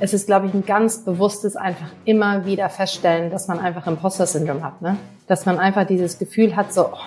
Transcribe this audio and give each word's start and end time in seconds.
es 0.00 0.14
ist, 0.14 0.26
glaube 0.26 0.46
ich, 0.46 0.54
ein 0.54 0.64
ganz 0.64 1.04
bewusstes 1.04 1.56
einfach 1.56 1.86
immer 2.06 2.46
wieder 2.46 2.70
feststellen, 2.70 3.30
dass 3.30 3.48
man 3.48 3.60
einfach 3.60 3.86
Imposter-Syndrom 3.86 4.64
hat, 4.64 4.80
ne? 4.80 4.96
Dass 5.26 5.44
man 5.44 5.58
einfach 5.58 5.86
dieses 5.86 6.18
Gefühl 6.18 6.56
hat, 6.56 6.72
so, 6.72 6.86
oh, 6.86 6.98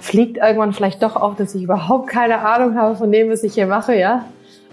fliegt 0.00 0.36
irgendwann 0.36 0.74
vielleicht 0.74 1.02
doch 1.02 1.16
auf, 1.16 1.36
dass 1.36 1.54
ich 1.54 1.62
überhaupt 1.62 2.08
keine 2.08 2.40
Ahnung 2.40 2.76
habe 2.76 2.96
von 2.96 3.10
dem, 3.10 3.30
was 3.30 3.42
ich 3.42 3.54
hier 3.54 3.66
mache, 3.66 3.96
ja? 3.96 4.26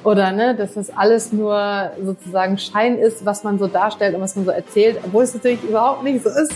Oder, 0.04 0.34
ne, 0.34 0.54
dass 0.54 0.74
das 0.74 0.96
alles 0.96 1.32
nur 1.32 1.92
sozusagen 2.04 2.58
Schein 2.58 2.98
ist, 2.98 3.26
was 3.26 3.46
man 3.46 3.58
so 3.58 3.68
darstellt 3.68 4.16
und 4.16 4.22
was 4.22 4.36
man 4.36 4.44
so 4.44 4.52
erzählt, 4.52 5.00
obwohl 5.06 5.24
es 5.24 5.34
natürlich 5.34 5.64
überhaupt 5.64 6.04
nicht 6.04 6.22
so 6.24 6.30
ist. 6.30 6.52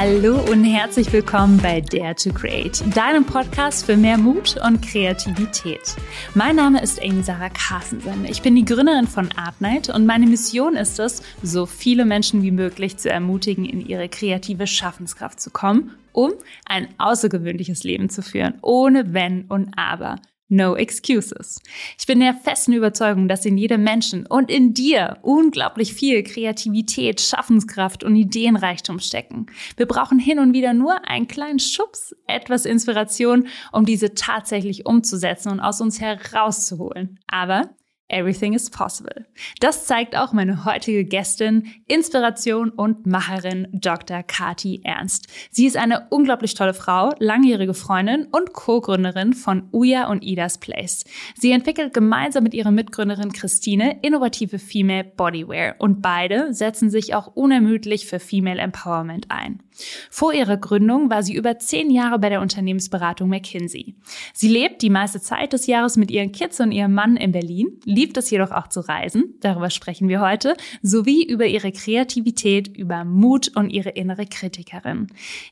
Hallo 0.00 0.40
und 0.52 0.62
herzlich 0.62 1.12
willkommen 1.12 1.58
bei 1.58 1.80
Dare 1.80 2.14
to 2.14 2.32
Create, 2.32 2.84
deinem 2.96 3.24
Podcast 3.24 3.84
für 3.84 3.96
mehr 3.96 4.16
Mut 4.16 4.54
und 4.64 4.80
Kreativität. 4.80 5.96
Mein 6.36 6.54
Name 6.54 6.80
ist 6.80 7.02
Amy 7.02 7.24
Sarah 7.24 7.48
Carstensen. 7.48 8.24
Ich 8.24 8.40
bin 8.40 8.54
die 8.54 8.64
Gründerin 8.64 9.08
von 9.08 9.28
Artnight 9.32 9.88
und 9.88 10.06
meine 10.06 10.28
Mission 10.28 10.76
ist 10.76 11.00
es, 11.00 11.20
so 11.42 11.66
viele 11.66 12.04
Menschen 12.04 12.44
wie 12.44 12.52
möglich 12.52 12.96
zu 12.96 13.10
ermutigen, 13.10 13.64
in 13.64 13.84
ihre 13.84 14.08
kreative 14.08 14.68
Schaffenskraft 14.68 15.40
zu 15.40 15.50
kommen, 15.50 15.96
um 16.12 16.30
ein 16.64 16.86
außergewöhnliches 16.98 17.82
Leben 17.82 18.08
zu 18.08 18.22
führen, 18.22 18.54
ohne 18.62 19.12
Wenn 19.12 19.46
und 19.48 19.72
Aber. 19.76 20.20
No 20.50 20.76
excuses. 20.76 21.60
Ich 21.98 22.06
bin 22.06 22.20
der 22.20 22.32
festen 22.32 22.72
Überzeugung, 22.72 23.28
dass 23.28 23.44
in 23.44 23.58
jedem 23.58 23.84
Menschen 23.84 24.26
und 24.26 24.50
in 24.50 24.72
dir 24.72 25.18
unglaublich 25.20 25.92
viel 25.92 26.22
Kreativität, 26.22 27.20
Schaffenskraft 27.20 28.02
und 28.02 28.16
Ideenreichtum 28.16 28.98
stecken. 28.98 29.46
Wir 29.76 29.86
brauchen 29.86 30.18
hin 30.18 30.38
und 30.38 30.54
wieder 30.54 30.72
nur 30.72 31.06
einen 31.06 31.28
kleinen 31.28 31.58
Schubs, 31.58 32.16
etwas 32.26 32.64
Inspiration, 32.64 33.48
um 33.72 33.84
diese 33.84 34.14
tatsächlich 34.14 34.86
umzusetzen 34.86 35.50
und 35.52 35.60
aus 35.60 35.82
uns 35.82 36.00
herauszuholen. 36.00 37.20
Aber 37.26 37.68
Everything 38.10 38.54
is 38.54 38.70
possible. 38.70 39.26
Das 39.60 39.84
zeigt 39.84 40.16
auch 40.16 40.32
meine 40.32 40.64
heutige 40.64 41.04
Gästin, 41.04 41.66
Inspiration 41.86 42.70
und 42.70 43.06
Macherin 43.06 43.68
Dr. 43.72 44.22
Kati 44.22 44.80
Ernst. 44.82 45.26
Sie 45.50 45.66
ist 45.66 45.76
eine 45.76 46.06
unglaublich 46.08 46.54
tolle 46.54 46.72
Frau, 46.72 47.12
langjährige 47.18 47.74
Freundin 47.74 48.26
und 48.32 48.54
Co-Gründerin 48.54 49.34
von 49.34 49.68
Uya 49.72 50.08
und 50.08 50.24
Ida's 50.24 50.56
Place. 50.56 51.04
Sie 51.34 51.52
entwickelt 51.52 51.92
gemeinsam 51.92 52.44
mit 52.44 52.54
ihrer 52.54 52.70
Mitgründerin 52.70 53.32
Christine 53.32 53.98
innovative 54.00 54.58
Female 54.58 55.04
Bodywear 55.04 55.74
und 55.78 56.00
beide 56.00 56.54
setzen 56.54 56.88
sich 56.88 57.14
auch 57.14 57.26
unermüdlich 57.34 58.06
für 58.06 58.20
Female 58.20 58.60
Empowerment 58.60 59.30
ein. 59.30 59.62
Vor 60.10 60.32
ihrer 60.32 60.56
Gründung 60.56 61.10
war 61.10 61.22
sie 61.22 61.34
über 61.34 61.58
zehn 61.58 61.90
Jahre 61.90 62.18
bei 62.18 62.28
der 62.28 62.40
Unternehmensberatung 62.40 63.28
McKinsey. 63.28 63.94
Sie 64.32 64.48
lebt 64.48 64.82
die 64.82 64.90
meiste 64.90 65.20
Zeit 65.20 65.52
des 65.52 65.66
Jahres 65.66 65.96
mit 65.96 66.10
ihren 66.10 66.32
Kids 66.32 66.60
und 66.60 66.72
ihrem 66.72 66.94
Mann 66.94 67.16
in 67.16 67.32
Berlin, 67.32 67.78
liebt 67.84 68.16
es 68.16 68.30
jedoch 68.30 68.50
auch 68.50 68.68
zu 68.68 68.80
reisen, 68.80 69.34
darüber 69.40 69.70
sprechen 69.70 70.08
wir 70.08 70.20
heute, 70.20 70.56
sowie 70.82 71.24
über 71.24 71.46
ihre 71.46 71.72
Kreativität, 71.72 72.76
über 72.76 73.04
Mut 73.04 73.52
und 73.54 73.70
ihre 73.70 73.90
innere 73.90 74.26
Kritikerin. 74.26 75.08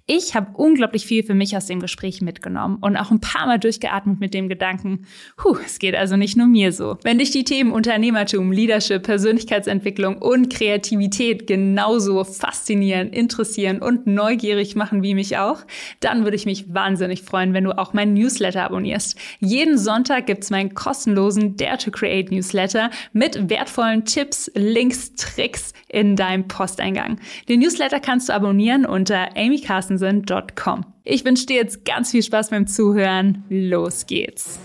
Ich 0.06 0.34
habe 0.34 0.56
unglaublich 0.56 1.06
viel 1.06 1.22
für 1.22 1.34
mich 1.34 1.56
aus 1.56 1.66
dem 1.66 1.80
Gespräch 1.80 2.20
mitgenommen 2.20 2.78
und 2.80 2.96
auch 2.96 3.10
ein 3.10 3.20
paar 3.20 3.46
Mal 3.46 3.58
durchgeatmet 3.58 4.20
mit 4.20 4.34
dem 4.34 4.48
Gedanken, 4.48 5.06
puh, 5.36 5.56
es 5.64 5.78
geht 5.78 5.94
also 5.94 6.16
nicht 6.16 6.36
nur 6.36 6.46
mir 6.46 6.72
so. 6.72 6.98
Wenn 7.02 7.18
dich 7.18 7.30
die 7.30 7.44
Themen 7.44 7.72
Unternehmertum, 7.72 8.52
Leadership, 8.52 9.02
Persönlichkeitsentwicklung 9.02 10.18
und 10.18 10.50
Kreativität 10.50 11.46
genauso 11.46 12.24
faszinieren, 12.24 13.10
interessieren 13.10 13.80
und 13.80 14.06
neugierig 14.16 14.74
machen 14.74 15.04
wie 15.04 15.14
mich 15.14 15.38
auch, 15.38 15.60
dann 16.00 16.24
würde 16.24 16.36
ich 16.36 16.46
mich 16.46 16.74
wahnsinnig 16.74 17.22
freuen, 17.22 17.54
wenn 17.54 17.62
du 17.62 17.78
auch 17.78 17.92
meinen 17.92 18.14
Newsletter 18.14 18.64
abonnierst. 18.64 19.16
Jeden 19.38 19.78
Sonntag 19.78 20.26
gibt's 20.26 20.50
meinen 20.50 20.74
kostenlosen 20.74 21.56
Dare 21.56 21.78
to 21.78 21.92
Create 21.92 22.32
Newsletter 22.32 22.90
mit 23.12 23.48
wertvollen 23.48 24.04
Tipps, 24.04 24.50
Links, 24.54 25.12
Tricks 25.14 25.72
in 25.88 26.16
deinem 26.16 26.48
Posteingang. 26.48 27.20
Den 27.48 27.60
Newsletter 27.60 28.00
kannst 28.00 28.28
du 28.28 28.32
abonnieren 28.32 28.84
unter 28.86 29.36
amycarstensen.com. 29.36 30.84
Ich 31.04 31.24
wünsche 31.24 31.46
dir 31.46 31.56
jetzt 31.56 31.84
ganz 31.84 32.10
viel 32.10 32.24
Spaß 32.24 32.50
beim 32.50 32.66
Zuhören. 32.66 33.44
Los 33.48 34.06
geht's. 34.06 34.58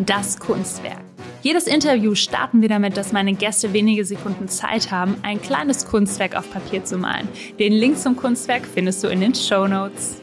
Das 0.00 0.38
Kunstwerk. 0.38 1.02
Jedes 1.40 1.68
Interview 1.68 2.16
starten 2.16 2.62
wir 2.62 2.68
damit, 2.68 2.96
dass 2.96 3.12
meine 3.12 3.32
Gäste 3.32 3.72
wenige 3.72 4.04
Sekunden 4.04 4.48
Zeit 4.48 4.90
haben, 4.90 5.18
ein 5.22 5.40
kleines 5.40 5.86
Kunstwerk 5.86 6.34
auf 6.36 6.50
Papier 6.50 6.84
zu 6.84 6.98
malen. 6.98 7.28
Den 7.60 7.72
Link 7.72 7.96
zum 7.96 8.16
Kunstwerk 8.16 8.66
findest 8.66 9.04
du 9.04 9.08
in 9.08 9.20
den 9.20 9.36
Show 9.36 9.68
Notes. 9.68 10.20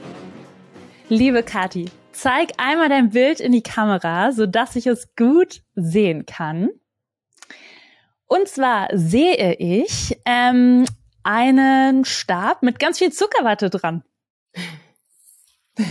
Liebe 1.07 1.41
Kathi, 1.41 1.89
zeig 2.11 2.51
einmal 2.57 2.89
dein 2.89 3.11
Bild 3.11 3.39
in 3.39 3.53
die 3.53 3.63
Kamera, 3.63 4.33
sodass 4.33 4.75
ich 4.75 4.87
es 4.87 5.15
gut 5.15 5.61
sehen 5.75 6.25
kann. 6.25 6.69
Und 8.27 8.49
zwar 8.49 8.89
sehe 8.91 9.53
ich 9.53 10.17
ähm, 10.25 10.85
einen 11.23 12.03
Stab 12.03 12.61
mit 12.61 12.77
ganz 12.77 12.97
viel 12.97 13.13
Zuckerwatte 13.13 13.69
dran. 13.69 14.03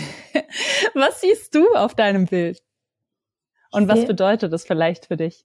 Was 0.95 1.23
siehst 1.23 1.55
du 1.55 1.73
auf 1.75 1.95
deinem 1.95 2.27
Bild? 2.27 2.64
Und 3.75 3.89
was 3.89 4.07
bedeutet 4.07 4.53
das 4.53 4.65
vielleicht 4.65 5.07
für 5.07 5.17
dich? 5.17 5.45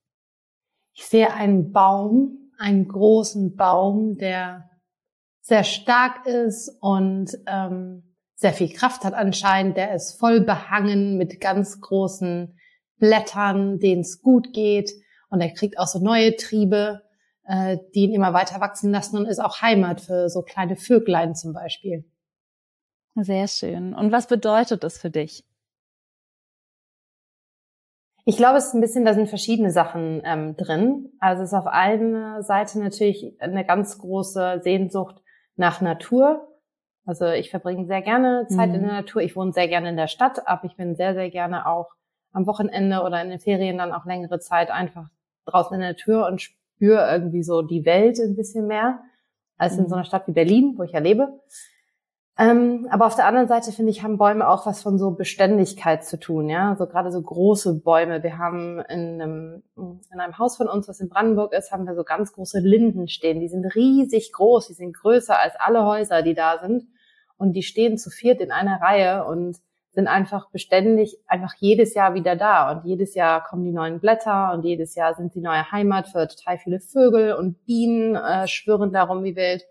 Ich 0.93 1.05
sehe 1.05 1.33
einen 1.33 1.71
Baum, 1.71 2.51
einen 2.57 2.87
großen 2.87 3.55
Baum, 3.55 4.17
der 4.17 4.69
sehr 5.41 5.63
stark 5.63 6.25
ist 6.25 6.69
und 6.81 7.31
ähm, 7.47 8.15
sehr 8.35 8.53
viel 8.53 8.71
Kraft 8.71 9.03
hat 9.03 9.13
anscheinend. 9.13 9.77
Der 9.77 9.93
ist 9.93 10.19
voll 10.19 10.41
behangen 10.41 11.17
mit 11.17 11.41
ganz 11.41 11.81
großen 11.81 12.57
Blättern, 12.97 13.79
denen 13.79 14.01
es 14.01 14.21
gut 14.21 14.53
geht. 14.53 14.91
Und 15.29 15.41
er 15.41 15.53
kriegt 15.53 15.79
auch 15.79 15.87
so 15.87 15.99
neue 15.99 16.35
Triebe, 16.35 17.01
äh, 17.45 17.77
die 17.95 18.01
ihn 18.01 18.13
immer 18.13 18.33
weiter 18.33 18.61
wachsen 18.61 18.91
lassen 18.91 19.17
und 19.17 19.25
ist 19.25 19.39
auch 19.39 19.61
Heimat 19.61 20.01
für 20.01 20.29
so 20.29 20.41
kleine 20.41 20.75
Vöglein 20.75 21.35
zum 21.35 21.53
Beispiel. 21.53 22.05
Sehr 23.15 23.47
schön. 23.47 23.93
Und 23.93 24.11
was 24.11 24.27
bedeutet 24.27 24.83
das 24.83 24.97
für 24.97 25.09
dich? 25.09 25.43
Ich 28.29 28.37
glaube, 28.37 28.59
es 28.59 28.67
ist 28.67 28.73
ein 28.75 28.81
bisschen, 28.81 29.05
da 29.05 29.15
sind 29.15 29.27
verschiedene 29.27 29.71
Sachen 29.71 30.21
ähm, 30.23 30.55
drin. 30.55 31.09
Also 31.19 31.41
es 31.41 31.49
ist 31.49 31.57
auf 31.57 31.65
einer 31.65 32.43
Seite 32.43 32.77
natürlich 32.77 33.35
eine 33.39 33.65
ganz 33.65 33.97
große 33.97 34.61
Sehnsucht 34.63 35.15
nach 35.55 35.81
Natur. 35.81 36.47
Also 37.07 37.25
ich 37.25 37.49
verbringe 37.49 37.87
sehr 37.87 38.03
gerne 38.03 38.45
Zeit 38.47 38.69
mhm. 38.69 38.75
in 38.75 38.81
der 38.83 38.91
Natur. 38.91 39.23
Ich 39.23 39.35
wohne 39.35 39.51
sehr 39.51 39.67
gerne 39.67 39.89
in 39.89 39.97
der 39.97 40.05
Stadt, 40.05 40.47
aber 40.47 40.65
ich 40.65 40.75
bin 40.75 40.95
sehr, 40.95 41.15
sehr 41.15 41.31
gerne 41.31 41.65
auch 41.65 41.87
am 42.31 42.45
Wochenende 42.45 43.01
oder 43.01 43.19
in 43.19 43.31
den 43.31 43.39
Ferien 43.39 43.79
dann 43.79 43.91
auch 43.91 44.05
längere 44.05 44.39
Zeit 44.39 44.69
einfach 44.69 45.07
draußen 45.45 45.73
in 45.73 45.81
der 45.81 45.93
Natur 45.93 46.27
und 46.27 46.39
spüre 46.39 47.09
irgendwie 47.11 47.41
so 47.41 47.63
die 47.63 47.83
Welt 47.83 48.19
ein 48.19 48.35
bisschen 48.35 48.67
mehr 48.67 48.99
als 49.57 49.75
in 49.79 49.89
so 49.89 49.95
einer 49.95 50.05
Stadt 50.05 50.27
wie 50.27 50.33
Berlin, 50.33 50.75
wo 50.77 50.83
ich 50.83 50.91
ja 50.91 50.99
lebe. 50.99 51.29
Ähm, 52.39 52.87
aber 52.89 53.05
auf 53.05 53.17
der 53.17 53.25
anderen 53.25 53.49
Seite 53.49 53.73
finde 53.73 53.91
ich, 53.91 54.01
haben 54.01 54.17
Bäume 54.17 54.47
auch 54.47 54.65
was 54.65 54.81
von 54.81 54.97
so 54.97 55.11
Beständigkeit 55.11 56.05
zu 56.05 56.17
tun, 56.17 56.49
ja. 56.49 56.73
So 56.77 56.87
gerade 56.87 57.11
so 57.11 57.21
große 57.21 57.81
Bäume. 57.81 58.23
Wir 58.23 58.37
haben 58.37 58.79
in 58.87 59.21
einem, 59.21 59.63
in 59.75 60.19
einem 60.19 60.39
Haus 60.39 60.55
von 60.55 60.69
uns, 60.69 60.87
was 60.87 61.01
in 61.01 61.09
Brandenburg 61.09 61.51
ist, 61.51 61.73
haben 61.73 61.85
wir 61.85 61.95
so 61.95 62.05
ganz 62.05 62.31
große 62.31 62.59
Linden 62.59 63.09
stehen. 63.09 63.41
Die 63.41 63.49
sind 63.49 63.65
riesig 63.75 64.31
groß, 64.31 64.67
die 64.67 64.73
sind 64.73 64.95
größer 64.95 65.37
als 65.37 65.55
alle 65.59 65.83
Häuser, 65.85 66.21
die 66.21 66.33
da 66.33 66.59
sind. 66.59 66.87
Und 67.35 67.53
die 67.53 67.63
stehen 67.63 67.97
zu 67.97 68.09
viert 68.09 68.39
in 68.39 68.51
einer 68.51 68.79
Reihe 68.81 69.25
und 69.25 69.57
sind 69.91 70.07
einfach 70.07 70.49
beständig, 70.49 71.17
einfach 71.27 71.55
jedes 71.57 71.93
Jahr 71.93 72.13
wieder 72.13 72.37
da. 72.37 72.71
Und 72.71 72.85
jedes 72.85 73.15
Jahr 73.15 73.43
kommen 73.43 73.65
die 73.65 73.73
neuen 73.73 73.99
Blätter 73.99 74.53
und 74.53 74.63
jedes 74.63 74.95
Jahr 74.95 75.13
sind 75.13 75.33
sie 75.33 75.41
neue 75.41 75.69
Heimat 75.73 76.07
für 76.07 76.25
total 76.29 76.57
viele 76.57 76.79
Vögel 76.79 77.33
und 77.33 77.65
Bienen 77.65 78.15
äh, 78.15 78.47
schwirren 78.47 78.93
darum 78.93 79.25
wie 79.25 79.35
wild 79.35 79.65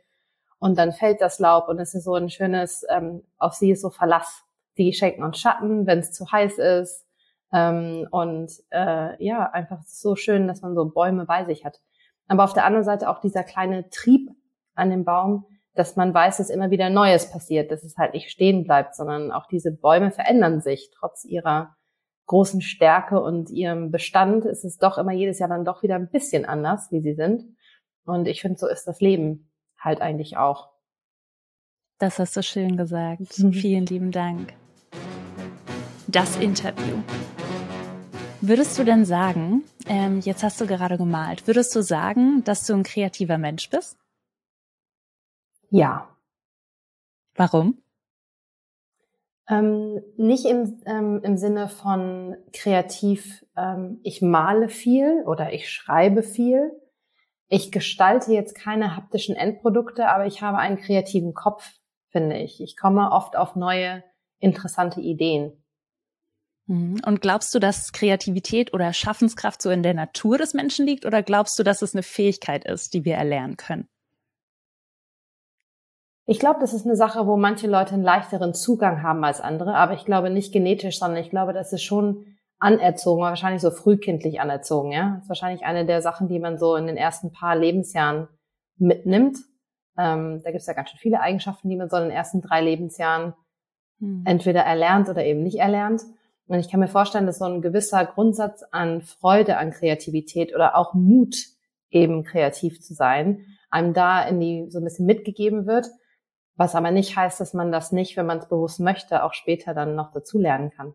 und 0.58 0.78
dann 0.78 0.92
fällt 0.92 1.20
das 1.20 1.38
Laub 1.38 1.69
und 1.69 1.78
es 1.78 1.94
ist 1.94 2.04
so 2.04 2.14
ein 2.14 2.30
schönes, 2.30 2.84
ähm, 2.91 3.22
auf 3.38 3.55
sie 3.55 3.70
ist 3.70 3.82
so 3.82 3.90
Verlass. 3.90 4.43
Die 4.76 4.93
schenken 4.93 5.22
uns 5.22 5.38
Schatten, 5.38 5.87
wenn 5.87 6.00
es 6.00 6.12
zu 6.12 6.31
heiß 6.31 6.58
ist. 6.58 7.06
Ähm, 7.52 8.06
und 8.10 8.52
äh, 8.70 9.25
ja, 9.25 9.50
einfach 9.50 9.82
so 9.87 10.16
schön, 10.16 10.49
dass 10.49 10.60
man 10.60 10.75
so 10.75 10.84
Bäume 10.87 11.25
bei 11.26 11.44
sich 11.44 11.64
hat. 11.64 11.81
Aber 12.26 12.44
auf 12.44 12.52
der 12.52 12.64
anderen 12.64 12.84
Seite 12.84 13.08
auch 13.08 13.20
dieser 13.20 13.43
kleine 13.43 13.88
Trieb 13.88 14.31
an 14.75 14.90
dem 14.90 15.05
Baum, 15.05 15.46
dass 15.75 15.96
man 15.96 16.12
weiß, 16.12 16.38
dass 16.38 16.50
immer 16.50 16.70
wieder 16.70 16.90
Neues 16.90 17.31
passiert, 17.31 17.70
dass 17.70 17.84
es 17.84 17.96
halt 17.96 18.12
nicht 18.12 18.31
stehen 18.31 18.64
bleibt, 18.64 18.96
sondern 18.96 19.32
auch 19.32 19.46
diese 19.46 19.72
Bäume 19.72 20.10
verändern 20.10 20.60
sich 20.60 20.90
trotz 20.99 21.25
ihrer 21.25 21.76
großen 22.26 22.60
Stärke 22.60 23.20
und 23.22 23.49
ihrem 23.49 23.90
Bestand 23.90 24.44
ist 24.44 24.64
es 24.64 24.76
doch 24.76 24.99
immer 24.99 25.12
jedes 25.12 25.38
Jahr 25.38 25.49
dann 25.49 25.64
doch 25.64 25.82
wieder 25.82 25.94
ein 25.94 26.10
bisschen 26.10 26.44
anders, 26.44 26.90
wie 26.90 27.00
sie 27.00 27.14
sind. 27.14 27.44
Und 28.05 28.26
ich 28.26 28.43
finde, 28.43 28.58
so 28.58 28.66
ist 28.66 28.87
das 28.87 29.00
Leben 29.00 29.47
halt 29.88 30.00
eigentlich 30.00 30.37
auch. 30.37 30.69
Das 31.99 32.20
hast 32.20 32.37
du 32.37 32.43
schön 32.43 32.76
gesagt. 32.76 33.38
Mhm. 33.38 33.52
Vielen 33.64 33.87
lieben 33.87 34.12
Dank. 34.12 34.55
Das 36.06 36.37
Interview. 36.37 37.02
Würdest 38.40 38.79
du 38.79 38.85
denn 38.85 39.05
sagen, 39.05 39.64
ähm, 39.87 40.20
jetzt 40.20 40.44
hast 40.44 40.61
du 40.61 40.67
gerade 40.67 40.96
gemalt, 40.96 41.49
würdest 41.49 41.75
du 41.75 41.82
sagen, 41.82 42.44
dass 42.44 42.64
du 42.67 42.75
ein 42.75 42.85
kreativer 42.85 43.37
Mensch 43.37 43.69
bist? 43.69 43.99
Ja. 45.70 46.08
Warum? 47.34 47.79
Ähm, 49.49 50.02
nicht 50.17 50.44
im, 50.44 50.81
ähm, 50.87 51.20
im 51.25 51.37
Sinne 51.37 51.69
von 51.69 52.37
kreativ, 52.52 53.44
ähm, 53.56 53.99
ich 54.02 54.23
male 54.23 54.69
viel 54.69 55.25
oder 55.26 55.52
ich 55.52 55.70
schreibe 55.70 56.23
viel. 56.23 56.70
Ich 57.48 57.72
gestalte 57.72 58.32
jetzt 58.32 58.54
keine 58.54 58.94
haptischen 58.94 59.34
Endprodukte, 59.34 60.08
aber 60.08 60.26
ich 60.26 60.42
habe 60.42 60.58
einen 60.58 60.76
kreativen 60.76 61.32
Kopf, 61.32 61.72
finde 62.10 62.36
ich. 62.36 62.60
Ich 62.60 62.76
komme 62.76 63.10
oft 63.10 63.36
auf 63.36 63.56
neue, 63.56 64.04
interessante 64.38 65.00
Ideen. 65.00 65.52
Mhm. 66.66 67.00
Und 67.06 67.22
glaubst 67.22 67.54
du, 67.54 67.58
dass 67.58 67.92
Kreativität 67.92 68.74
oder 68.74 68.92
Schaffenskraft 68.92 69.62
so 69.62 69.70
in 69.70 69.82
der 69.82 69.94
Natur 69.94 70.36
des 70.36 70.52
Menschen 70.52 70.86
liegt 70.86 71.06
oder 71.06 71.22
glaubst 71.22 71.58
du, 71.58 71.62
dass 71.62 71.80
es 71.80 71.94
eine 71.94 72.02
Fähigkeit 72.02 72.64
ist, 72.64 72.92
die 72.92 73.04
wir 73.04 73.14
erlernen 73.14 73.56
können? 73.56 73.88
Ich 76.26 76.38
glaube, 76.38 76.60
das 76.60 76.74
ist 76.74 76.84
eine 76.84 76.96
Sache, 76.96 77.26
wo 77.26 77.38
manche 77.38 77.66
Leute 77.66 77.94
einen 77.94 78.02
leichteren 78.02 78.52
Zugang 78.52 79.02
haben 79.02 79.24
als 79.24 79.40
andere, 79.40 79.74
aber 79.74 79.94
ich 79.94 80.04
glaube 80.04 80.28
nicht 80.28 80.52
genetisch, 80.52 80.98
sondern 80.98 81.22
ich 81.22 81.30
glaube, 81.30 81.54
das 81.54 81.72
ist 81.72 81.82
schon 81.82 82.38
anerzogen, 82.58 83.22
wahrscheinlich 83.22 83.62
so 83.62 83.70
frühkindlich 83.70 84.40
anerzogen, 84.40 84.93
ja. 84.93 85.14
Das 85.14 85.25
ist 85.25 85.28
wahrscheinlich 85.28 85.64
eine 85.64 85.87
der 85.87 86.02
Sachen, 86.02 86.28
die 86.28 86.38
man 86.38 86.58
so 86.58 86.76
in 86.76 86.87
den 86.87 86.96
ersten 86.96 87.32
paar 87.32 87.56
Lebensjahren 87.56 88.28
mitnimmt. 88.76 89.38
Ähm, 89.96 90.43
da 90.43 90.50
gibt 90.50 90.60
es 90.60 90.66
ja 90.66 90.72
ganz 90.72 90.90
schön 90.90 90.99
viele 90.99 91.20
Eigenschaften, 91.20 91.69
die 91.69 91.76
man 91.76 91.88
so 91.88 91.96
in 91.96 92.05
den 92.05 92.12
ersten 92.12 92.40
drei 92.40 92.60
Lebensjahren 92.60 93.34
hm. 94.00 94.22
entweder 94.26 94.62
erlernt 94.62 95.08
oder 95.08 95.25
eben 95.25 95.43
nicht 95.43 95.58
erlernt. 95.58 96.02
Und 96.46 96.58
ich 96.58 96.70
kann 96.70 96.81
mir 96.81 96.88
vorstellen, 96.88 97.26
dass 97.26 97.38
so 97.38 97.44
ein 97.44 97.62
gewisser 97.62 98.05
Grundsatz 98.06 98.64
an 98.70 99.02
Freude 99.02 99.58
an 99.58 99.70
Kreativität 99.70 100.55
oder 100.55 100.76
auch 100.76 100.94
Mut, 100.94 101.37
eben 101.90 102.22
kreativ 102.22 102.81
zu 102.81 102.94
sein, 102.94 103.46
einem 103.70 103.94
da 103.94 104.22
in 104.22 104.40
die 104.40 104.66
so 104.70 104.78
ein 104.78 104.84
bisschen 104.84 105.06
mitgegeben 105.06 105.66
wird. 105.66 105.88
Was 106.56 106.75
aber 106.75 106.90
nicht 106.90 107.16
heißt, 107.16 107.40
dass 107.40 107.55
man 107.55 107.70
das 107.70 107.93
nicht, 107.93 108.16
wenn 108.16 108.26
man 108.26 108.38
es 108.38 108.49
bewusst 108.49 108.81
möchte, 108.81 109.25
auch 109.25 109.32
später 109.32 109.75
dann 109.75 109.94
noch 109.94 110.10
dazulernen 110.12 110.70
kann. 110.70 110.94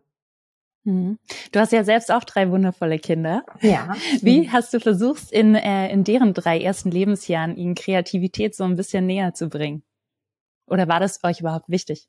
Mhm. 0.84 1.18
Du 1.52 1.60
hast 1.60 1.72
ja 1.72 1.82
selbst 1.82 2.12
auch 2.12 2.24
drei 2.24 2.50
wundervolle 2.50 2.98
Kinder. 2.98 3.42
Ja. 3.60 3.94
Wie 4.20 4.50
hast 4.50 4.72
du 4.74 4.80
versucht, 4.80 5.32
in, 5.32 5.54
äh, 5.54 5.90
in 5.90 6.04
deren 6.04 6.34
drei 6.34 6.60
ersten 6.60 6.90
Lebensjahren 6.90 7.56
ihnen 7.56 7.74
Kreativität 7.74 8.54
so 8.54 8.64
ein 8.64 8.76
bisschen 8.76 9.06
näher 9.06 9.34
zu 9.34 9.48
bringen? 9.48 9.82
Oder 10.66 10.88
war 10.88 11.00
das 11.00 11.22
euch 11.24 11.40
überhaupt 11.40 11.68
wichtig? 11.68 12.08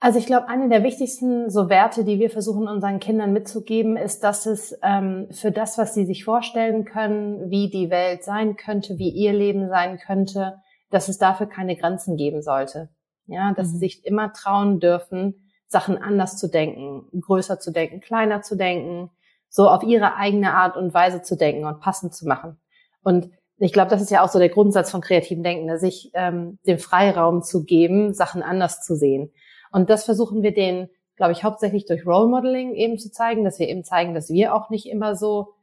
Also 0.00 0.18
ich 0.18 0.26
glaube, 0.26 0.48
eine 0.48 0.68
der 0.68 0.82
wichtigsten 0.82 1.48
so 1.48 1.68
Werte, 1.68 2.04
die 2.04 2.18
wir 2.18 2.28
versuchen 2.28 2.66
unseren 2.66 2.98
Kindern 2.98 3.32
mitzugeben, 3.32 3.96
ist, 3.96 4.24
dass 4.24 4.46
es 4.46 4.76
ähm, 4.82 5.28
für 5.30 5.52
das, 5.52 5.78
was 5.78 5.94
sie 5.94 6.06
sich 6.06 6.24
vorstellen 6.24 6.84
können, 6.84 7.50
wie 7.50 7.70
die 7.70 7.88
Welt 7.88 8.24
sein 8.24 8.56
könnte, 8.56 8.98
wie 8.98 9.10
ihr 9.10 9.32
Leben 9.32 9.68
sein 9.68 9.98
könnte, 9.98 10.56
dass 10.90 11.08
es 11.08 11.18
dafür 11.18 11.46
keine 11.46 11.76
Grenzen 11.76 12.16
geben 12.16 12.42
sollte. 12.42 12.88
Ja, 13.26 13.52
dass 13.54 13.68
mhm. 13.68 13.72
sie 13.72 13.78
sich 13.78 14.04
immer 14.04 14.32
trauen 14.32 14.80
dürfen, 14.80 15.51
Sachen 15.72 15.98
anders 15.98 16.36
zu 16.36 16.48
denken, 16.48 17.06
größer 17.20 17.58
zu 17.58 17.72
denken, 17.72 18.00
kleiner 18.00 18.42
zu 18.42 18.56
denken, 18.56 19.10
so 19.48 19.68
auf 19.68 19.82
ihre 19.82 20.16
eigene 20.16 20.54
Art 20.54 20.76
und 20.76 20.94
Weise 20.94 21.22
zu 21.22 21.36
denken 21.36 21.64
und 21.66 21.80
passend 21.80 22.14
zu 22.14 22.26
machen. 22.26 22.60
Und 23.02 23.30
ich 23.58 23.72
glaube, 23.72 23.90
das 23.90 24.00
ist 24.00 24.10
ja 24.10 24.22
auch 24.22 24.28
so 24.28 24.38
der 24.38 24.48
Grundsatz 24.48 24.90
von 24.90 25.00
kreativem 25.00 25.42
Denken, 25.42 25.78
sich 25.78 26.10
ähm, 26.14 26.58
den 26.66 26.78
Freiraum 26.78 27.42
zu 27.42 27.64
geben, 27.64 28.12
Sachen 28.12 28.42
anders 28.42 28.82
zu 28.82 28.96
sehen. 28.96 29.32
Und 29.70 29.90
das 29.90 30.04
versuchen 30.04 30.42
wir 30.42 30.52
denen, 30.52 30.88
glaube 31.16 31.32
ich, 31.32 31.44
hauptsächlich 31.44 31.86
durch 31.86 32.06
Role 32.06 32.28
Modeling 32.28 32.74
eben 32.74 32.98
zu 32.98 33.10
zeigen, 33.10 33.44
dass 33.44 33.58
wir 33.58 33.68
eben 33.68 33.84
zeigen, 33.84 34.14
dass 34.14 34.30
wir 34.30 34.54
auch 34.54 34.70
nicht 34.70 34.86
immer 34.86 35.16
so 35.16 35.54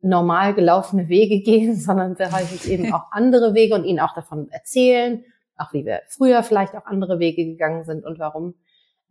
normal 0.00 0.54
gelaufene 0.54 1.08
Wege 1.08 1.40
gehen, 1.44 1.76
sondern 1.76 2.16
sehr 2.16 2.32
häufig 2.32 2.70
eben 2.70 2.92
auch 2.92 3.04
andere 3.10 3.54
Wege 3.54 3.74
und 3.74 3.84
ihnen 3.84 4.00
auch 4.00 4.14
davon 4.14 4.48
erzählen, 4.50 5.24
auch 5.56 5.72
wie 5.72 5.84
wir 5.84 6.00
früher 6.08 6.42
vielleicht 6.42 6.74
auch 6.74 6.86
andere 6.86 7.18
Wege 7.18 7.44
gegangen 7.44 7.84
sind 7.84 8.04
und 8.04 8.18
warum. 8.18 8.54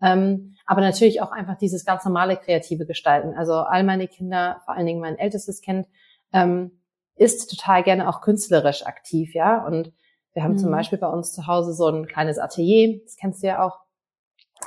Ähm, 0.02 0.56
aber 0.66 0.82
natürlich 0.82 1.22
auch 1.22 1.32
einfach 1.32 1.58
dieses 1.58 1.86
ganz 1.86 2.06
normale 2.06 2.38
kreative 2.38 2.86
Gestalten. 2.86 3.34
Also 3.36 3.54
all 3.54 3.84
meine 3.84 4.08
Kinder, 4.08 4.62
vor 4.66 4.76
allen 4.76 4.86
Dingen 4.86 5.02
mein 5.02 5.18
ältestes 5.18 5.62
Kind, 5.62 5.88
ähm, 6.34 6.72
ist 7.16 7.50
total 7.50 7.84
gerne 7.84 8.10
auch 8.10 8.22
künstlerisch 8.22 8.86
aktiv, 8.86 9.34
ja. 9.34 9.66
Und 9.66 9.94
wir 10.34 10.44
haben 10.44 10.54
mhm. 10.54 10.60
zum 10.60 10.72
Beispiel 10.72 10.98
bei 10.98 11.08
uns 11.08 11.34
zu 11.34 11.46
Hause 11.48 11.74
so 11.74 11.88
ein 11.88 12.08
kleines 12.08 12.40
Atelier, 12.40 13.02
das 13.04 13.16
kennst 13.16 13.44
du 13.44 13.48
ja 13.48 13.64
auch, 13.64 13.80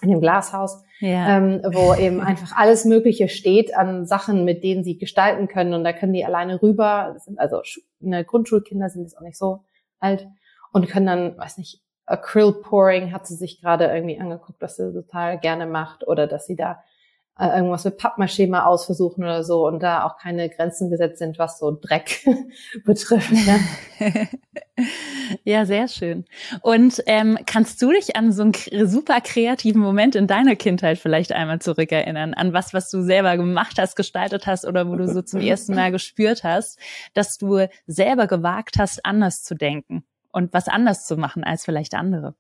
in 0.02 0.10
dem 0.10 0.20
Glashaus, 0.20 0.82
ja. 0.98 1.36
ähm, 1.36 1.60
wo 1.64 1.94
eben 1.94 2.20
einfach 2.20 2.56
alles 2.56 2.84
Mögliche 2.84 3.28
steht 3.28 3.76
an 3.76 4.06
Sachen, 4.06 4.44
mit 4.44 4.64
denen 4.64 4.82
sie 4.82 4.98
gestalten 4.98 5.46
können. 5.46 5.72
Und 5.72 5.84
da 5.84 5.92
können 5.92 6.12
die 6.12 6.24
alleine 6.24 6.60
rüber, 6.60 7.16
also 7.36 7.62
eine 8.02 8.24
Grundschulkinder 8.24 8.88
sind 8.88 9.02
jetzt 9.02 9.16
auch 9.16 9.22
nicht 9.22 9.38
so 9.38 9.64
alt 10.00 10.26
und 10.72 10.88
können 10.88 11.06
dann, 11.06 11.38
weiß 11.38 11.58
nicht, 11.58 11.83
Acryl 12.06 12.52
Pouring 12.52 13.12
hat 13.12 13.26
sie 13.26 13.34
sich 13.34 13.60
gerade 13.60 13.86
irgendwie 13.86 14.20
angeguckt, 14.20 14.60
was 14.60 14.76
sie 14.76 14.92
total 14.92 15.38
gerne 15.38 15.66
macht 15.66 16.06
oder 16.06 16.26
dass 16.26 16.46
sie 16.46 16.56
da 16.56 16.82
äh, 17.38 17.48
irgendwas 17.48 17.84
mit 17.84 17.98
Pappmaché 17.98 18.48
mal 18.48 18.64
ausversuchen 18.64 19.24
oder 19.24 19.42
so 19.42 19.66
und 19.66 19.82
da 19.82 20.04
auch 20.04 20.18
keine 20.18 20.48
Grenzen 20.48 20.90
gesetzt 20.90 21.18
sind, 21.18 21.38
was 21.38 21.58
so 21.58 21.72
Dreck 21.72 22.24
betrifft. 22.84 23.32
Ne? 23.32 23.60
ja, 25.44 25.66
sehr 25.66 25.88
schön. 25.88 26.26
Und 26.62 27.02
ähm, 27.06 27.38
kannst 27.44 27.82
du 27.82 27.90
dich 27.90 28.14
an 28.14 28.32
so 28.32 28.42
einen 28.42 28.54
super 28.86 29.20
kreativen 29.20 29.80
Moment 29.80 30.14
in 30.14 30.28
deiner 30.28 30.54
Kindheit 30.54 30.98
vielleicht 30.98 31.32
einmal 31.32 31.60
zurückerinnern? 31.60 32.34
An 32.34 32.52
was, 32.52 32.72
was 32.72 32.88
du 32.90 33.02
selber 33.02 33.36
gemacht 33.36 33.78
hast, 33.78 33.96
gestaltet 33.96 34.46
hast 34.46 34.64
oder 34.64 34.88
wo 34.88 34.94
du 34.94 35.08
so 35.08 35.22
zum 35.22 35.40
ersten 35.40 35.74
Mal 35.74 35.90
gespürt 35.90 36.44
hast, 36.44 36.78
dass 37.14 37.36
du 37.36 37.66
selber 37.86 38.28
gewagt 38.28 38.76
hast, 38.78 39.04
anders 39.04 39.42
zu 39.42 39.56
denken 39.56 40.04
und 40.34 40.52
was 40.52 40.68
anders 40.68 41.06
zu 41.06 41.16
machen 41.16 41.44
als 41.44 41.64
vielleicht 41.64 41.94
andere? 41.94 42.34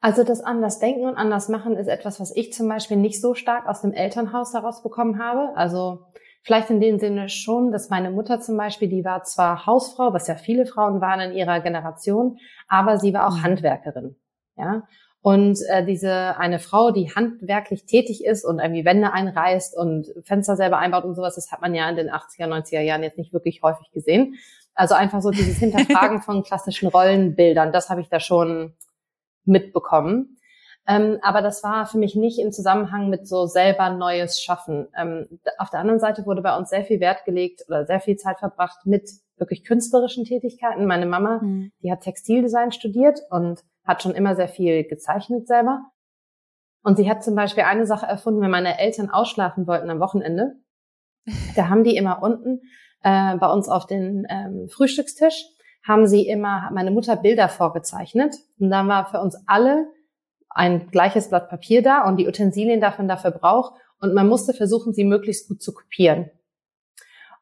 Also 0.00 0.24
das 0.24 0.40
anders 0.40 0.78
denken 0.78 1.06
und 1.06 1.16
anders 1.16 1.48
machen 1.48 1.76
ist 1.76 1.88
etwas, 1.88 2.20
was 2.20 2.34
ich 2.36 2.52
zum 2.52 2.68
Beispiel 2.68 2.96
nicht 2.96 3.20
so 3.20 3.34
stark 3.34 3.66
aus 3.66 3.80
dem 3.80 3.92
Elternhaus 3.92 4.52
herausbekommen 4.52 5.18
habe. 5.18 5.56
Also 5.56 6.06
vielleicht 6.42 6.70
in 6.70 6.80
dem 6.80 6.98
Sinne 6.98 7.28
schon, 7.28 7.72
dass 7.72 7.88
meine 7.88 8.10
Mutter 8.10 8.40
zum 8.40 8.56
Beispiel, 8.56 8.88
die 8.88 9.04
war 9.04 9.24
zwar 9.24 9.66
Hausfrau, 9.66 10.12
was 10.12 10.28
ja 10.28 10.36
viele 10.36 10.66
Frauen 10.66 11.00
waren 11.00 11.20
in 11.20 11.36
ihrer 11.36 11.60
Generation, 11.60 12.38
aber 12.68 12.98
sie 12.98 13.14
war 13.14 13.26
auch 13.26 13.36
mhm. 13.38 13.42
Handwerkerin. 13.42 14.16
Ja. 14.56 14.82
Und 15.22 15.58
äh, 15.70 15.84
diese 15.84 16.38
eine 16.38 16.60
Frau, 16.60 16.92
die 16.92 17.10
handwerklich 17.12 17.84
tätig 17.84 18.24
ist 18.24 18.44
und 18.44 18.60
irgendwie 18.60 18.84
Wände 18.84 19.12
einreißt 19.12 19.76
und 19.76 20.06
Fenster 20.22 20.54
selber 20.54 20.78
einbaut 20.78 21.04
und 21.04 21.16
sowas, 21.16 21.34
das 21.34 21.50
hat 21.50 21.62
man 21.62 21.74
ja 21.74 21.90
in 21.90 21.96
den 21.96 22.10
80er, 22.10 22.46
90er 22.46 22.80
Jahren 22.80 23.02
jetzt 23.02 23.18
nicht 23.18 23.32
wirklich 23.32 23.62
häufig 23.62 23.90
gesehen. 23.90 24.36
Also 24.76 24.94
einfach 24.94 25.22
so 25.22 25.30
dieses 25.30 25.56
Hinterfragen 25.56 26.22
von 26.22 26.42
klassischen 26.42 26.88
Rollenbildern, 26.88 27.72
das 27.72 27.88
habe 27.90 28.02
ich 28.02 28.08
da 28.08 28.20
schon 28.20 28.74
mitbekommen. 29.44 30.38
Ähm, 30.86 31.18
aber 31.22 31.42
das 31.42 31.64
war 31.64 31.86
für 31.86 31.98
mich 31.98 32.14
nicht 32.14 32.38
im 32.38 32.52
Zusammenhang 32.52 33.08
mit 33.08 33.26
so 33.26 33.46
selber 33.46 33.90
Neues 33.90 34.40
schaffen. 34.40 34.86
Ähm, 34.96 35.40
auf 35.58 35.70
der 35.70 35.80
anderen 35.80 35.98
Seite 35.98 36.26
wurde 36.26 36.42
bei 36.42 36.56
uns 36.56 36.70
sehr 36.70 36.84
viel 36.84 37.00
Wert 37.00 37.24
gelegt 37.24 37.64
oder 37.66 37.84
sehr 37.84 38.00
viel 38.00 38.16
Zeit 38.16 38.38
verbracht 38.38 38.86
mit 38.86 39.10
wirklich 39.36 39.64
künstlerischen 39.64 40.24
Tätigkeiten. 40.24 40.86
Meine 40.86 41.06
Mama, 41.06 41.40
mhm. 41.42 41.72
die 41.82 41.90
hat 41.90 42.02
Textildesign 42.02 42.70
studiert 42.70 43.20
und 43.30 43.64
hat 43.84 44.02
schon 44.02 44.14
immer 44.14 44.36
sehr 44.36 44.48
viel 44.48 44.84
gezeichnet 44.84 45.48
selber. 45.48 45.90
Und 46.82 46.96
sie 46.96 47.10
hat 47.10 47.24
zum 47.24 47.34
Beispiel 47.34 47.64
eine 47.64 47.86
Sache 47.86 48.06
erfunden, 48.06 48.40
wenn 48.40 48.50
meine 48.50 48.78
Eltern 48.78 49.10
ausschlafen 49.10 49.66
wollten 49.66 49.90
am 49.90 50.00
Wochenende. 50.00 50.54
Da 51.56 51.68
haben 51.68 51.82
die 51.82 51.96
immer 51.96 52.22
unten 52.22 52.60
äh, 53.06 53.36
bei 53.36 53.46
uns 53.46 53.68
auf 53.68 53.86
den 53.86 54.26
ähm, 54.28 54.68
Frühstückstisch 54.68 55.46
haben 55.86 56.08
sie 56.08 56.26
immer, 56.26 56.62
hat 56.62 56.72
meine 56.72 56.90
Mutter 56.90 57.14
Bilder 57.14 57.48
vorgezeichnet. 57.48 58.34
Und 58.58 58.70
dann 58.70 58.88
war 58.88 59.06
für 59.06 59.20
uns 59.20 59.36
alle 59.46 59.86
ein 60.50 60.88
gleiches 60.90 61.28
Blatt 61.28 61.48
Papier 61.48 61.82
da 61.82 62.02
und 62.04 62.16
die 62.16 62.26
Utensilien 62.26 62.80
davon 62.80 63.06
dafür 63.06 63.30
braucht. 63.30 63.74
Und 64.00 64.12
man 64.12 64.26
musste 64.26 64.54
versuchen, 64.54 64.92
sie 64.92 65.04
möglichst 65.04 65.48
gut 65.48 65.62
zu 65.62 65.72
kopieren. 65.72 66.30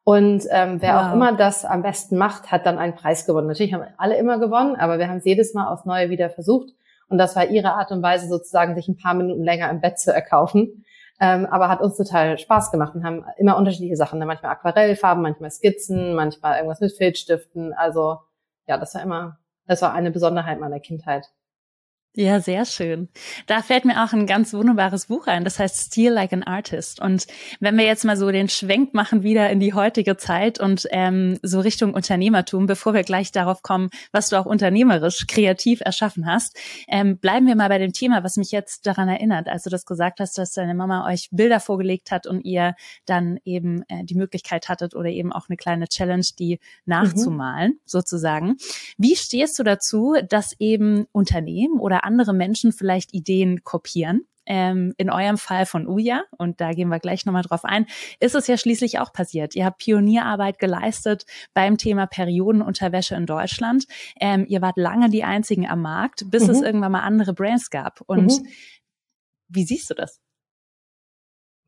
Und 0.05 0.45
ähm, 0.51 0.83
wer 0.83 0.97
wow. 0.97 1.03
auch 1.03 1.13
immer 1.15 1.35
das 1.35 1.65
am 1.65 1.81
besten 1.81 2.19
macht, 2.19 2.53
hat 2.53 2.67
dann 2.67 2.77
einen 2.77 2.95
Preis 2.95 3.25
gewonnen. 3.25 3.47
Natürlich 3.47 3.73
haben 3.73 3.87
alle 3.97 4.19
immer 4.19 4.39
gewonnen, 4.39 4.77
aber 4.77 4.99
wir 4.99 5.09
haben 5.09 5.17
es 5.17 5.25
jedes 5.25 5.55
Mal 5.55 5.73
aufs 5.73 5.87
Neue 5.87 6.11
wieder 6.11 6.29
versucht. 6.29 6.75
Und 7.09 7.17
das 7.17 7.37
war 7.37 7.47
ihre 7.47 7.73
Art 7.73 7.91
und 7.91 8.03
Weise, 8.03 8.29
sozusagen 8.29 8.75
sich 8.75 8.87
ein 8.89 8.99
paar 8.99 9.15
Minuten 9.15 9.43
länger 9.43 9.71
im 9.71 9.81
Bett 9.81 9.99
zu 9.99 10.13
erkaufen. 10.13 10.85
Ähm, 11.25 11.47
aber 11.47 11.71
hat 11.71 11.81
uns 11.81 11.97
total 11.97 12.37
Spaß 12.37 12.71
gemacht 12.71 12.95
und 12.95 13.03
haben 13.03 13.25
immer 13.39 13.57
unterschiedliche 13.57 13.97
Sachen. 13.97 14.19
Manchmal 14.19 14.53
Aquarellfarben, 14.53 15.23
manchmal 15.23 15.51
Skizzen, 15.51 16.15
manchmal 16.15 16.57
irgendwas 16.57 16.81
mit 16.81 16.93
Filzstiften. 16.93 17.73
Also 17.73 18.19
ja, 18.67 18.77
das 18.77 18.95
war 18.95 19.03
immer, 19.03 19.39
das 19.67 19.81
war 19.81 19.95
eine 19.95 20.11
Besonderheit 20.11 20.61
meiner 20.61 20.81
Kindheit. 20.81 21.33
Ja, 22.17 22.39
sehr 22.39 22.65
schön. 22.65 23.09
Da 23.47 23.61
fällt 23.61 23.85
mir 23.85 24.05
auch 24.05 24.13
ein 24.13 24.29
ganz 24.29 24.53
wunderbares 24.53 25.07
Buch 25.07 25.27
ein, 25.27 25.43
das 25.43 25.59
heißt 25.59 25.87
Steal 25.87 26.13
Like 26.13 26.33
an 26.33 26.45
Artist. 26.45 27.01
Und 27.01 27.27
wenn 27.59 27.77
wir 27.77 27.85
jetzt 27.85 28.05
mal 28.05 28.17
so 28.17 28.31
den 28.31 28.49
Schwenk 28.49 28.95
machen 28.95 29.25
wieder 29.25 29.51
in 29.51 29.59
die 29.59 29.75
heutige 29.75 30.17
Zeit 30.17 30.61
und 30.61 30.87
ähm, 30.93 31.41
so 31.43 31.59
Richtung 31.59 31.93
Unternehmertum, 31.93 32.67
bevor 32.67 32.95
wir 32.95 33.03
gleich 33.03 33.33
darauf 33.33 33.63
kommen, 33.63 33.91
was 34.13 34.29
du 34.29 34.37
auch 34.37 34.47
unternehmerisch 34.47 35.27
kreativ 35.27 35.81
erschaffen 35.81 36.25
hast, 36.25 36.57
ähm, 36.87 37.19
bleiben 37.19 37.49
wir 37.49 37.57
mal 37.57 37.69
bei 37.69 37.79
dem 37.79 37.93
Thema, 37.93 38.23
was 38.23 38.37
mich 38.37 38.53
jetzt 38.53 38.87
daran 38.87 39.09
erinnert, 39.09 39.49
als 39.49 39.65
du 39.65 39.71
das 39.71 39.85
gesagt 39.85 40.21
hast, 40.21 40.39
dass 40.39 40.53
deine 40.53 40.77
Mama 40.77 41.09
euch 41.09 41.31
Bilder 41.33 41.59
vorgelegt 41.59 42.13
hat 42.13 42.29
und 42.29 42.45
ihr 42.45 42.77
dann 43.07 43.41
eben 43.45 43.83
äh, 43.89 44.05
die 44.05 44.15
Möglichkeit 44.15 44.69
hattet 44.69 44.95
oder 44.95 45.09
eben 45.09 45.33
auch 45.33 45.49
eine 45.49 45.57
kleine 45.57 45.89
Challenge, 45.89 46.27
die 46.39 46.61
nachzumalen, 46.85 47.73
mhm. 47.73 47.81
sozusagen. 47.87 48.57
Wie 48.99 49.17
stehst 49.17 49.59
du 49.59 49.65
dazu, 49.65 50.15
dass 50.29 50.55
eben 50.61 51.07
Unternehmen 51.11 51.81
oder 51.81 52.04
oder 52.05 52.07
andere 52.07 52.33
Menschen 52.33 52.73
vielleicht 52.73 53.15
Ideen 53.15 53.65
kopieren 53.65 54.27
ähm, 54.47 54.95
in 54.99 55.11
eurem 55.11 55.39
Fall 55.39 55.67
von 55.67 55.87
Uja, 55.87 56.23
und 56.37 56.61
da 56.61 56.73
gehen 56.73 56.89
wir 56.89 56.99
gleich 56.99 57.25
nochmal 57.25 57.43
drauf 57.43 57.65
ein, 57.65 57.87
ist 58.21 58.35
es 58.35 58.47
ja 58.47 58.57
schließlich 58.57 58.99
auch 58.99 59.13
passiert. 59.13 59.55
Ihr 59.55 59.65
habt 59.65 59.79
Pionierarbeit 59.79 60.59
geleistet 60.59 61.25
beim 61.55 61.79
Thema 61.79 62.07
Periodenunterwäsche 62.07 63.15
in 63.15 63.27
Deutschland. 63.27 63.87
Ähm, 64.21 64.45
ihr 64.49 64.61
wart 64.61 64.77
lange 64.77 65.09
die 65.09 65.25
einzigen 65.25 65.69
am 65.69 65.83
Markt, 65.83 66.31
bis 66.31 66.45
mhm. 66.45 66.51
es 66.51 66.61
irgendwann 66.61 66.93
mal 66.93 67.01
andere 67.01 67.33
Brands 67.33 67.71
gab. 67.71 68.01
Und 68.07 68.43
mhm. 68.43 68.47
wie 69.49 69.65
siehst 69.65 69.91
du 69.91 69.95
das? 69.95 70.21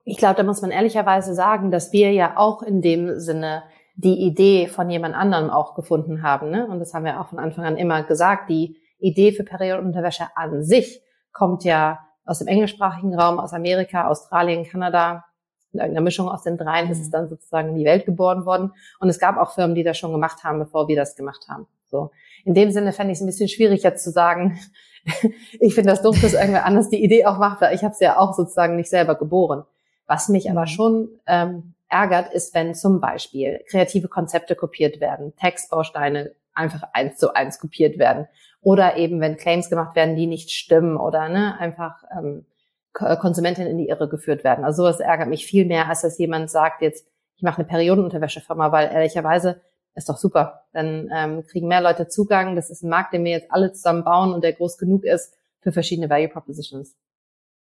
Ich 0.04 0.18
glaube, 0.18 0.36
da 0.36 0.42
muss 0.44 0.62
man 0.62 0.70
ehrlicherweise 0.70 1.34
sagen, 1.34 1.70
dass 1.70 1.92
wir 1.92 2.12
ja 2.12 2.36
auch 2.36 2.62
in 2.62 2.80
dem 2.80 3.18
Sinne 3.18 3.64
die 3.96 4.20
Idee 4.20 4.68
von 4.68 4.88
jemand 4.90 5.14
anderem 5.16 5.50
auch 5.50 5.74
gefunden 5.74 6.22
haben. 6.22 6.50
Ne? 6.50 6.66
Und 6.66 6.78
das 6.78 6.92
haben 6.94 7.06
wir 7.06 7.20
auch 7.20 7.28
von 7.28 7.38
Anfang 7.38 7.64
an 7.64 7.76
immer 7.76 8.02
gesagt. 8.02 8.50
Die 8.50 8.76
Idee 8.98 9.32
für 9.32 9.44
Periodenunterwäsche 9.44 10.26
an 10.34 10.62
sich 10.62 11.02
kommt 11.32 11.64
ja 11.64 12.00
aus 12.24 12.38
dem 12.40 12.48
englischsprachigen 12.48 13.18
Raum, 13.18 13.38
aus 13.38 13.52
Amerika, 13.52 14.08
Australien, 14.08 14.64
Kanada. 14.64 15.24
In 15.72 15.80
irgendeiner 15.80 16.04
Mischung 16.04 16.28
aus 16.28 16.42
den 16.42 16.56
dreien 16.56 16.90
ist 16.90 17.00
es 17.00 17.08
mhm. 17.08 17.12
dann 17.12 17.28
sozusagen 17.28 17.68
in 17.70 17.76
die 17.76 17.84
Welt 17.84 18.06
geboren 18.06 18.46
worden. 18.46 18.72
Und 18.98 19.08
es 19.08 19.18
gab 19.18 19.36
auch 19.36 19.52
Firmen, 19.52 19.74
die 19.74 19.82
das 19.82 19.98
schon 19.98 20.12
gemacht 20.12 20.42
haben, 20.42 20.58
bevor 20.58 20.88
wir 20.88 20.96
das 20.96 21.16
gemacht 21.16 21.46
haben. 21.48 21.66
So. 21.88 22.10
In 22.44 22.54
dem 22.54 22.70
Sinne 22.70 22.92
fände 22.92 23.12
ich 23.12 23.18
es 23.18 23.22
ein 23.22 23.26
bisschen 23.26 23.48
schwierig 23.48 23.82
jetzt 23.82 24.02
zu 24.02 24.10
sagen, 24.10 24.58
ich 25.60 25.74
finde 25.74 25.90
das 25.90 26.02
doof, 26.02 26.18
dass 26.20 26.32
irgendwer 26.32 26.64
anders 26.64 26.88
die 26.88 27.02
Idee 27.02 27.26
auch 27.26 27.38
macht, 27.38 27.60
weil 27.60 27.74
ich 27.74 27.82
habe 27.82 27.92
es 27.92 28.00
ja 28.00 28.18
auch 28.18 28.34
sozusagen 28.34 28.76
nicht 28.76 28.90
selber 28.90 29.14
geboren. 29.14 29.64
Was 30.06 30.28
mich 30.28 30.50
aber 30.50 30.62
mhm. 30.62 30.66
schon 30.68 31.08
ähm, 31.26 31.74
ärgert, 31.88 32.32
ist, 32.32 32.54
wenn 32.54 32.74
zum 32.74 33.00
Beispiel 33.00 33.62
kreative 33.68 34.08
Konzepte 34.08 34.56
kopiert 34.56 35.00
werden, 35.00 35.34
Textbausteine 35.36 36.32
einfach 36.54 36.82
eins 36.92 37.18
zu 37.18 37.34
eins 37.34 37.60
kopiert 37.60 37.98
werden 37.98 38.26
oder 38.66 38.96
eben, 38.96 39.20
wenn 39.20 39.36
Claims 39.36 39.70
gemacht 39.70 39.94
werden, 39.94 40.16
die 40.16 40.26
nicht 40.26 40.50
stimmen 40.50 40.96
oder 40.96 41.28
ne, 41.28 41.56
einfach 41.60 42.02
ähm, 42.10 42.46
Konsumentinnen 42.92 43.70
in 43.70 43.78
die 43.78 43.86
Irre 43.86 44.08
geführt 44.08 44.42
werden. 44.42 44.64
Also 44.64 44.82
sowas 44.82 44.98
ärgert 44.98 45.28
mich 45.28 45.46
viel 45.46 45.66
mehr, 45.66 45.88
als 45.88 46.02
dass 46.02 46.18
jemand 46.18 46.50
sagt, 46.50 46.82
jetzt, 46.82 47.06
ich 47.36 47.44
mache 47.44 47.58
eine 47.58 47.68
Periodenunterwäschefirma, 47.68 48.72
weil 48.72 48.90
ehrlicherweise 48.92 49.60
ist 49.94 50.08
doch 50.08 50.16
super. 50.16 50.64
Dann 50.72 51.08
ähm, 51.14 51.46
kriegen 51.46 51.68
mehr 51.68 51.80
Leute 51.80 52.08
Zugang. 52.08 52.56
Das 52.56 52.68
ist 52.68 52.82
ein 52.82 52.90
Markt, 52.90 53.14
den 53.14 53.22
wir 53.22 53.30
jetzt 53.30 53.52
alle 53.52 53.70
zusammen 53.72 54.02
bauen 54.02 54.32
und 54.34 54.42
der 54.42 54.54
groß 54.54 54.78
genug 54.78 55.04
ist 55.04 55.32
für 55.60 55.70
verschiedene 55.70 56.10
Value 56.10 56.28
Propositions. 56.28 56.96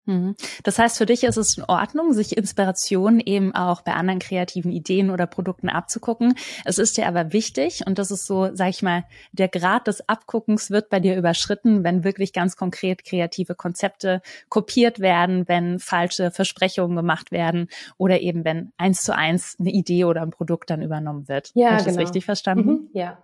Mhm. 0.06 0.36
Das 0.62 0.78
heißt, 0.78 0.98
für 0.98 1.06
dich 1.06 1.24
ist 1.24 1.36
es 1.36 1.56
in 1.56 1.64
Ordnung, 1.64 2.12
sich 2.12 2.36
Inspiration 2.36 3.20
eben 3.20 3.54
auch 3.54 3.82
bei 3.82 3.94
anderen 3.94 4.18
kreativen 4.18 4.70
Ideen 4.70 5.10
oder 5.10 5.26
Produkten 5.26 5.68
abzugucken. 5.68 6.34
Es 6.64 6.78
ist 6.78 6.96
dir 6.96 7.06
aber 7.06 7.32
wichtig, 7.32 7.86
und 7.86 7.98
das 7.98 8.10
ist 8.10 8.26
so, 8.26 8.50
sag 8.54 8.68
ich 8.70 8.82
mal, 8.82 9.04
der 9.32 9.48
Grad 9.48 9.86
des 9.86 10.08
Abguckens 10.08 10.70
wird 10.70 10.90
bei 10.90 11.00
dir 11.00 11.16
überschritten, 11.16 11.84
wenn 11.84 12.04
wirklich 12.04 12.32
ganz 12.32 12.56
konkret 12.56 13.04
kreative 13.04 13.54
Konzepte 13.54 14.20
kopiert 14.48 15.00
werden, 15.00 15.48
wenn 15.48 15.78
falsche 15.78 16.30
Versprechungen 16.30 16.96
gemacht 16.96 17.32
werden 17.32 17.68
oder 17.96 18.20
eben 18.20 18.44
wenn 18.44 18.72
eins 18.76 19.02
zu 19.02 19.14
eins 19.14 19.56
eine 19.58 19.70
Idee 19.70 20.04
oder 20.04 20.22
ein 20.22 20.30
Produkt 20.30 20.70
dann 20.70 20.82
übernommen 20.82 21.28
wird. 21.28 21.50
Ja, 21.54 21.70
Habe 21.70 21.76
ich 21.78 21.84
genau. 21.84 21.96
das 21.96 22.06
richtig 22.06 22.24
verstanden? 22.24 22.70
Mhm, 22.70 22.88
ja. 22.92 23.18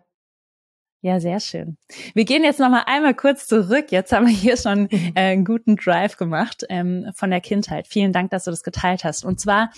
Ja, 1.02 1.18
sehr 1.18 1.40
schön. 1.40 1.78
Wir 2.12 2.26
gehen 2.26 2.44
jetzt 2.44 2.60
noch 2.60 2.68
mal 2.68 2.82
einmal 2.84 3.14
kurz 3.14 3.46
zurück. 3.46 3.86
Jetzt 3.90 4.12
haben 4.12 4.26
wir 4.26 4.34
hier 4.34 4.58
schon 4.58 4.90
äh, 5.14 5.32
einen 5.32 5.46
guten 5.46 5.76
Drive 5.76 6.18
gemacht 6.18 6.64
ähm, 6.68 7.10
von 7.14 7.30
der 7.30 7.40
Kindheit. 7.40 7.86
Vielen 7.88 8.12
Dank, 8.12 8.30
dass 8.30 8.44
du 8.44 8.50
das 8.50 8.62
geteilt 8.62 9.02
hast. 9.02 9.24
Und 9.24 9.40
zwar 9.40 9.70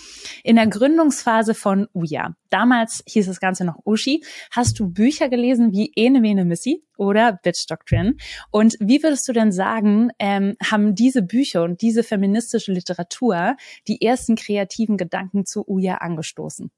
in 0.43 0.57
der 0.57 0.67
Gründungsphase 0.67 1.53
von 1.53 1.87
Uja. 1.93 2.35
Damals 2.49 3.05
hieß 3.07 3.27
das 3.27 3.39
Ganze 3.39 3.63
noch 3.63 3.79
Ushi. 3.85 4.21
Hast 4.51 4.77
du 4.79 4.91
Bücher 4.91 5.29
gelesen 5.29 5.71
wie 5.71 5.93
Ene 5.95 6.21
Vene 6.21 6.43
Missy 6.43 6.83
oder 6.97 7.39
Bitch 7.41 7.67
Doctrine? 7.69 8.15
Und 8.51 8.75
wie 8.81 9.01
würdest 9.01 9.25
du 9.25 9.31
denn 9.31 9.53
sagen, 9.53 10.09
ähm, 10.19 10.57
haben 10.61 10.93
diese 10.93 11.21
Bücher 11.21 11.63
und 11.63 11.81
diese 11.81 12.03
feministische 12.03 12.73
Literatur 12.73 13.55
die 13.87 14.01
ersten 14.01 14.35
kreativen 14.35 14.97
Gedanken 14.97 15.45
zu 15.45 15.63
Uja 15.65 15.99
angestoßen? 15.99 16.69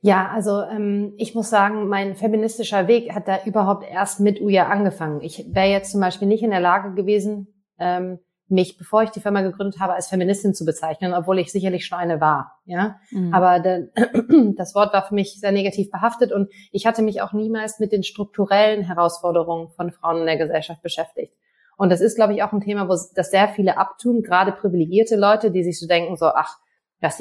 Ja, 0.00 0.30
also 0.32 0.62
ähm, 0.62 1.14
ich 1.16 1.34
muss 1.34 1.50
sagen, 1.50 1.88
mein 1.88 2.14
feministischer 2.14 2.88
Weg 2.88 3.14
hat 3.14 3.28
da 3.28 3.38
überhaupt 3.44 3.84
erst 3.88 4.20
mit 4.20 4.40
Uja 4.40 4.68
angefangen. 4.68 5.20
Ich 5.20 5.46
wäre 5.52 5.68
jetzt 5.68 5.92
zum 5.92 6.00
Beispiel 6.00 6.28
nicht 6.28 6.42
in 6.42 6.50
der 6.50 6.60
Lage 6.60 6.94
gewesen, 6.94 7.48
ähm, 7.78 8.18
mich, 8.48 8.78
bevor 8.78 9.02
ich 9.02 9.10
die 9.10 9.20
Firma 9.20 9.42
gegründet 9.42 9.80
habe, 9.80 9.94
als 9.94 10.08
Feministin 10.08 10.54
zu 10.54 10.64
bezeichnen, 10.64 11.14
obwohl 11.14 11.38
ich 11.38 11.50
sicherlich 11.50 11.84
schon 11.84 11.98
eine 11.98 12.20
war. 12.20 12.60
Ja, 12.64 12.96
mhm. 13.10 13.34
aber 13.34 13.58
de, 13.58 13.88
das 14.56 14.74
Wort 14.74 14.92
war 14.92 15.06
für 15.06 15.14
mich 15.14 15.40
sehr 15.40 15.52
negativ 15.52 15.90
behaftet 15.90 16.32
und 16.32 16.48
ich 16.70 16.86
hatte 16.86 17.02
mich 17.02 17.22
auch 17.22 17.32
niemals 17.32 17.80
mit 17.80 17.92
den 17.92 18.04
strukturellen 18.04 18.82
Herausforderungen 18.82 19.70
von 19.70 19.90
Frauen 19.90 20.20
in 20.20 20.26
der 20.26 20.36
Gesellschaft 20.36 20.82
beschäftigt. 20.82 21.34
Und 21.76 21.90
das 21.90 22.00
ist, 22.00 22.14
glaube 22.16 22.34
ich, 22.34 22.42
auch 22.42 22.52
ein 22.52 22.60
Thema, 22.60 22.88
wo 22.88 22.96
das 23.14 23.30
sehr 23.30 23.48
viele 23.48 23.76
abtun, 23.76 24.22
gerade 24.22 24.52
privilegierte 24.52 25.16
Leute, 25.16 25.50
die 25.50 25.62
sich 25.62 25.78
so 25.78 25.86
denken, 25.86 26.16
so, 26.16 26.26
ach, 26.26 26.56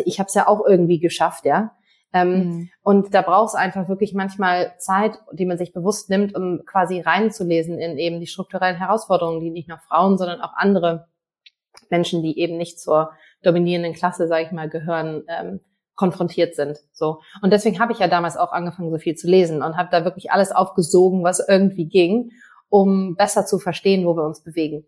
ich 0.06 0.20
habe 0.20 0.28
es 0.28 0.34
ja 0.34 0.48
auch 0.48 0.66
irgendwie 0.66 1.00
geschafft, 1.00 1.46
ja. 1.46 1.72
Ähm, 2.16 2.30
mhm. 2.30 2.70
Und 2.82 3.14
da 3.14 3.22
braucht 3.22 3.50
es 3.50 3.56
einfach 3.56 3.90
wirklich 3.90 4.14
manchmal 4.14 4.74
Zeit, 4.78 5.20
die 5.34 5.46
man 5.46 5.58
sich 5.58 5.74
bewusst 5.74 6.10
nimmt, 6.10 6.34
um 6.34 6.62
quasi 6.66 7.02
reinzulesen 7.02 7.78
in 7.78 7.98
eben 7.98 8.22
die 8.22 8.28
strukturellen 8.28 8.78
Herausforderungen, 8.78 9.42
die 9.42 9.52
nicht 9.52 9.68
nur 9.68 9.80
Frauen, 9.80 10.18
sondern 10.18 10.40
auch 10.40 10.54
andere 10.56 11.10
Menschen, 11.90 12.24
die 12.24 12.40
eben 12.40 12.56
nicht 12.56 12.80
zur 12.80 13.12
dominierenden 13.44 13.94
Klasse, 13.94 14.30
sage 14.30 14.46
ich 14.46 14.52
mal, 14.54 14.70
gehören, 14.70 15.24
ähm, 15.28 15.60
konfrontiert 15.96 16.56
sind. 16.56 16.78
So 16.94 17.20
und 17.42 17.52
deswegen 17.52 17.80
habe 17.80 17.92
ich 17.92 18.00
ja 18.00 18.08
damals 18.08 18.38
auch 18.38 18.54
angefangen, 18.54 18.92
so 18.92 18.98
viel 18.98 19.16
zu 19.16 19.28
lesen 19.28 19.62
und 19.62 19.76
habe 19.76 19.90
da 19.92 20.06
wirklich 20.06 20.32
alles 20.32 20.54
aufgesogen, 20.54 21.24
was 21.24 21.46
irgendwie 21.46 21.86
ging, 21.86 22.32
um 22.70 23.16
besser 23.18 23.46
zu 23.46 23.60
verstehen, 23.60 24.06
wo 24.06 24.16
wir 24.16 24.24
uns 24.24 24.42
bewegen. 24.42 24.86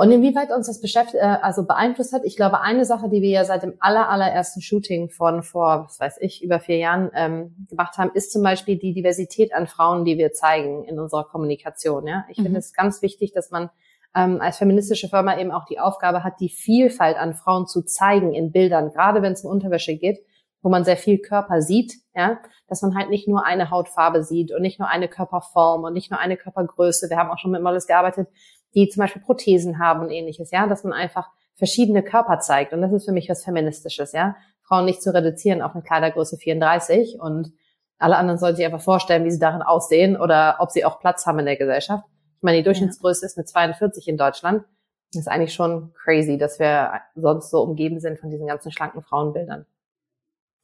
Und 0.00 0.10
inwieweit 0.12 0.50
uns 0.50 0.66
das 0.66 0.80
beschäftigt, 0.80 1.22
äh, 1.22 1.36
also 1.42 1.66
beeinflusst 1.66 2.14
hat, 2.14 2.22
ich 2.24 2.34
glaube, 2.34 2.62
eine 2.62 2.86
Sache, 2.86 3.10
die 3.10 3.20
wir 3.20 3.28
ja 3.28 3.44
seit 3.44 3.64
dem 3.64 3.74
aller, 3.80 4.08
allerersten 4.08 4.62
Shooting 4.62 5.10
von 5.10 5.42
vor, 5.42 5.84
was 5.84 6.00
weiß 6.00 6.16
ich, 6.22 6.42
über 6.42 6.58
vier 6.58 6.78
Jahren 6.78 7.10
ähm, 7.14 7.66
gemacht 7.68 7.98
haben, 7.98 8.10
ist 8.14 8.32
zum 8.32 8.42
Beispiel 8.42 8.78
die 8.78 8.94
Diversität 8.94 9.52
an 9.52 9.66
Frauen, 9.66 10.06
die 10.06 10.16
wir 10.16 10.32
zeigen 10.32 10.84
in 10.84 10.98
unserer 10.98 11.24
Kommunikation. 11.24 12.06
Ja, 12.06 12.24
ich 12.30 12.38
mhm. 12.38 12.44
finde 12.44 12.60
es 12.60 12.72
ganz 12.72 13.02
wichtig, 13.02 13.32
dass 13.34 13.50
man 13.50 13.68
ähm, 14.16 14.40
als 14.40 14.56
feministische 14.56 15.10
Firma 15.10 15.38
eben 15.38 15.50
auch 15.50 15.66
die 15.66 15.78
Aufgabe 15.78 16.24
hat, 16.24 16.40
die 16.40 16.48
Vielfalt 16.48 17.18
an 17.18 17.34
Frauen 17.34 17.66
zu 17.66 17.82
zeigen 17.82 18.32
in 18.32 18.52
Bildern, 18.52 18.92
gerade 18.92 19.20
wenn 19.20 19.34
es 19.34 19.44
um 19.44 19.50
Unterwäsche 19.50 19.98
geht, 19.98 20.24
wo 20.62 20.68
man 20.68 20.84
sehr 20.84 20.96
viel 20.96 21.18
Körper 21.18 21.62
sieht, 21.62 21.94
ja, 22.14 22.38
dass 22.68 22.82
man 22.82 22.96
halt 22.96 23.08
nicht 23.08 23.28
nur 23.28 23.44
eine 23.44 23.70
Hautfarbe 23.70 24.22
sieht 24.22 24.52
und 24.52 24.62
nicht 24.62 24.78
nur 24.78 24.88
eine 24.88 25.08
Körperform 25.08 25.84
und 25.84 25.92
nicht 25.92 26.10
nur 26.10 26.20
eine 26.20 26.36
Körpergröße. 26.36 27.08
Wir 27.08 27.16
haben 27.16 27.30
auch 27.30 27.38
schon 27.38 27.50
mit 27.50 27.62
Models 27.62 27.86
gearbeitet, 27.86 28.28
die 28.74 28.88
zum 28.88 29.00
Beispiel 29.00 29.22
Prothesen 29.22 29.78
haben 29.78 30.00
und 30.00 30.10
ähnliches, 30.10 30.50
ja, 30.50 30.66
dass 30.66 30.84
man 30.84 30.92
einfach 30.92 31.30
verschiedene 31.56 32.02
Körper 32.02 32.38
zeigt. 32.38 32.72
Und 32.72 32.82
das 32.82 32.92
ist 32.92 33.04
für 33.06 33.12
mich 33.12 33.28
was 33.28 33.44
Feministisches, 33.44 34.12
ja. 34.12 34.36
Frauen 34.62 34.84
nicht 34.84 35.02
zu 35.02 35.12
reduzieren 35.12 35.62
auf 35.62 35.74
eine 35.74 35.82
Kleidergröße 35.82 36.36
34 36.36 37.18
und 37.20 37.52
alle 37.98 38.16
anderen 38.16 38.38
sollen 38.38 38.56
sich 38.56 38.64
einfach 38.64 38.80
vorstellen, 38.80 39.24
wie 39.24 39.30
sie 39.30 39.38
darin 39.38 39.62
aussehen 39.62 40.16
oder 40.16 40.56
ob 40.60 40.70
sie 40.70 40.84
auch 40.84 41.00
Platz 41.00 41.26
haben 41.26 41.38
in 41.40 41.46
der 41.46 41.56
Gesellschaft. 41.56 42.04
Ich 42.36 42.42
meine, 42.42 42.58
die 42.58 42.64
Durchschnittsgröße 42.64 43.26
ist 43.26 43.36
eine 43.36 43.44
42 43.44 44.08
in 44.08 44.16
Deutschland. 44.16 44.64
Das 45.12 45.22
ist 45.22 45.28
eigentlich 45.28 45.52
schon 45.52 45.92
crazy, 45.92 46.38
dass 46.38 46.58
wir 46.58 46.92
sonst 47.14 47.50
so 47.50 47.60
umgeben 47.60 48.00
sind 48.00 48.18
von 48.18 48.30
diesen 48.30 48.46
ganzen 48.46 48.70
schlanken 48.72 49.02
Frauenbildern. 49.02 49.66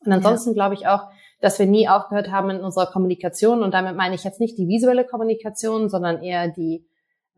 Und 0.04 0.12
ansonsten 0.12 0.50
ja. 0.50 0.54
glaube 0.54 0.74
ich 0.74 0.86
auch, 0.86 1.08
dass 1.40 1.58
wir 1.58 1.66
nie 1.66 1.88
aufgehört 1.88 2.30
haben 2.30 2.50
in 2.50 2.60
unserer 2.60 2.86
Kommunikation. 2.86 3.62
Und 3.62 3.74
damit 3.74 3.96
meine 3.96 4.14
ich 4.14 4.24
jetzt 4.24 4.40
nicht 4.40 4.58
die 4.58 4.68
visuelle 4.68 5.04
Kommunikation, 5.04 5.88
sondern 5.88 6.22
eher 6.22 6.48
die 6.48 6.86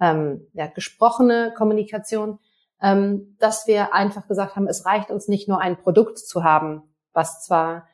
ähm, 0.00 0.46
ja, 0.52 0.66
gesprochene 0.66 1.52
Kommunikation, 1.56 2.38
ähm, 2.80 3.36
dass 3.40 3.66
wir 3.66 3.94
einfach 3.94 4.28
gesagt 4.28 4.56
haben, 4.56 4.68
es 4.68 4.86
reicht 4.86 5.10
uns 5.10 5.28
nicht 5.28 5.48
nur 5.48 5.60
ein 5.60 5.76
Produkt 5.76 6.18
zu 6.18 6.44
haben, 6.44 6.82
was 7.12 7.44
zwar 7.44 7.88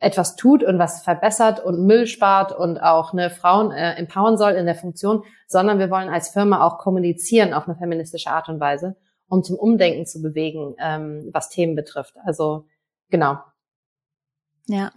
etwas 0.00 0.34
tut 0.36 0.64
und 0.64 0.78
was 0.78 1.02
verbessert 1.02 1.64
und 1.64 1.86
Müll 1.86 2.06
spart 2.06 2.52
und 2.52 2.78
auch 2.78 3.12
eine 3.12 3.30
Frauen 3.30 3.70
äh, 3.70 3.94
empowern 3.94 4.36
soll 4.36 4.52
in 4.52 4.66
der 4.66 4.74
Funktion, 4.74 5.22
sondern 5.46 5.78
wir 5.78 5.90
wollen 5.90 6.08
als 6.08 6.30
Firma 6.30 6.66
auch 6.66 6.78
kommunizieren 6.78 7.54
auf 7.54 7.68
eine 7.68 7.76
feministische 7.76 8.30
Art 8.30 8.48
und 8.48 8.58
Weise, 8.58 8.96
um 9.28 9.44
zum 9.44 9.56
Umdenken 9.56 10.04
zu 10.06 10.20
bewegen, 10.20 10.74
ähm, 10.80 11.30
was 11.32 11.50
Themen 11.50 11.76
betrifft. 11.76 12.16
Also 12.24 12.64
genau, 13.10 13.38
ja. 14.66 14.92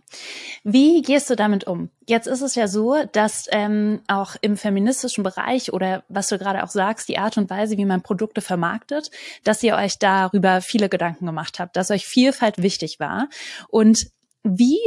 Wie 0.64 1.02
gehst 1.02 1.30
du 1.30 1.36
damit 1.36 1.66
um? 1.66 1.90
Jetzt 2.08 2.28
ist 2.28 2.42
es 2.42 2.56
ja 2.56 2.68
so, 2.68 3.04
dass 3.12 3.48
ähm, 3.52 4.02
auch 4.08 4.36
im 4.42 4.58
feministischen 4.58 5.24
Bereich 5.24 5.74
oder 5.74 6.04
was 6.08 6.28
du 6.28 6.38
gerade 6.38 6.64
auch 6.64 6.70
sagst, 6.70 7.10
die 7.10 7.18
Art 7.18 7.38
und 7.38 7.50
Weise, 7.50 7.78
wie 7.78 7.86
man 7.86 8.04
Produkte 8.04 8.42
vermarktet, 8.42 9.10
dass 9.44 9.64
ihr 9.64 9.76
euch 9.76 9.98
darüber 9.98 10.62
viele 10.62 10.88
Gedanken 10.88 11.26
gemacht 11.26 11.60
habt, 11.60 11.76
dass 11.76 11.90
euch 11.90 12.06
Vielfalt 12.06 12.62
wichtig 12.62 13.00
war. 13.00 13.28
Und 13.70 14.08
wie 14.44 14.80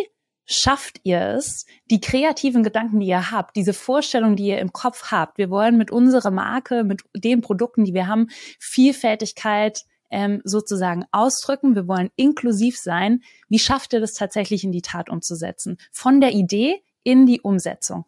schafft 0.47 1.01
ihr 1.03 1.21
es, 1.21 1.67
die 1.91 2.01
kreativen 2.01 2.63
Gedanken, 2.63 3.01
die 3.01 3.09
ihr 3.09 3.31
habt, 3.31 3.57
diese 3.57 3.75
Vorstellung, 3.75 4.35
die 4.35 4.47
ihr 4.47 4.61
im 4.61 4.73
Kopf 4.73 5.11
habt, 5.11 5.37
wir 5.37 5.51
wollen 5.51 5.77
mit 5.77 5.91
unserer 5.91 6.31
Marke, 6.31 6.85
mit 6.85 7.03
den 7.15 7.43
Produkten, 7.43 7.85
die 7.85 7.93
wir 7.93 8.07
haben, 8.07 8.29
Vielfältigkeit 8.59 9.85
ähm, 10.11 10.41
sozusagen 10.45 11.05
ausdrücken. 11.13 11.75
Wir 11.75 11.89
wollen 11.89 12.11
inklusiv 12.17 12.79
sein. 12.79 13.23
Wie 13.49 13.59
schafft 13.59 13.93
ihr 13.93 14.01
das 14.01 14.15
tatsächlich 14.15 14.65
in 14.65 14.73
die 14.73 14.83
Tat 14.83 15.11
umzusetzen? 15.11 15.79
Von 15.93 16.21
der 16.21 16.33
Idee 16.33 16.83
in 17.03 17.27
die 17.27 17.41
Umsetzung. 17.41 18.05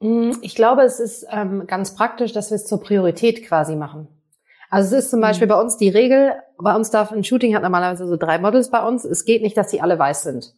Mm, 0.00 0.32
ich 0.42 0.54
glaube, 0.54 0.82
es 0.82 1.00
ist 1.00 1.26
ähm, 1.30 1.66
ganz 1.66 1.94
praktisch, 1.94 2.32
dass 2.32 2.50
wir 2.50 2.56
es 2.56 2.66
zur 2.66 2.80
Priorität 2.80 3.44
quasi 3.44 3.76
machen. 3.76 4.08
Also 4.70 4.96
es 4.96 5.04
ist 5.04 5.10
zum 5.10 5.20
Beispiel 5.20 5.46
mhm. 5.46 5.50
bei 5.52 5.60
uns 5.60 5.76
die 5.76 5.88
Regel, 5.88 6.34
bei 6.58 6.74
uns 6.74 6.90
darf 6.90 7.10
ein 7.12 7.24
Shooting 7.24 7.54
hat 7.54 7.62
normalerweise 7.62 8.06
so 8.06 8.16
drei 8.16 8.38
Models 8.38 8.70
bei 8.70 8.86
uns. 8.86 9.04
Es 9.04 9.24
geht 9.24 9.42
nicht, 9.42 9.56
dass 9.56 9.70
sie 9.70 9.80
alle 9.80 9.98
weiß 9.98 10.22
sind. 10.22 10.54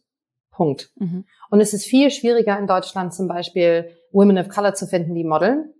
Punkt. 0.51 0.91
Mhm. 0.97 1.25
Und 1.49 1.61
es 1.61 1.73
ist 1.73 1.85
viel 1.85 2.11
schwieriger 2.11 2.59
in 2.59 2.67
Deutschland 2.67 3.13
zum 3.13 3.27
Beispiel 3.27 3.89
Women 4.11 4.37
of 4.37 4.49
Color 4.49 4.73
zu 4.73 4.85
finden, 4.85 5.15
die 5.15 5.23
modeln. 5.23 5.73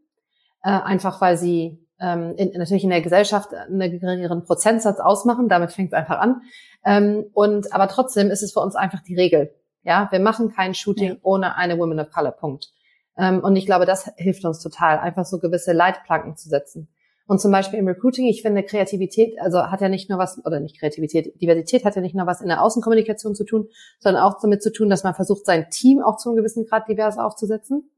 Äh, 0.64 0.70
einfach 0.70 1.20
weil 1.22 1.38
sie 1.38 1.81
ähm, 2.02 2.34
in, 2.36 2.52
natürlich 2.58 2.84
in 2.84 2.90
der 2.90 3.02
Gesellschaft 3.02 3.54
einen 3.54 4.00
geringeren 4.00 4.44
Prozentsatz 4.44 5.00
ausmachen. 5.00 5.48
Damit 5.48 5.72
fängt 5.72 5.94
es 5.94 5.98
einfach 5.98 6.20
an. 6.20 6.42
Ähm, 6.86 7.26
und 7.34 7.74
aber 7.74 7.88
trotzdem 7.88 8.30
ist 8.32 8.44
es 8.44 8.54
für 8.54 8.60
uns 8.60 8.76
einfach 8.76 9.02
die 9.02 9.16
Regel. 9.16 9.54
Ja, 9.84 10.08
wir 10.12 10.20
machen 10.20 10.52
kein 10.54 10.74
Shooting 10.74 11.10
ja. 11.10 11.16
ohne 11.22 11.56
eine 11.56 11.78
Women 11.78 12.00
of 12.00 12.12
Color. 12.12 12.32
Punkt. 12.32 12.72
Ähm, 13.18 13.40
und 13.40 13.56
ich 13.56 13.66
glaube, 13.66 13.86
das 13.86 14.12
hilft 14.18 14.46
uns 14.46 14.60
total, 14.60 15.00
einfach 15.00 15.26
so 15.26 15.40
gewisse 15.40 15.74
Leitplanken 15.74 16.36
zu 16.36 16.50
setzen. 16.50 16.88
Und 17.28 17.40
zum 17.40 17.52
Beispiel 17.52 17.80
im 17.80 17.88
Recruiting, 17.88 18.26
ich 18.26 18.42
finde 18.42 18.64
Kreativität, 18.64 19.40
also 19.40 19.64
hat 19.68 19.80
ja 19.80 19.90
nicht 19.90 20.10
nur 20.10 20.20
was, 20.20 20.44
oder 20.46 20.60
nicht 20.60 20.78
Kreativität, 20.80 21.42
Diversität 21.42 21.86
hat 21.86 21.96
ja 21.96 22.02
nicht 22.02 22.16
nur 22.16 22.26
was 22.28 22.42
in 22.42 22.48
der 22.48 22.62
Außenkommunikation 22.62 23.36
zu 23.36 23.46
tun, 23.46 23.70
sondern 24.00 24.24
auch 24.24 24.42
damit 24.42 24.62
zu 24.62 24.72
tun, 24.72 24.90
dass 24.90 25.04
man 25.04 25.14
versucht, 25.14 25.46
sein 25.46 25.70
Team 25.70 26.02
auch 26.02 26.18
zu 26.18 26.30
einem 26.30 26.36
gewissen 26.38 26.66
Grad 26.66 26.90
divers 26.90 27.18
aufzusetzen. 27.18 27.90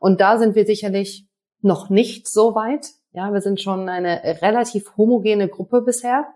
Und 0.00 0.20
da 0.20 0.38
sind 0.38 0.54
wir 0.54 0.64
sicherlich 0.64 1.28
noch 1.60 1.90
nicht 1.90 2.28
so 2.28 2.54
weit. 2.54 2.86
Ja, 3.12 3.32
wir 3.32 3.40
sind 3.40 3.60
schon 3.60 3.88
eine 3.88 4.22
relativ 4.42 4.96
homogene 4.96 5.48
Gruppe 5.48 5.82
bisher. 5.82 6.26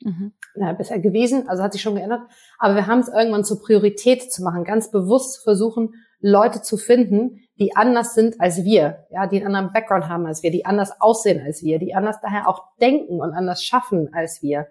Mhm. 0.00 0.32
Ja, 0.56 0.72
bisher 0.72 0.98
gewesen, 0.98 1.48
also 1.48 1.62
hat 1.62 1.72
sich 1.72 1.82
schon 1.82 1.94
geändert. 1.94 2.22
Aber 2.58 2.74
wir 2.74 2.86
haben 2.86 3.00
es 3.00 3.08
irgendwann 3.08 3.44
zur 3.44 3.60
Priorität 3.60 4.32
zu 4.32 4.42
machen, 4.42 4.64
ganz 4.64 4.90
bewusst 4.90 5.42
versuchen, 5.42 5.94
Leute 6.20 6.62
zu 6.62 6.76
finden, 6.76 7.40
die 7.58 7.76
anders 7.76 8.14
sind 8.14 8.40
als 8.40 8.64
wir, 8.64 9.06
ja, 9.10 9.26
die 9.26 9.36
einen 9.36 9.54
anderen 9.54 9.72
Background 9.72 10.08
haben 10.08 10.26
als 10.26 10.42
wir, 10.42 10.50
die 10.50 10.64
anders 10.64 10.92
aussehen 11.00 11.42
als 11.44 11.62
wir, 11.62 11.78
die 11.78 11.94
anders 11.94 12.20
daher 12.22 12.48
auch 12.48 12.62
denken 12.80 13.20
und 13.20 13.32
anders 13.32 13.62
schaffen 13.62 14.08
als 14.12 14.42
wir, 14.42 14.66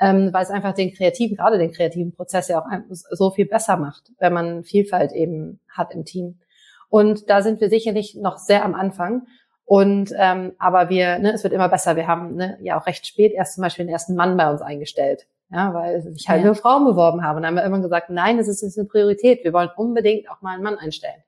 ähm, 0.00 0.30
weil 0.32 0.42
es 0.42 0.50
einfach 0.50 0.74
den 0.74 0.92
kreativen, 0.92 1.36
gerade 1.36 1.58
den 1.58 1.72
kreativen 1.72 2.12
Prozess 2.12 2.48
ja 2.48 2.60
auch 2.60 2.66
so 2.90 3.30
viel 3.30 3.46
besser 3.46 3.76
macht, 3.76 4.12
wenn 4.18 4.32
man 4.32 4.64
Vielfalt 4.64 5.12
eben 5.12 5.60
hat 5.68 5.94
im 5.94 6.04
Team. 6.04 6.40
Und 6.88 7.30
da 7.30 7.42
sind 7.42 7.60
wir 7.60 7.68
sicherlich 7.68 8.16
noch 8.16 8.38
sehr 8.38 8.64
am 8.64 8.74
Anfang. 8.74 9.26
Und 9.66 10.12
ähm, 10.16 10.52
aber 10.58 10.88
wir, 10.90 11.18
ne, 11.18 11.32
es 11.32 11.42
wird 11.42 11.52
immer 11.52 11.68
besser. 11.68 11.96
Wir 11.96 12.06
haben 12.06 12.36
ne, 12.36 12.56
ja 12.62 12.80
auch 12.80 12.86
recht 12.86 13.04
spät 13.04 13.32
erst 13.32 13.56
zum 13.56 13.62
Beispiel 13.62 13.84
den 13.84 13.92
ersten 13.92 14.14
Mann 14.14 14.36
bei 14.36 14.48
uns 14.48 14.62
eingestellt, 14.62 15.26
ja, 15.50 15.74
weil 15.74 16.00
sich 16.02 16.28
halt 16.28 16.40
ja. 16.40 16.46
nur 16.46 16.54
Frauen 16.54 16.84
beworben 16.84 17.24
haben. 17.24 17.36
Und 17.36 17.42
dann 17.42 17.48
haben 17.48 17.56
wir 17.56 17.64
immer 17.64 17.80
gesagt, 17.80 18.08
nein, 18.08 18.38
das 18.38 18.46
ist 18.46 18.62
jetzt 18.62 18.78
eine 18.78 18.86
Priorität. 18.86 19.42
Wir 19.42 19.52
wollen 19.52 19.70
unbedingt 19.76 20.30
auch 20.30 20.40
mal 20.40 20.54
einen 20.54 20.62
Mann 20.62 20.78
einstellen. 20.78 21.20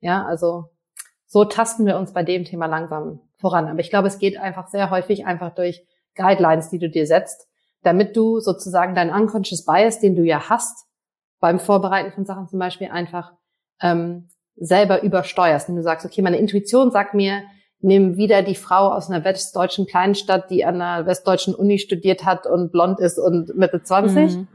Ja, 0.00 0.24
also 0.24 0.70
so 1.26 1.44
tasten 1.44 1.86
wir 1.86 1.96
uns 1.96 2.12
bei 2.12 2.24
dem 2.24 2.44
Thema 2.44 2.66
langsam 2.66 3.20
voran. 3.36 3.68
Aber 3.68 3.78
ich 3.78 3.90
glaube, 3.90 4.08
es 4.08 4.18
geht 4.18 4.38
einfach 4.38 4.66
sehr 4.66 4.90
häufig 4.90 5.24
einfach 5.24 5.54
durch 5.54 5.86
Guidelines, 6.16 6.70
die 6.70 6.80
du 6.80 6.90
dir 6.90 7.06
setzt, 7.06 7.46
damit 7.84 8.16
du 8.16 8.40
sozusagen 8.40 8.96
deinen 8.96 9.14
unconscious 9.14 9.64
Bias, 9.64 10.00
den 10.00 10.16
du 10.16 10.22
ja 10.22 10.48
hast, 10.48 10.86
beim 11.38 11.60
Vorbereiten 11.60 12.10
von 12.10 12.24
Sachen 12.24 12.48
zum 12.48 12.58
Beispiel 12.58 12.88
einfach 12.88 13.34
ähm, 13.80 14.30
selber 14.56 15.02
übersteuerst. 15.02 15.68
Und 15.68 15.76
du 15.76 15.82
sagst, 15.82 16.04
okay, 16.04 16.22
meine 16.22 16.38
Intuition 16.38 16.90
sagt 16.90 17.14
mir, 17.14 17.42
nimm 17.84 18.16
wieder 18.16 18.42
die 18.42 18.54
Frau 18.54 18.92
aus 18.92 19.10
einer 19.10 19.24
westdeutschen 19.24 19.86
Kleinstadt, 19.86 20.50
die 20.50 20.64
an 20.64 20.80
einer 20.80 21.06
westdeutschen 21.06 21.54
Uni 21.54 21.78
studiert 21.78 22.24
hat 22.24 22.46
und 22.46 22.72
blond 22.72 22.98
ist 22.98 23.18
und 23.18 23.56
Mitte 23.56 23.82
20. 23.82 24.36
Mhm. 24.36 24.48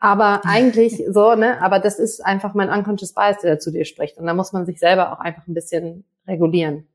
Aber 0.00 0.40
eigentlich 0.44 1.02
so, 1.10 1.34
ne, 1.34 1.62
aber 1.62 1.78
das 1.78 1.98
ist 1.98 2.24
einfach 2.24 2.54
mein 2.54 2.70
unconscious 2.70 3.12
bias, 3.12 3.42
der 3.42 3.58
zu 3.58 3.70
dir 3.70 3.84
spricht. 3.84 4.18
Und 4.18 4.26
da 4.26 4.34
muss 4.34 4.52
man 4.52 4.66
sich 4.66 4.78
selber 4.78 5.12
auch 5.12 5.20
einfach 5.20 5.46
ein 5.46 5.54
bisschen 5.54 6.04
regulieren. 6.26 6.86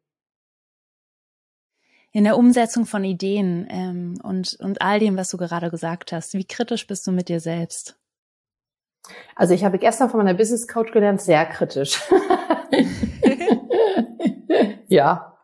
In 2.12 2.24
der 2.24 2.38
Umsetzung 2.38 2.86
von 2.86 3.04
Ideen 3.04 3.68
ähm, 3.70 4.20
und, 4.24 4.58
und 4.60 4.82
all 4.82 5.00
dem, 5.00 5.18
was 5.18 5.30
du 5.30 5.38
gerade 5.38 5.70
gesagt 5.70 6.12
hast, 6.12 6.34
wie 6.34 6.46
kritisch 6.46 6.88
bist 6.88 7.06
du 7.06 7.12
mit 7.12 7.30
dir 7.30 7.40
selbst? 7.40 7.96
Also 9.36 9.54
ich 9.54 9.64
habe 9.64 9.78
gestern 9.78 10.10
von 10.10 10.18
meiner 10.18 10.34
Business 10.34 10.68
Coach 10.68 10.92
gelernt, 10.92 11.22
sehr 11.22 11.46
kritisch. 11.46 12.02
ja. 14.88 15.37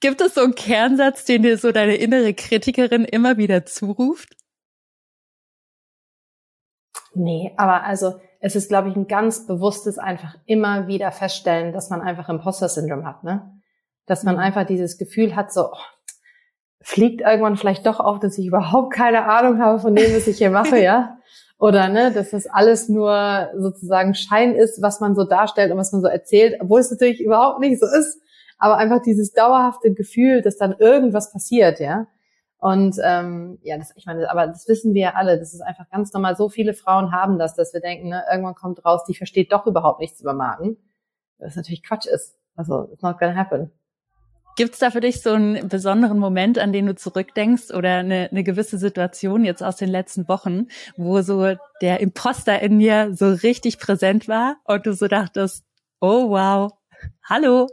Gibt 0.00 0.20
es 0.20 0.34
so 0.34 0.42
einen 0.42 0.54
Kernsatz, 0.54 1.24
den 1.24 1.42
dir 1.42 1.58
so 1.58 1.72
deine 1.72 1.96
innere 1.96 2.34
Kritikerin 2.34 3.04
immer 3.04 3.36
wieder 3.36 3.66
zuruft? 3.66 4.36
Nee, 7.14 7.52
aber 7.56 7.84
also 7.84 8.20
es 8.40 8.54
ist, 8.54 8.68
glaube 8.68 8.88
ich, 8.88 8.96
ein 8.96 9.08
ganz 9.08 9.46
bewusstes 9.46 9.98
einfach 9.98 10.36
immer 10.46 10.86
wieder 10.86 11.10
feststellen, 11.10 11.72
dass 11.72 11.90
man 11.90 12.00
einfach 12.00 12.28
Imposter-Syndrom 12.28 13.04
hat, 13.04 13.24
ne? 13.24 13.60
Dass 14.06 14.22
man 14.22 14.36
mhm. 14.36 14.40
einfach 14.40 14.66
dieses 14.66 14.98
Gefühl 14.98 15.34
hat, 15.34 15.52
so, 15.52 15.72
oh, 15.72 15.76
fliegt 16.80 17.20
irgendwann 17.20 17.56
vielleicht 17.56 17.86
doch 17.86 18.00
auf, 18.00 18.20
dass 18.20 18.38
ich 18.38 18.46
überhaupt 18.46 18.92
keine 18.92 19.24
Ahnung 19.26 19.60
habe 19.60 19.80
von 19.80 19.94
dem, 19.94 20.14
was 20.14 20.26
ich 20.26 20.38
hier 20.38 20.50
mache, 20.50 20.78
ja? 20.82 21.18
Oder, 21.58 21.88
ne, 21.88 22.12
dass 22.12 22.30
das 22.30 22.46
alles 22.46 22.88
nur 22.88 23.48
sozusagen 23.56 24.14
Schein 24.14 24.54
ist, 24.54 24.80
was 24.80 25.00
man 25.00 25.16
so 25.16 25.24
darstellt 25.24 25.72
und 25.72 25.78
was 25.78 25.90
man 25.92 26.02
so 26.02 26.06
erzählt, 26.06 26.56
obwohl 26.60 26.78
es 26.78 26.90
natürlich 26.90 27.20
überhaupt 27.20 27.58
nicht 27.58 27.80
so 27.80 27.86
ist. 27.86 28.20
Aber 28.58 28.76
einfach 28.76 29.00
dieses 29.02 29.32
dauerhafte 29.32 29.94
Gefühl, 29.94 30.42
dass 30.42 30.56
dann 30.56 30.74
irgendwas 30.78 31.32
passiert, 31.32 31.80
ja? 31.80 32.06
Und 32.60 32.96
ähm, 33.04 33.58
ja, 33.62 33.78
das, 33.78 33.92
ich 33.94 34.04
meine, 34.06 34.28
aber 34.30 34.48
das 34.48 34.66
wissen 34.66 34.92
wir 34.92 35.02
ja 35.02 35.14
alle. 35.14 35.38
Das 35.38 35.54
ist 35.54 35.60
einfach 35.60 35.88
ganz 35.90 36.12
normal. 36.12 36.36
So 36.36 36.48
viele 36.48 36.74
Frauen 36.74 37.12
haben 37.12 37.38
das, 37.38 37.54
dass 37.54 37.72
wir 37.72 37.80
denken, 37.80 38.08
ne, 38.08 38.24
irgendwann 38.30 38.56
kommt 38.56 38.84
raus, 38.84 39.04
die 39.04 39.14
versteht 39.14 39.52
doch 39.52 39.66
überhaupt 39.66 40.00
nichts 40.00 40.20
über 40.20 40.32
Marken. 40.32 40.76
Was 41.38 41.54
natürlich 41.54 41.84
Quatsch 41.84 42.06
ist. 42.06 42.36
Also, 42.56 42.88
it's 42.92 43.02
not 43.02 43.18
gonna 43.20 43.36
happen. 43.36 43.70
Gibt's 44.56 44.80
da 44.80 44.90
für 44.90 44.98
dich 44.98 45.22
so 45.22 45.30
einen 45.30 45.68
besonderen 45.68 46.18
Moment, 46.18 46.58
an 46.58 46.72
den 46.72 46.86
du 46.86 46.96
zurückdenkst 46.96 47.70
oder 47.70 47.98
eine, 47.98 48.28
eine 48.32 48.42
gewisse 48.42 48.76
Situation 48.76 49.44
jetzt 49.44 49.62
aus 49.62 49.76
den 49.76 49.88
letzten 49.88 50.26
Wochen, 50.26 50.66
wo 50.96 51.22
so 51.22 51.54
der 51.80 52.00
Imposter 52.00 52.60
in 52.60 52.80
dir 52.80 53.14
so 53.14 53.28
richtig 53.30 53.78
präsent 53.78 54.26
war 54.26 54.56
und 54.64 54.84
du 54.84 54.94
so 54.94 55.06
dachtest, 55.06 55.64
oh 56.00 56.30
wow, 56.30 56.72
hallo. 57.22 57.68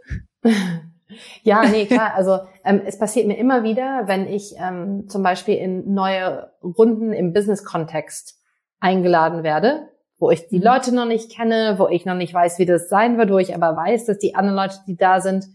Ja, 1.44 1.64
nee, 1.64 1.86
klar. 1.86 2.14
Also 2.16 2.40
ähm, 2.64 2.82
es 2.86 2.98
passiert 2.98 3.28
mir 3.28 3.38
immer 3.38 3.64
wieder, 3.64 4.04
wenn 4.08 4.28
ich 4.28 4.56
ähm, 4.58 5.08
zum 5.08 5.24
Beispiel 5.24 5.56
in 5.56 5.94
neue 5.94 6.52
Runden 6.64 7.14
im 7.14 7.34
Business-Kontext 7.34 8.40
eingeladen 8.80 9.44
werde, 9.44 9.90
wo 10.18 10.32
ich 10.32 10.48
die 10.48 10.58
mhm. 10.58 10.64
Leute 10.64 10.94
noch 10.94 11.06
nicht 11.06 11.32
kenne, 11.32 11.76
wo 11.78 11.88
ich 11.88 12.06
noch 12.06 12.16
nicht 12.16 12.34
weiß, 12.34 12.60
wie 12.60 12.66
das 12.66 12.90
sein 12.90 13.18
wird, 13.18 13.32
wo 13.32 13.38
ich 13.38 13.54
aber 13.56 13.76
weiß, 13.76 14.06
dass 14.06 14.18
die 14.18 14.36
anderen 14.36 14.58
Leute, 14.58 14.78
die 14.88 14.98
da 14.98 15.22
sind, 15.22 15.46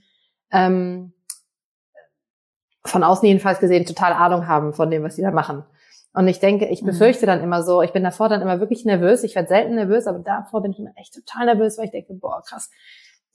ähm, 0.52 1.12
von 2.84 3.04
außen 3.04 3.26
jedenfalls 3.26 3.60
gesehen 3.60 3.84
total 3.84 4.12
Ahnung 4.12 4.46
haben 4.46 4.72
von 4.72 4.90
dem, 4.90 5.02
was 5.02 5.16
sie 5.16 5.22
da 5.22 5.30
machen. 5.30 5.64
Und 6.12 6.26
ich 6.26 6.40
denke, 6.40 6.66
ich 6.66 6.82
mhm. 6.82 6.86
befürchte 6.86 7.26
dann 7.26 7.42
immer 7.42 7.62
so, 7.62 7.82
ich 7.82 7.92
bin 7.92 8.02
davor 8.02 8.28
dann 8.28 8.42
immer 8.42 8.58
wirklich 8.58 8.84
nervös. 8.84 9.22
Ich 9.22 9.34
werde 9.34 9.48
selten 9.48 9.74
nervös, 9.74 10.06
aber 10.06 10.18
davor 10.18 10.62
bin 10.62 10.72
ich 10.72 10.78
immer 10.78 10.92
echt 10.96 11.14
total 11.14 11.46
nervös, 11.46 11.78
weil 11.78 11.86
ich 11.86 11.90
denke, 11.92 12.14
boah, 12.14 12.42
krass, 12.44 12.70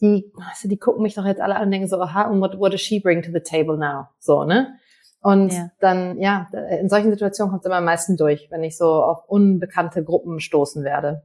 die, 0.01 0.31
also 0.49 0.67
die 0.67 0.77
gucken 0.77 1.03
mich 1.03 1.15
doch 1.15 1.25
jetzt 1.25 1.41
alle 1.41 1.55
an 1.55 1.65
und 1.65 1.71
denken 1.71 1.87
so, 1.87 1.99
aha, 1.99 2.23
und 2.23 2.41
what, 2.41 2.59
what 2.59 2.73
does 2.73 2.81
she 2.81 2.99
bring 2.99 3.21
to 3.21 3.31
the 3.31 3.39
table 3.39 3.77
now? 3.77 4.07
So, 4.19 4.43
ne? 4.43 4.77
Und 5.21 5.53
ja. 5.53 5.71
dann, 5.79 6.19
ja, 6.19 6.49
in 6.79 6.87
solchen 6.87 7.09
Situationen 7.09 7.49
kommt 7.49 7.63
es 7.63 7.65
immer 7.65 7.77
am 7.77 7.85
meisten 7.85 8.15
durch, 8.15 8.47
wenn 8.51 8.63
ich 8.63 8.77
so 8.77 9.03
auf 9.03 9.27
unbekannte 9.27 10.03
Gruppen 10.03 10.39
stoßen 10.39 10.83
werde. 10.83 11.23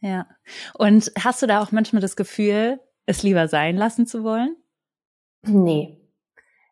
Ja. 0.00 0.26
Und 0.74 1.10
hast 1.18 1.42
du 1.42 1.46
da 1.46 1.60
auch 1.60 1.72
manchmal 1.72 2.00
das 2.00 2.14
Gefühl, 2.14 2.78
es 3.06 3.24
lieber 3.24 3.48
sein 3.48 3.76
lassen 3.76 4.06
zu 4.06 4.22
wollen? 4.22 4.54
Nee. 5.42 5.98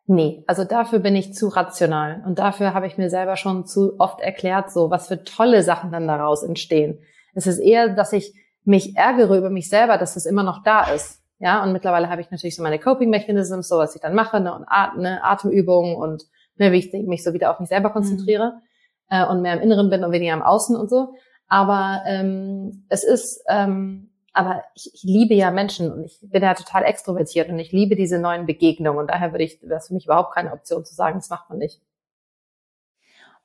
Nee, 0.09 0.45
also 0.47 0.63
dafür 0.63 0.99
bin 0.99 1.17
ich 1.17 1.33
zu 1.33 1.49
rational 1.49 2.23
und 2.25 2.39
dafür 2.39 2.73
habe 2.73 2.87
ich 2.87 2.97
mir 2.97 3.09
selber 3.09 3.35
schon 3.35 3.65
zu 3.65 3.99
oft 3.99 4.21
erklärt, 4.21 4.71
so 4.71 4.89
was 4.89 5.09
für 5.09 5.25
tolle 5.25 5.63
Sachen 5.63 5.91
dann 5.91 6.07
daraus 6.07 6.43
entstehen. 6.43 6.99
Es 7.33 7.45
ist 7.45 7.59
eher, 7.59 7.89
dass 7.89 8.13
ich 8.13 8.33
mich 8.67 8.95
ärgere 8.95 9.37
über 9.37 9.49
mich 9.49 9.69
selber, 9.69 9.97
dass 9.97 10.15
das 10.15 10.25
immer 10.25 10.43
noch 10.43 10.61
da 10.63 10.91
ist. 10.91 11.21
Ja, 11.39 11.63
und 11.63 11.71
mittlerweile 11.71 12.09
habe 12.09 12.21
ich 12.21 12.31
natürlich 12.31 12.55
so 12.55 12.63
meine 12.63 12.79
Coping 12.79 13.09
Mechanisms, 13.09 13.67
so 13.67 13.77
was 13.77 13.95
ich 13.95 14.01
dann 14.01 14.15
mache, 14.15 14.39
ne, 14.39 14.53
und 14.53 14.65
At 14.67 14.97
ne, 14.97 15.23
Atemübungen 15.23 15.95
und 15.95 16.23
ne, 16.57 16.71
wie 16.71 16.77
ich 16.77 16.91
mich 16.93 17.23
so 17.23 17.33
wieder 17.33 17.51
auf 17.51 17.59
mich 17.59 17.69
selber 17.69 17.91
konzentriere 17.91 18.59
mhm. 19.09 19.17
äh, 19.17 19.25
und 19.25 19.41
mehr 19.41 19.53
im 19.53 19.61
Inneren 19.61 19.89
bin 19.89 20.03
und 20.03 20.11
weniger 20.11 20.33
im 20.33 20.41
Außen 20.41 20.75
und 20.75 20.89
so. 20.89 21.13
Aber 21.47 22.01
ähm, 22.07 22.85
es 22.89 23.03
ist, 23.03 23.43
ähm, 23.47 24.09
aber 24.33 24.63
ich, 24.75 24.91
ich 24.93 25.03
liebe 25.03 25.33
ja 25.33 25.51
Menschen 25.51 25.91
und 25.91 26.03
ich 26.03 26.19
bin 26.21 26.43
ja 26.43 26.53
total 26.53 26.83
extrovertiert 26.83 27.49
und 27.49 27.59
ich 27.59 27.71
liebe 27.71 27.95
diese 27.95 28.19
neuen 28.19 28.45
Begegnungen 28.45 28.99
und 28.99 29.09
daher 29.09 29.31
würde 29.31 29.43
ich, 29.43 29.61
wäre 29.61 29.75
es 29.75 29.87
für 29.87 29.93
mich 29.93 30.05
überhaupt 30.05 30.33
keine 30.33 30.51
Option 30.51 30.83
zu 30.83 30.93
sagen, 30.93 31.19
das 31.19 31.29
macht 31.29 31.49
man 31.49 31.59
nicht. 31.59 31.79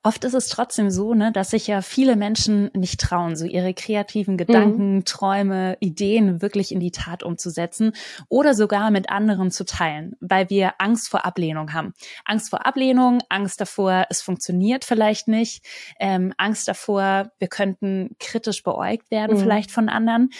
Oft 0.05 0.25
ist 0.25 0.33
es 0.33 0.49
trotzdem 0.49 0.89
so, 0.89 1.13
ne, 1.13 1.31
dass 1.31 1.51
sich 1.51 1.65
ja 1.67 1.81
viele 1.81 2.17
Menschen 2.17 2.69
nicht 2.73 2.99
trauen, 2.99 3.37
so 3.37 3.45
ihre 3.45 3.73
kreativen 3.73 4.35
Gedanken, 4.35 4.95
mhm. 4.95 5.05
Träume, 5.05 5.77
Ideen 5.79 6.41
wirklich 6.41 6.73
in 6.73 6.81
die 6.81 6.91
Tat 6.91 7.23
umzusetzen 7.23 7.93
oder 8.27 8.53
sogar 8.53 8.91
mit 8.91 9.09
anderen 9.09 9.49
zu 9.49 9.63
teilen, 9.63 10.15
weil 10.19 10.49
wir 10.49 10.73
Angst 10.79 11.09
vor 11.09 11.25
Ablehnung 11.25 11.71
haben. 11.71 11.93
Angst 12.25 12.49
vor 12.49 12.65
Ablehnung, 12.65 13.19
Angst 13.29 13.61
davor, 13.61 14.05
es 14.09 14.21
funktioniert 14.21 14.83
vielleicht 14.83 15.29
nicht, 15.29 15.65
ähm, 16.01 16.33
Angst 16.37 16.67
davor, 16.67 17.31
wir 17.39 17.47
könnten 17.47 18.17
kritisch 18.19 18.61
beäugt 18.61 19.09
werden, 19.09 19.37
mhm. 19.37 19.41
vielleicht 19.41 19.71
von 19.71 19.87
anderen. 19.87 20.31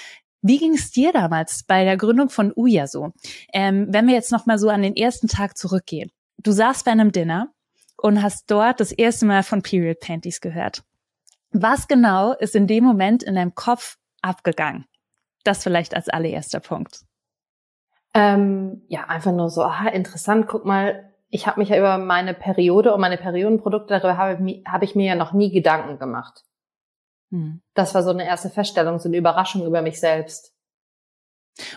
Wie 0.41 0.59
ging 0.59 0.73
es 0.73 0.91
dir 0.91 1.13
damals 1.13 1.63
bei 1.63 1.85
der 1.85 1.95
Gründung 1.95 2.29
von 2.29 2.51
Uya 2.53 2.87
so? 2.87 3.13
Ähm, 3.53 3.87
wenn 3.91 4.07
wir 4.07 4.13
jetzt 4.13 4.33
noch 4.33 4.45
mal 4.45 4.59
so 4.59 4.67
an 4.67 4.81
den 4.81 4.97
ersten 4.97 5.29
Tag 5.29 5.57
zurückgehen. 5.57 6.11
Du 6.37 6.51
saßt 6.51 6.83
bei 6.83 6.91
einem 6.91 7.13
Dinner 7.13 7.53
und 8.03 8.21
hast 8.21 8.51
dort 8.51 8.81
das 8.81 8.91
erste 8.91 9.25
Mal 9.25 9.43
von 9.43 9.61
Period 9.61 10.01
Panties 10.01 10.41
gehört. 10.41 10.83
Was 11.51 11.87
genau 11.87 12.33
ist 12.33 12.53
in 12.55 12.67
dem 12.67 12.83
Moment 12.83 13.23
in 13.23 13.35
deinem 13.35 13.55
Kopf 13.55 13.97
abgegangen? 14.21 14.85
Das 15.45 15.63
vielleicht 15.63 15.95
als 15.95 16.09
allererster 16.09 16.59
Punkt. 16.59 17.05
Ähm, 18.13 18.81
ja, 18.89 19.05
einfach 19.05 19.31
nur 19.31 19.49
so, 19.49 19.63
aha, 19.63 19.87
interessant, 19.87 20.47
guck 20.47 20.65
mal, 20.65 21.11
ich 21.29 21.47
habe 21.47 21.59
mich 21.59 21.69
ja 21.69 21.77
über 21.77 21.97
meine 21.97 22.33
Periode 22.33 22.93
und 22.93 22.99
meine 22.99 23.17
Periodenprodukte, 23.17 23.99
darüber 23.99 24.17
habe 24.17 24.51
ich, 24.51 24.63
hab 24.65 24.83
ich 24.83 24.95
mir 24.95 25.05
ja 25.05 25.15
noch 25.15 25.31
nie 25.31 25.51
Gedanken 25.51 25.97
gemacht. 25.97 26.43
Hm. 27.31 27.61
Das 27.73 27.95
war 27.95 28.03
so 28.03 28.11
eine 28.11 28.27
erste 28.27 28.49
Feststellung, 28.49 28.99
so 28.99 29.07
eine 29.07 29.17
Überraschung 29.17 29.65
über 29.65 29.81
mich 29.81 29.99
selbst. 29.99 30.52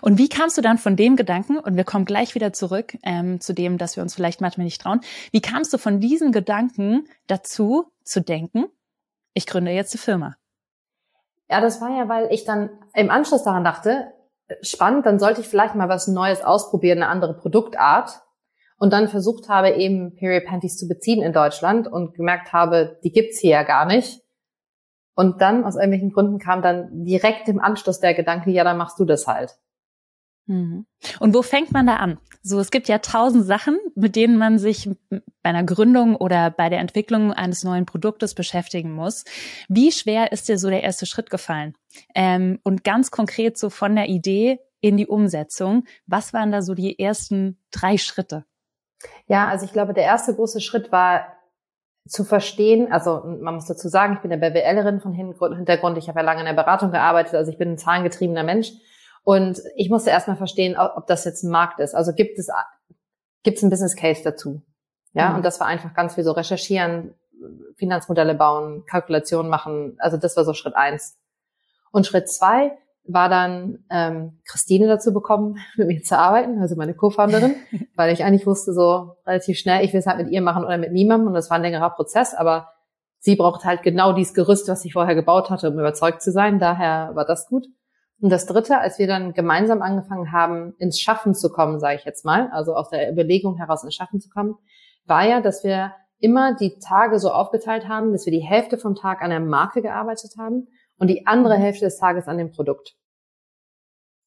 Und 0.00 0.18
wie 0.18 0.28
kamst 0.28 0.56
du 0.56 0.62
dann 0.62 0.78
von 0.78 0.96
dem 0.96 1.16
Gedanken, 1.16 1.58
und 1.58 1.76
wir 1.76 1.84
kommen 1.84 2.04
gleich 2.04 2.34
wieder 2.34 2.52
zurück 2.52 2.96
ähm, 3.02 3.40
zu 3.40 3.52
dem, 3.52 3.78
dass 3.78 3.96
wir 3.96 4.02
uns 4.02 4.14
vielleicht 4.14 4.40
manchmal 4.40 4.64
nicht 4.64 4.80
trauen, 4.80 5.00
wie 5.32 5.42
kamst 5.42 5.72
du 5.72 5.78
von 5.78 6.00
diesem 6.00 6.32
Gedanken 6.32 7.06
dazu 7.26 7.92
zu 8.02 8.20
denken, 8.20 8.66
ich 9.34 9.46
gründe 9.46 9.72
jetzt 9.72 9.94
eine 9.94 10.00
Firma? 10.00 10.36
Ja, 11.48 11.60
das 11.60 11.80
war 11.80 11.90
ja, 11.90 12.08
weil 12.08 12.32
ich 12.32 12.44
dann 12.44 12.70
im 12.94 13.10
Anschluss 13.10 13.44
daran 13.44 13.64
dachte, 13.64 14.12
spannend, 14.62 15.06
dann 15.06 15.18
sollte 15.18 15.40
ich 15.40 15.48
vielleicht 15.48 15.74
mal 15.74 15.88
was 15.88 16.08
Neues 16.08 16.42
ausprobieren, 16.42 17.02
eine 17.02 17.10
andere 17.10 17.34
Produktart. 17.34 18.22
Und 18.78 18.92
dann 18.92 19.08
versucht 19.08 19.48
habe, 19.48 19.70
eben 19.70 20.16
Period 20.16 20.44
Panties 20.44 20.76
zu 20.76 20.86
beziehen 20.86 21.22
in 21.22 21.32
Deutschland 21.32 21.88
und 21.88 22.14
gemerkt 22.14 22.52
habe, 22.52 22.98
die 23.02 23.10
gibt's 23.10 23.38
hier 23.38 23.50
ja 23.50 23.62
gar 23.62 23.86
nicht. 23.86 24.22
Und 25.14 25.40
dann 25.40 25.64
aus 25.64 25.76
irgendwelchen 25.76 26.12
Gründen 26.12 26.38
kam 26.38 26.60
dann 26.60 27.04
direkt 27.04 27.48
im 27.48 27.58
Anschluss 27.58 28.00
der 28.00 28.12
Gedanke, 28.12 28.50
ja, 28.50 28.64
dann 28.64 28.76
machst 28.76 28.98
du 28.98 29.06
das 29.06 29.26
halt. 29.26 29.56
Mhm. 30.46 30.86
Und 31.18 31.34
wo 31.34 31.42
fängt 31.42 31.72
man 31.72 31.86
da 31.86 31.96
an? 31.96 32.18
So, 32.42 32.60
es 32.60 32.70
gibt 32.70 32.88
ja 32.88 32.98
tausend 32.98 33.44
Sachen, 33.44 33.78
mit 33.94 34.14
denen 34.14 34.38
man 34.38 34.58
sich 34.58 34.88
bei 35.10 35.20
einer 35.42 35.64
Gründung 35.64 36.14
oder 36.16 36.50
bei 36.50 36.68
der 36.68 36.78
Entwicklung 36.78 37.32
eines 37.32 37.64
neuen 37.64 37.86
Produktes 37.86 38.34
beschäftigen 38.34 38.92
muss. 38.92 39.24
Wie 39.68 39.90
schwer 39.90 40.32
ist 40.32 40.48
dir 40.48 40.58
so 40.58 40.70
der 40.70 40.84
erste 40.84 41.06
Schritt 41.06 41.30
gefallen? 41.30 41.74
Ähm, 42.14 42.60
und 42.62 42.84
ganz 42.84 43.10
konkret 43.10 43.58
so 43.58 43.70
von 43.70 43.96
der 43.96 44.08
Idee 44.08 44.60
in 44.80 44.96
die 44.96 45.06
Umsetzung. 45.06 45.84
Was 46.06 46.32
waren 46.32 46.52
da 46.52 46.62
so 46.62 46.74
die 46.74 46.98
ersten 46.98 47.58
drei 47.72 47.98
Schritte? 47.98 48.44
Ja, 49.26 49.48
also 49.48 49.64
ich 49.64 49.72
glaube, 49.72 49.94
der 49.94 50.04
erste 50.04 50.34
große 50.34 50.60
Schritt 50.60 50.92
war 50.92 51.32
zu 52.08 52.22
verstehen, 52.22 52.92
also 52.92 53.22
man 53.40 53.54
muss 53.54 53.66
dazu 53.66 53.88
sagen, 53.88 54.14
ich 54.14 54.20
bin 54.20 54.32
eine 54.32 54.40
BWLerin 54.40 55.00
von 55.00 55.12
Hintergrund, 55.12 55.98
ich 55.98 56.08
habe 56.08 56.20
ja 56.20 56.24
lange 56.24 56.40
in 56.40 56.46
der 56.46 56.52
Beratung 56.52 56.92
gearbeitet, 56.92 57.34
also 57.34 57.50
ich 57.50 57.58
bin 57.58 57.72
ein 57.72 57.78
zahlengetriebener 57.78 58.44
Mensch 58.44 58.70
und 59.26 59.60
ich 59.74 59.90
musste 59.90 60.10
erstmal 60.10 60.36
verstehen, 60.36 60.76
ob 60.78 61.08
das 61.08 61.24
jetzt 61.24 61.42
ein 61.42 61.50
Markt 61.50 61.80
ist. 61.80 61.96
Also 61.96 62.12
gibt 62.12 62.38
es, 62.38 62.48
gibt 63.42 63.56
es 63.56 63.64
ein 63.64 63.70
Business 63.70 63.96
Case 63.96 64.22
dazu? 64.22 64.62
Ja, 65.14 65.30
mhm. 65.30 65.36
und 65.36 65.44
das 65.44 65.58
war 65.58 65.66
einfach 65.66 65.94
ganz 65.94 66.14
viel 66.14 66.22
so 66.22 66.30
recherchieren, 66.30 67.12
Finanzmodelle 67.74 68.36
bauen, 68.36 68.84
Kalkulationen 68.86 69.50
machen. 69.50 69.96
Also 69.98 70.16
das 70.16 70.36
war 70.36 70.44
so 70.44 70.54
Schritt 70.54 70.76
eins. 70.76 71.18
Und 71.90 72.06
Schritt 72.06 72.28
zwei 72.28 72.78
war 73.02 73.28
dann 73.28 73.84
ähm, 73.90 74.38
Christine 74.46 74.86
dazu 74.86 75.12
bekommen, 75.12 75.58
mit 75.76 75.88
mir 75.88 76.02
zu 76.02 76.16
arbeiten, 76.16 76.60
also 76.60 76.76
meine 76.76 76.94
Co-Founderin, 76.94 77.56
weil 77.96 78.12
ich 78.12 78.22
eigentlich 78.22 78.46
wusste 78.46 78.72
so 78.72 79.16
relativ 79.26 79.58
schnell, 79.58 79.84
ich 79.84 79.92
will 79.92 79.98
es 79.98 80.06
halt 80.06 80.18
mit 80.18 80.30
ihr 80.30 80.40
machen 80.40 80.64
oder 80.64 80.78
mit 80.78 80.92
niemandem 80.92 81.26
und 81.26 81.34
das 81.34 81.50
war 81.50 81.56
ein 81.56 81.62
längerer 81.62 81.90
Prozess, 81.90 82.32
aber 82.32 82.68
sie 83.18 83.34
braucht 83.34 83.64
halt 83.64 83.82
genau 83.82 84.12
dieses 84.12 84.34
Gerüst, 84.34 84.68
was 84.68 84.84
ich 84.84 84.92
vorher 84.92 85.16
gebaut 85.16 85.50
hatte, 85.50 85.68
um 85.68 85.80
überzeugt 85.80 86.22
zu 86.22 86.30
sein. 86.30 86.60
Daher 86.60 87.10
war 87.14 87.24
das 87.24 87.48
gut. 87.48 87.66
Und 88.20 88.30
das 88.30 88.46
Dritte, 88.46 88.78
als 88.78 88.98
wir 88.98 89.06
dann 89.06 89.34
gemeinsam 89.34 89.82
angefangen 89.82 90.32
haben, 90.32 90.74
ins 90.78 91.00
Schaffen 91.00 91.34
zu 91.34 91.50
kommen, 91.50 91.78
sage 91.80 91.96
ich 91.96 92.04
jetzt 92.04 92.24
mal, 92.24 92.48
also 92.50 92.74
aus 92.74 92.88
der 92.88 93.10
Überlegung 93.12 93.56
heraus 93.56 93.84
ins 93.84 93.94
Schaffen 93.94 94.20
zu 94.20 94.30
kommen, 94.30 94.54
war 95.04 95.26
ja, 95.26 95.40
dass 95.40 95.64
wir 95.64 95.92
immer 96.18 96.54
die 96.54 96.78
Tage 96.78 97.18
so 97.18 97.30
aufgeteilt 97.30 97.88
haben, 97.88 98.12
dass 98.12 98.24
wir 98.24 98.32
die 98.32 98.40
Hälfte 98.40 98.78
vom 98.78 98.94
Tag 98.94 99.20
an 99.20 99.30
der 99.30 99.40
Marke 99.40 99.82
gearbeitet 99.82 100.32
haben 100.38 100.68
und 100.98 101.08
die 101.08 101.26
andere 101.26 101.56
Hälfte 101.56 101.84
des 101.84 101.98
Tages 101.98 102.26
an 102.26 102.38
dem 102.38 102.52
Produkt. 102.52 102.94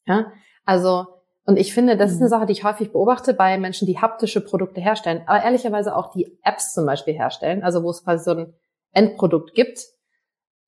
Ja, 0.05 0.31
also 0.65 1.07
und 1.45 1.57
ich 1.57 1.73
finde, 1.73 1.97
das 1.97 2.11
ist 2.11 2.17
eine 2.17 2.27
mhm. 2.27 2.29
Sache, 2.29 2.45
die 2.45 2.51
ich 2.51 2.63
häufig 2.63 2.91
beobachte 2.91 3.33
bei 3.33 3.57
Menschen, 3.57 3.87
die 3.87 3.97
haptische 3.97 4.39
Produkte 4.39 4.81
herstellen, 4.81 5.23
aber 5.25 5.43
ehrlicherweise 5.43 5.95
auch 5.95 6.11
die 6.11 6.37
Apps 6.43 6.73
zum 6.73 6.85
Beispiel 6.85 7.15
herstellen, 7.15 7.63
also 7.63 7.81
wo 7.81 7.89
es 7.89 8.03
quasi 8.03 8.23
so 8.23 8.31
ein 8.31 8.53
Endprodukt 8.91 9.55
gibt, 9.55 9.79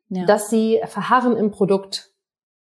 ja. 0.10 0.26
dass 0.26 0.50
sie 0.50 0.82
verharren 0.86 1.38
im 1.38 1.52
Produkt 1.52 2.11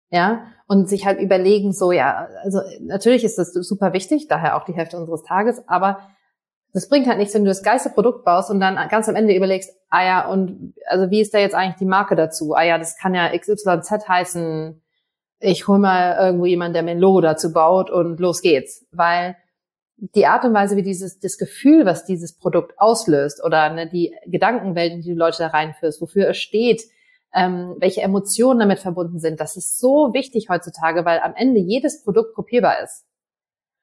ja, 0.09 0.47
und 0.67 0.89
sich 0.89 1.05
halt 1.05 1.19
überlegen, 1.19 1.73
so, 1.73 1.91
ja, 1.91 2.27
also 2.43 2.59
natürlich 2.81 3.23
ist 3.23 3.37
das 3.37 3.53
super 3.53 3.93
wichtig, 3.93 4.27
daher 4.27 4.57
auch 4.57 4.65
die 4.65 4.73
Hälfte 4.73 4.97
unseres 4.97 5.23
Tages, 5.23 5.63
aber 5.67 5.99
das 6.73 6.89
bringt 6.89 7.07
halt 7.07 7.17
nichts, 7.17 7.33
wenn 7.33 7.43
du 7.43 7.49
das 7.49 7.63
geilste 7.63 7.89
Produkt 7.89 8.23
baust 8.25 8.51
und 8.51 8.59
dann 8.59 8.77
ganz 8.89 9.09
am 9.09 9.15
Ende 9.15 9.35
überlegst, 9.35 9.71
ah 9.89 10.05
ja, 10.05 10.27
und 10.27 10.73
also 10.87 11.09
wie 11.09 11.21
ist 11.21 11.33
da 11.33 11.39
jetzt 11.39 11.55
eigentlich 11.55 11.77
die 11.77 11.85
Marke 11.85 12.15
dazu? 12.15 12.53
Ah 12.53 12.63
ja, 12.63 12.77
das 12.77 12.97
kann 12.97 13.15
ja 13.15 13.35
XYZ 13.35 14.07
heißen, 14.07 14.81
ich 15.39 15.67
hol 15.67 15.79
mal 15.79 16.17
irgendwo 16.19 16.45
jemanden, 16.45 16.73
der 16.73 16.83
mir 16.83 16.91
ein 16.91 16.99
Logo 16.99 17.21
dazu 17.21 17.51
baut 17.53 17.89
und 17.89 18.19
los 18.19 18.41
geht's. 18.41 18.85
Weil 18.91 19.37
die 19.97 20.27
Art 20.27 20.45
und 20.45 20.53
Weise, 20.53 20.75
wie 20.75 20.83
dieses, 20.83 21.19
das 21.19 21.37
Gefühl, 21.37 21.85
was 21.85 22.05
dieses 22.05 22.37
Produkt 22.37 22.73
auslöst 22.77 23.43
oder 23.43 23.69
ne, 23.71 23.89
die 23.89 24.15
Gedankenwelten, 24.25 25.01
die 25.01 25.09
die 25.09 25.15
Leute 25.15 25.39
da 25.39 25.47
reinführst, 25.47 26.01
wofür 26.01 26.29
es 26.29 26.37
steht, 26.37 26.83
ähm, 27.33 27.75
welche 27.79 28.01
Emotionen 28.01 28.59
damit 28.59 28.79
verbunden 28.79 29.19
sind. 29.19 29.39
Das 29.39 29.57
ist 29.57 29.79
so 29.79 30.13
wichtig 30.13 30.49
heutzutage, 30.49 31.05
weil 31.05 31.19
am 31.19 31.35
Ende 31.35 31.59
jedes 31.59 32.03
Produkt 32.03 32.33
kopierbar 32.33 32.81
ist. 32.83 33.05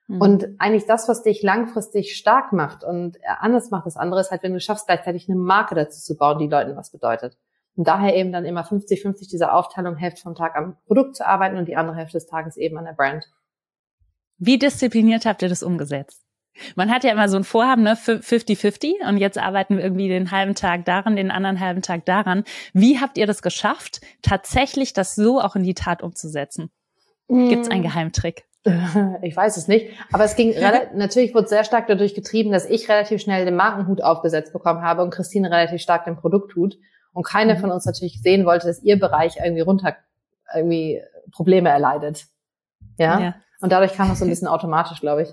Mhm. 0.07 0.21
Und 0.21 0.49
eigentlich 0.59 0.87
das, 0.87 1.09
was 1.09 1.23
dich 1.23 1.43
langfristig 1.43 2.17
stark 2.17 2.53
macht 2.53 2.85
und 2.85 3.19
anders 3.41 3.71
macht, 3.71 3.87
das 3.87 3.97
andere 3.97 4.21
ist 4.21 4.31
halt, 4.31 4.43
wenn 4.43 4.53
du 4.53 4.61
schaffst, 4.61 4.87
gleichzeitig 4.87 5.29
eine 5.29 5.39
Marke 5.39 5.75
dazu 5.75 6.01
zu 6.01 6.17
bauen, 6.17 6.39
die 6.39 6.49
Leuten 6.49 6.77
was 6.77 6.91
bedeutet. 6.91 7.39
Und 7.77 7.89
daher 7.89 8.15
eben 8.15 8.33
dann 8.33 8.45
immer 8.45 8.63
50-50 8.63 9.31
diese 9.31 9.53
Aufteilung, 9.53 9.97
Hälfte 9.97 10.23
vom 10.23 10.35
Tag 10.35 10.55
am 10.57 10.77
Produkt 10.87 11.17
zu 11.17 11.27
arbeiten 11.27 11.57
und 11.57 11.67
die 11.67 11.77
andere 11.77 11.97
Hälfte 11.97 12.19
des 12.19 12.27
Tages 12.27 12.57
eben 12.57 12.79
an 12.79 12.85
der 12.85 12.93
Brand. 12.93 13.25
Wie 14.39 14.59
diszipliniert 14.59 15.27
habt 15.27 15.43
ihr 15.43 15.49
das 15.49 15.63
umgesetzt? 15.63 16.24
Man 16.77 16.91
hat 16.91 17.05
ja 17.05 17.11
immer 17.11 17.29
so 17.29 17.37
ein 17.37 17.45
Vorhaben, 17.45 17.83
ne, 17.83 17.95
50-50 17.95 19.09
und 19.09 19.17
jetzt 19.19 19.39
arbeiten 19.39 19.77
wir 19.77 19.85
irgendwie 19.85 20.09
den 20.09 20.31
halben 20.31 20.55
Tag 20.55 20.85
daran, 20.85 21.17
den 21.17 21.31
anderen 21.31 21.61
halben 21.61 21.83
Tag 21.83 22.05
daran. 22.07 22.45
Wie 22.73 23.01
habt 23.01 23.19
ihr 23.19 23.27
das 23.27 23.43
geschafft, 23.43 24.01
tatsächlich 24.23 24.93
das 24.93 25.15
so 25.15 25.41
auch 25.41 25.57
in 25.57 25.63
die 25.63 25.75
Tat 25.75 26.03
umzusetzen? 26.03 26.71
Gibt 27.29 27.63
es 27.63 27.71
einen 27.71 27.81
mm. 27.81 27.85
Geheimtrick? 27.85 28.45
Ich 29.23 29.37
weiß 29.37 29.59
es 29.59 29.69
nicht, 29.69 29.91
aber 30.11 30.25
es 30.25 30.37
ging 30.37 30.55
natürlich 30.95 31.35
wurde 31.35 31.49
sehr 31.49 31.65
stark 31.65 31.87
dadurch 31.87 32.15
getrieben, 32.15 32.51
dass 32.51 32.65
ich 32.65 32.89
relativ 32.89 33.21
schnell 33.21 33.45
den 33.45 33.57
Markenhut 33.57 34.03
aufgesetzt 34.03 34.55
bekommen 34.55 34.81
habe 34.81 35.03
und 35.03 35.11
Christine 35.11 35.51
relativ 35.51 35.83
stark 35.83 36.07
den 36.07 36.17
Produkthut 36.17 36.79
und 37.13 37.25
keine 37.25 37.55
mhm. 37.55 37.59
von 37.59 37.71
uns 37.71 37.85
natürlich 37.85 38.23
sehen 38.23 38.47
wollte, 38.47 38.67
dass 38.67 38.83
ihr 38.83 38.99
Bereich 38.99 39.37
irgendwie 39.37 39.61
runter 39.61 39.97
irgendwie 40.55 41.03
Probleme 41.33 41.69
erleidet. 41.69 42.27
Ja? 42.99 43.21
ja. 43.21 43.35
Und 43.61 43.73
dadurch 43.73 43.95
kam 43.95 44.09
das 44.09 44.19
so 44.19 44.25
ein 44.25 44.31
bisschen 44.31 44.49
automatisch, 44.49 45.01
glaube 45.01 45.23
ich. 45.23 45.29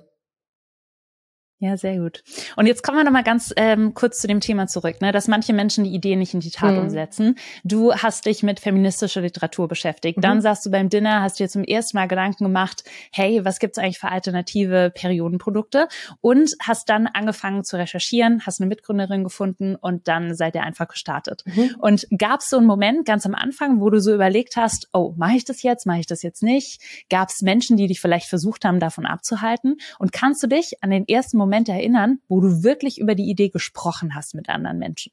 Ja, 1.62 1.78
sehr 1.78 2.00
gut. 2.00 2.24
Und 2.56 2.66
jetzt 2.66 2.82
kommen 2.82 2.98
wir 2.98 3.04
noch 3.04 3.12
mal 3.12 3.22
ganz 3.22 3.54
ähm, 3.56 3.94
kurz 3.94 4.20
zu 4.20 4.26
dem 4.26 4.40
Thema 4.40 4.66
zurück, 4.66 5.00
ne, 5.00 5.12
dass 5.12 5.28
manche 5.28 5.54
Menschen 5.54 5.84
die 5.84 5.94
Idee 5.94 6.16
nicht 6.16 6.34
in 6.34 6.40
die 6.40 6.50
Tat 6.50 6.74
mhm. 6.74 6.80
umsetzen. 6.80 7.36
Du 7.64 7.94
hast 7.94 8.26
dich 8.26 8.42
mit 8.42 8.60
feministischer 8.60 9.22
Literatur 9.22 9.68
beschäftigt. 9.68 10.18
Mhm. 10.18 10.22
Dann 10.24 10.42
saßt 10.42 10.66
du 10.66 10.72
beim 10.72 10.90
Dinner, 10.90 11.22
hast 11.22 11.38
dir 11.38 11.48
zum 11.50 11.64
ersten 11.64 11.98
Mal 11.98 12.08
Gedanken 12.08 12.46
gemacht, 12.46 12.84
hey, 13.12 13.46
was 13.46 13.60
gibt's 13.60 13.78
eigentlich 13.78 14.00
für 14.00 14.10
alternative 14.10 14.92
Periodenprodukte? 14.92 15.88
Und 16.20 16.50
hast 16.64 16.90
dann 16.90 17.06
angefangen 17.06 17.64
zu 17.64 17.78
recherchieren, 17.78 18.42
hast 18.44 18.60
eine 18.60 18.68
Mitgründerin 18.68 19.24
gefunden 19.24 19.76
und 19.76 20.08
dann 20.08 20.34
seid 20.34 20.56
ihr 20.56 20.64
einfach 20.64 20.88
gestartet. 20.88 21.44
Mhm. 21.46 21.76
Und 21.78 22.08
gab's 22.18 22.50
so 22.50 22.58
einen 22.58 22.66
Moment 22.66 23.06
ganz 23.06 23.28
am 23.28 23.36
Anfang, 23.36 23.82
wo 23.82 23.92
du 23.92 24.02
so 24.02 24.12
überlegt 24.12 24.56
hast, 24.56 24.90
oh, 24.94 25.14
mache 25.16 25.36
ich 25.36 25.46
das 25.46 25.62
jetzt, 25.62 25.86
mache 25.86 26.00
ich 26.00 26.08
das 26.08 26.24
jetzt 26.24 26.42
nicht? 26.42 26.82
Gab's 27.12 27.44
Menschen, 27.44 27.78
die 27.78 27.86
dich 27.86 28.02
vielleicht 28.02 28.26
versucht 28.26 28.66
haben, 28.66 28.80
davon 28.80 29.06
abzuhalten? 29.06 29.78
Und 30.00 30.12
kannst 30.12 30.42
du 30.42 30.48
dich 30.48 30.82
an 30.82 30.90
den 30.90 31.08
ersten 31.08 31.38
Moment 31.38 31.51
Moment 31.52 31.68
erinnern, 31.68 32.20
wo 32.30 32.40
du 32.40 32.64
wirklich 32.64 32.98
über 32.98 33.14
die 33.14 33.30
Idee 33.30 33.50
gesprochen 33.50 34.16
hast 34.16 34.36
mit 34.36 34.48
anderen 34.48 34.80
Menschen? 34.80 35.12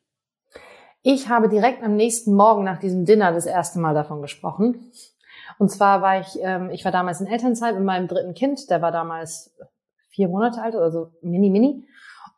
Ich 1.02 1.28
habe 1.28 1.48
direkt 1.48 1.82
am 1.82 1.96
nächsten 1.96 2.32
Morgen 2.32 2.62
nach 2.62 2.78
diesem 2.78 3.04
Dinner 3.04 3.32
das 3.32 3.44
erste 3.44 3.80
Mal 3.80 3.92
davon 3.92 4.22
gesprochen. 4.22 4.92
Und 5.58 5.68
zwar 5.68 6.00
war 6.00 6.20
ich, 6.20 6.38
ähm, 6.40 6.70
ich 6.70 6.84
war 6.84 6.92
damals 6.92 7.20
in 7.20 7.26
Elternzeit 7.26 7.74
mit 7.74 7.82
meinem 7.82 8.06
dritten 8.06 8.34
Kind, 8.34 8.70
der 8.70 8.82
war 8.82 8.92
damals 8.92 9.52
vier 10.10 10.28
Monate 10.28 10.62
alt, 10.62 10.76
also 10.76 11.10
mini, 11.22 11.50
mini. 11.50 11.84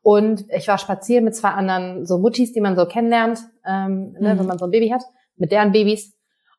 Und 0.00 0.46
ich 0.50 0.66
war 0.66 0.78
spazieren 0.78 1.24
mit 1.24 1.36
zwei 1.36 1.50
anderen 1.50 2.06
so 2.06 2.16
Muttis, 2.16 2.54
die 2.54 2.62
man 2.62 2.76
so 2.76 2.86
kennenlernt, 2.86 3.40
ähm, 3.66 4.12
ne, 4.12 4.32
mhm. 4.34 4.38
wenn 4.38 4.46
man 4.46 4.58
so 4.58 4.64
ein 4.64 4.70
Baby 4.70 4.88
hat, 4.88 5.02
mit 5.36 5.52
deren 5.52 5.72
Babys. 5.72 6.16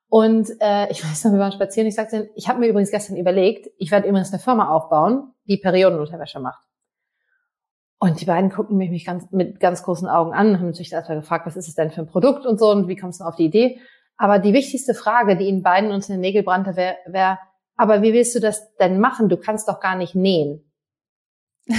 Und 0.10 0.48
äh, 0.60 0.92
ich 0.92 1.04
weiß 1.10 1.24
noch, 1.24 1.32
wir 1.32 1.40
waren 1.40 1.54
spazieren. 1.54 1.88
Ich 1.88 1.96
sagte, 1.96 2.30
ich 2.36 2.48
habe 2.48 2.60
mir 2.60 2.68
übrigens 2.68 2.92
gestern 2.92 3.18
überlegt, 3.18 3.68
ich 3.80 3.90
werde 3.90 4.08
übrigens 4.08 4.32
eine 4.32 4.40
Firma 4.40 4.70
aufbauen, 4.70 5.34
die 5.46 5.58
Periodenunterwäsche 5.58 6.40
macht. 6.40 6.71
Und 8.04 8.20
die 8.20 8.26
beiden 8.26 8.50
gucken 8.50 8.78
mich 8.78 9.06
ganz, 9.06 9.30
mit 9.30 9.60
ganz 9.60 9.84
großen 9.84 10.08
Augen 10.08 10.34
an, 10.34 10.58
haben 10.58 10.66
natürlich 10.66 10.92
erstmal 10.92 11.20
gefragt, 11.20 11.46
was 11.46 11.56
ist 11.56 11.68
es 11.68 11.76
denn 11.76 11.92
für 11.92 12.02
ein 12.02 12.08
Produkt 12.08 12.48
und 12.48 12.60
so 12.60 12.72
und 12.72 12.88
wie 12.88 12.96
kommst 12.96 13.22
du 13.22 13.26
auf 13.26 13.36
die 13.36 13.46
Idee? 13.46 13.80
Aber 14.18 14.40
die 14.40 14.54
wichtigste 14.54 14.96
Frage, 14.96 15.38
die 15.38 15.46
ihnen 15.46 15.62
beiden 15.62 15.92
unter 15.92 16.08
den 16.08 16.20
Nägel 16.20 16.42
brannte, 16.42 16.76
wäre, 16.76 16.96
wär, 17.06 17.38
aber 17.76 18.02
wie 18.02 18.12
willst 18.12 18.34
du 18.34 18.40
das 18.40 18.76
denn 18.78 19.00
machen? 19.00 19.30
Du 19.30 19.38
kannst 19.38 19.68
doch 19.68 19.80
gar 19.80 19.96
nicht 19.96 20.16
nähen. 20.16 20.64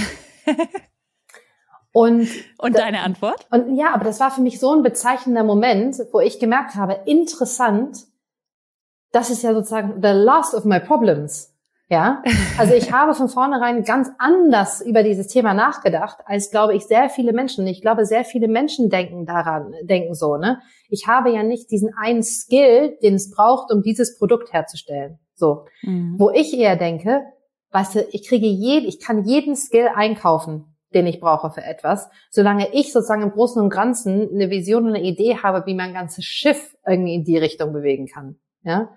und, 1.91 2.29
und 2.57 2.77
deine 2.77 3.01
Antwort? 3.01 3.45
Und 3.51 3.75
ja, 3.75 3.93
aber 3.93 4.05
das 4.05 4.21
war 4.21 4.31
für 4.31 4.41
mich 4.41 4.61
so 4.61 4.73
ein 4.73 4.81
bezeichnender 4.81 5.43
Moment, 5.43 5.97
wo 6.13 6.21
ich 6.21 6.39
gemerkt 6.39 6.75
habe, 6.75 7.01
interessant, 7.05 7.97
das 9.11 9.29
ist 9.29 9.43
ja 9.43 9.53
sozusagen 9.53 10.01
the 10.01 10.13
last 10.13 10.53
of 10.53 10.63
my 10.63 10.79
problems. 10.79 11.52
Ja, 11.93 12.23
also 12.57 12.73
ich 12.73 12.91
habe 12.91 13.13
von 13.13 13.29
vornherein 13.29 13.83
ganz 13.83 14.09
anders 14.17 14.81
über 14.81 15.03
dieses 15.03 15.27
Thema 15.27 15.53
nachgedacht, 15.53 16.17
als 16.25 16.49
glaube 16.49 16.73
ich 16.73 16.87
sehr 16.87 17.07
viele 17.07 17.33
Menschen. 17.33 17.67
Ich 17.67 17.83
glaube, 17.83 18.07
sehr 18.07 18.25
viele 18.25 18.47
Menschen 18.47 18.89
denken 18.89 19.27
daran, 19.27 19.75
denken 19.83 20.15
so, 20.15 20.37
ne? 20.37 20.59
Ich 20.89 21.05
habe 21.05 21.29
ja 21.29 21.43
nicht 21.43 21.69
diesen 21.69 21.91
einen 21.95 22.23
Skill, 22.23 22.97
den 23.03 23.13
es 23.13 23.29
braucht, 23.29 23.71
um 23.71 23.83
dieses 23.83 24.17
Produkt 24.17 24.51
herzustellen. 24.53 25.19
So. 25.35 25.65
Mhm. 25.83 26.15
Wo 26.17 26.31
ich 26.31 26.57
eher 26.57 26.77
denke, 26.77 27.21
weißt 27.69 27.93
du, 27.93 28.07
ich 28.09 28.27
kriege 28.27 28.47
jeden, 28.47 28.87
ich 28.87 28.99
kann 28.99 29.25
jeden 29.25 29.55
Skill 29.55 29.89
einkaufen, 29.93 30.75
den 30.95 31.05
ich 31.05 31.19
brauche 31.19 31.51
für 31.51 31.63
etwas, 31.63 32.09
solange 32.31 32.73
ich 32.73 32.91
sozusagen 32.91 33.21
im 33.21 33.33
Großen 33.33 33.61
und 33.61 33.69
Ganzen 33.69 34.31
eine 34.33 34.49
Vision 34.49 34.87
und 34.87 34.95
eine 34.95 35.03
Idee 35.03 35.37
habe, 35.43 35.67
wie 35.67 35.75
mein 35.75 35.93
ganzes 35.93 36.25
Schiff 36.25 36.75
irgendwie 36.87 37.13
in 37.13 37.23
die 37.23 37.37
Richtung 37.37 37.71
bewegen 37.71 38.07
kann. 38.07 38.39
Ja. 38.63 38.89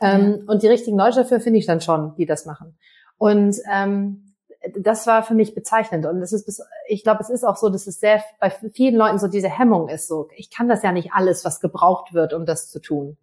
Ähm, 0.00 0.44
und 0.46 0.62
die 0.62 0.68
richtigen 0.68 0.96
Leute 0.96 1.16
dafür 1.16 1.40
finde 1.40 1.58
ich 1.58 1.66
dann 1.66 1.80
schon, 1.80 2.14
die 2.16 2.26
das 2.26 2.46
machen. 2.46 2.76
Und 3.18 3.56
ähm, 3.70 4.34
das 4.78 5.06
war 5.06 5.22
für 5.22 5.34
mich 5.34 5.54
bezeichnend. 5.54 6.06
Und 6.06 6.20
das 6.20 6.32
ist 6.32 6.44
bis, 6.44 6.62
ich 6.86 7.02
glaube, 7.02 7.20
es 7.20 7.30
ist 7.30 7.44
auch 7.44 7.56
so, 7.56 7.68
dass 7.68 7.86
es 7.86 8.00
sehr 8.00 8.22
bei 8.38 8.50
vielen 8.50 8.96
Leuten 8.96 9.18
so 9.18 9.28
diese 9.28 9.48
Hemmung 9.48 9.88
ist. 9.88 10.08
So, 10.08 10.28
ich 10.36 10.50
kann 10.50 10.68
das 10.68 10.82
ja 10.82 10.92
nicht 10.92 11.12
alles, 11.12 11.44
was 11.44 11.60
gebraucht 11.60 12.12
wird, 12.12 12.34
um 12.34 12.44
das 12.46 12.70
zu 12.70 12.80
tun. 12.80 13.16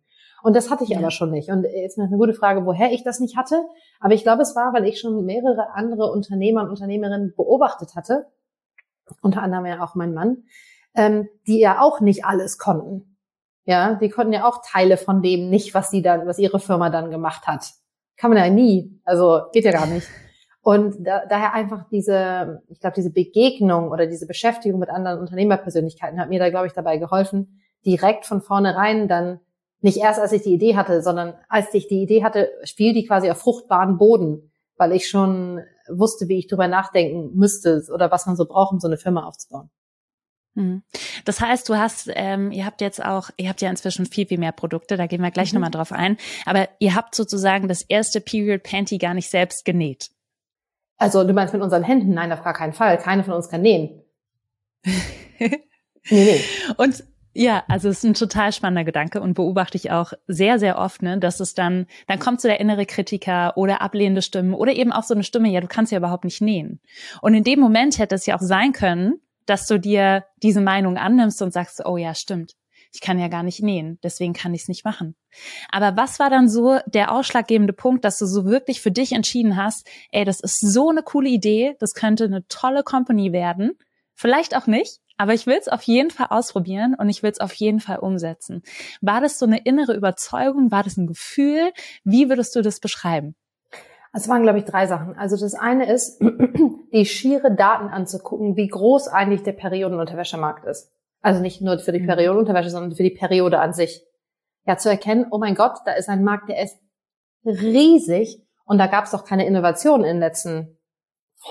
Und 0.44 0.56
das 0.56 0.70
hatte 0.70 0.84
ich 0.84 0.92
ja. 0.92 1.00
aber 1.00 1.12
schon 1.12 1.32
nicht. 1.32 1.50
Und 1.50 1.64
jetzt 1.64 1.98
ist 1.98 2.00
eine 2.00 2.18
gute 2.18 2.34
Frage, 2.34 2.66
woher 2.66 2.92
ich 2.92 3.04
das 3.04 3.20
nicht 3.20 3.38
hatte. 3.38 3.64
Aber 4.00 4.14
ich 4.14 4.24
glaube, 4.24 4.42
es 4.42 4.56
war, 4.56 4.74
weil 4.74 4.86
ich 4.86 5.00
schon 5.00 5.26
mehrere 5.26 5.74
andere 5.74 6.12
Unternehmer 6.12 6.62
und 6.62 6.70
Unternehmerinnen 6.70 7.34
beobachtet 7.36 7.96
hatte, 7.96 8.28
unter 9.22 9.42
anderem 9.42 9.66
ja 9.66 9.84
auch 9.84 9.96
mein 9.96 10.14
Mann, 10.14 10.44
ähm, 10.96 11.28
die 11.48 11.60
ja 11.60 11.82
auch 11.82 12.02
nicht 12.02 12.26
alles 12.26 12.58
konnten. 12.58 13.07
Ja, 13.68 13.96
die 13.96 14.10
konnten 14.10 14.32
ja 14.32 14.48
auch 14.48 14.62
Teile 14.66 14.96
von 14.96 15.22
dem 15.22 15.50
nicht, 15.50 15.74
was 15.74 15.92
sie 15.92 16.02
dann, 16.02 16.26
was 16.26 16.40
ihre 16.40 16.60
Firma 16.60 16.90
dann 16.90 17.12
gemacht 17.12 17.48
hat. 17.48 17.74
Kann 18.16 18.32
man 18.32 18.40
ja 18.40 18.50
nie. 18.50 18.98
Also 19.04 19.42
geht 19.52 19.66
ja 19.66 19.72
gar 19.72 19.86
nicht. 19.88 20.08
Und 20.62 21.06
da, 21.06 21.26
daher 21.26 21.54
einfach 21.54 21.86
diese, 21.92 22.64
ich 22.70 22.80
glaube, 22.80 22.96
diese 22.96 23.12
Begegnung 23.12 23.92
oder 23.92 24.08
diese 24.08 24.26
Beschäftigung 24.26 24.80
mit 24.80 24.90
anderen 24.90 25.20
Unternehmerpersönlichkeiten 25.20 26.20
hat 26.20 26.30
mir 26.30 26.40
da, 26.40 26.50
glaube 26.50 26.68
ich, 26.68 26.74
dabei 26.74 26.98
geholfen, 26.98 27.62
direkt 27.86 28.26
von 28.26 28.42
vornherein 28.42 29.10
dann 29.10 29.42
nicht 29.82 29.98
erst, 29.98 30.20
als 30.20 30.32
ich 30.32 30.44
die 30.44 30.54
Idee 30.54 30.78
hatte, 30.78 31.02
sondern 31.02 31.36
als 31.50 31.74
ich 31.74 31.90
die 31.90 32.02
Idee 32.02 32.24
hatte, 32.24 32.50
spiel 32.64 32.94
die 32.94 33.06
quasi 33.06 33.30
auf 33.30 33.38
fruchtbaren 33.38 33.98
Boden, 33.98 34.52
weil 34.78 34.94
ich 34.94 35.10
schon 35.10 35.62
wusste, 35.90 36.30
wie 36.30 36.40
ich 36.40 36.48
drüber 36.48 36.70
nachdenken 36.70 37.38
müsste 37.38 37.84
oder 37.94 38.12
was 38.12 38.26
man 38.26 38.38
so 38.38 38.46
braucht, 38.46 38.72
um 38.72 38.80
so 38.80 38.88
eine 38.88 38.98
Firma 38.98 39.26
aufzubauen. 39.26 39.70
Mhm. 40.58 40.82
Das 41.24 41.40
heißt, 41.40 41.70
du 41.70 41.78
hast, 41.78 42.10
ähm, 42.14 42.52
ihr 42.52 42.66
habt 42.66 42.82
jetzt 42.82 43.04
auch, 43.04 43.30
ihr 43.38 43.48
habt 43.48 43.62
ja 43.62 43.70
inzwischen 43.70 44.08
viel, 44.08 44.26
viel 44.26 44.40
mehr 44.40 44.52
Produkte, 44.52 44.98
da 44.98 45.06
gehen 45.06 45.22
wir 45.22 45.32
gleich 45.32 45.54
mhm. 45.54 45.60
nochmal 45.60 45.72
drauf 45.72 45.92
ein, 45.92 46.18
aber 46.46 46.68
ihr 46.80 46.96
habt 46.96 47.14
sozusagen 47.14 47.68
das 47.68 47.84
erste 47.84 48.22
Period 48.22 48.64
Panty 48.64 48.98
gar 48.98 49.14
nicht 49.14 49.30
selbst 49.30 49.66
genäht. 49.66 50.10
Also 50.98 51.24
du 51.24 51.34
meinst 51.34 51.54
mit 51.54 51.62
unseren 51.62 51.84
Händen? 51.84 52.16
Nein, 52.16 52.32
auf 52.32 52.44
gar 52.44 52.54
keinen 52.54 52.74
Fall. 52.74 52.98
Keine 52.98 53.24
von 53.24 53.34
uns 53.34 53.50
kann 53.50 53.62
nähen. 53.62 54.02
nee, 55.38 55.52
nee. 56.10 56.42
Und 56.78 57.04
ja, 57.34 57.64
also 57.68 57.90
es 57.90 58.00
ist 58.00 58.04
ein 58.04 58.16
total 58.16 58.52
spannender 58.52 58.84
Gedanke 58.84 59.22
und 59.22 59.36
beobachte 59.36 59.78
ich 59.78 59.92
auch 59.92 60.14
sehr, 60.26 60.58
sehr 60.58 60.80
oft, 60.80 61.04
ne, 61.04 61.20
dass 61.20 61.40
es 61.40 61.54
dann, 61.54 61.86
dann 62.08 62.18
kommt 62.18 62.42
so 62.42 62.48
der 62.48 62.60
innere 62.60 62.88
Kritiker 62.88 63.56
oder 63.58 63.84
ablehnende 63.84 64.24
Stimmen 64.24 64.56
oder 64.56 64.74
eben 64.74 64.92
auch 64.92 65.04
so 65.04 65.14
eine 65.14 65.24
Stimme, 65.24 65.50
ja, 65.50 65.62
du 65.62 65.68
kannst 65.68 65.92
ja 65.92 66.00
überhaupt 66.00 66.24
nicht 66.24 66.42
nähen. 66.42 66.80
Und 67.22 67.36
in 67.36 67.44
dem 67.44 67.60
Moment 67.60 68.00
hätte 68.00 68.16
es 68.16 68.26
ja 68.26 68.36
auch 68.36 68.42
sein 68.42 68.74
können, 68.74 69.22
dass 69.48 69.66
du 69.66 69.80
dir 69.80 70.26
diese 70.44 70.62
Meinung 70.62 70.98
annimmst 70.98 71.42
und 71.42 71.52
sagst, 71.52 71.84
oh 71.86 71.98
ja, 71.98 72.14
stimmt. 72.14 72.54
Ich 72.94 73.02
kann 73.02 73.20
ja 73.20 73.28
gar 73.28 73.44
nicht 73.44 73.62
nähen, 73.62 74.00
deswegen 74.02 74.34
kann 74.34 74.54
ich 74.54 74.62
es 74.62 74.68
nicht 74.68 74.86
machen. 74.86 75.16
Aber 75.72 75.98
was 75.98 76.20
war 76.20 76.30
dann 76.30 76.50
so 76.50 76.80
der 76.86 77.12
ausschlaggebende 77.12 77.74
Punkt, 77.74 78.06
dass 78.06 78.18
du 78.18 78.26
so 78.26 78.46
wirklich 78.46 78.82
für 78.82 78.92
dich 78.92 79.12
entschieden 79.12 79.58
hast, 79.58 79.88
ey, 80.12 80.24
das 80.24 80.40
ist 80.40 80.60
so 80.60 80.90
eine 80.90 81.04
coole 81.04 81.30
Idee, 81.30 81.76
das 81.80 81.94
könnte 81.94 82.26
eine 82.26 82.48
tolle 82.48 82.84
Company 82.84 83.34
werden. 83.34 83.78
Vielleicht 84.14 84.56
auch 84.56 84.68
nicht, 84.68 85.00
aber 85.18 85.34
ich 85.34 85.46
will 85.46 85.58
es 85.60 85.68
auf 85.68 85.84
jeden 85.84 86.12
Fall 86.12 86.28
ausprobieren 86.30 86.96
und 86.98 87.10
ich 87.10 87.24
will 87.24 87.32
es 87.32 87.40
auf 87.40 87.54
jeden 87.54 87.80
Fall 87.80 88.00
umsetzen. 88.00 88.64
War 89.02 89.22
das 89.22 89.38
so 89.38 89.46
eine 89.46 89.60
innere 89.60 89.96
Überzeugung? 89.96 90.72
War 90.72 90.84
das 90.84 90.98
ein 90.98 91.08
Gefühl? 91.08 91.72
Wie 92.04 92.30
würdest 92.30 92.56
du 92.56 92.62
das 92.62 92.80
beschreiben? 92.80 93.36
Es 94.14 94.28
waren, 94.30 94.44
glaube 94.44 94.60
ich, 94.60 94.66
drei 94.66 94.88
Sachen. 94.88 95.18
Also 95.18 95.38
das 95.38 95.54
eine 95.54 95.92
ist, 95.92 96.22
die 96.94 97.06
schiere 97.06 97.54
Daten 97.54 97.88
anzugucken, 97.90 98.56
wie 98.56 98.68
groß 98.68 99.08
eigentlich 99.08 99.44
der 99.44 99.54
Periodenunterwäschemarkt 99.54 100.66
ist. 100.66 100.92
Also 101.22 101.42
nicht 101.42 101.62
nur 101.62 101.80
für 101.80 101.92
die 101.92 102.00
mhm. 102.00 102.08
Periodenunterwäsche, 102.08 102.70
sondern 102.70 102.96
für 102.96 103.04
die 103.04 103.12
Periode 103.12 103.60
an 103.60 103.74
sich. 103.74 104.04
Ja, 104.66 104.78
zu 104.78 104.90
erkennen, 104.90 105.28
oh 105.32 105.38
mein 105.38 105.56
Gott, 105.56 105.80
da 105.86 105.94
ist 105.94 106.10
ein 106.10 106.24
Markt, 106.24 106.50
der 106.50 106.62
ist 106.62 106.78
riesig 107.46 108.42
und 108.66 108.78
da 108.78 108.88
gab 108.88 109.06
es 109.06 109.12
doch 109.12 109.24
keine 109.24 109.46
Innovation 109.46 110.02
in 110.02 110.16
den 110.16 110.20
letzten 110.20 110.78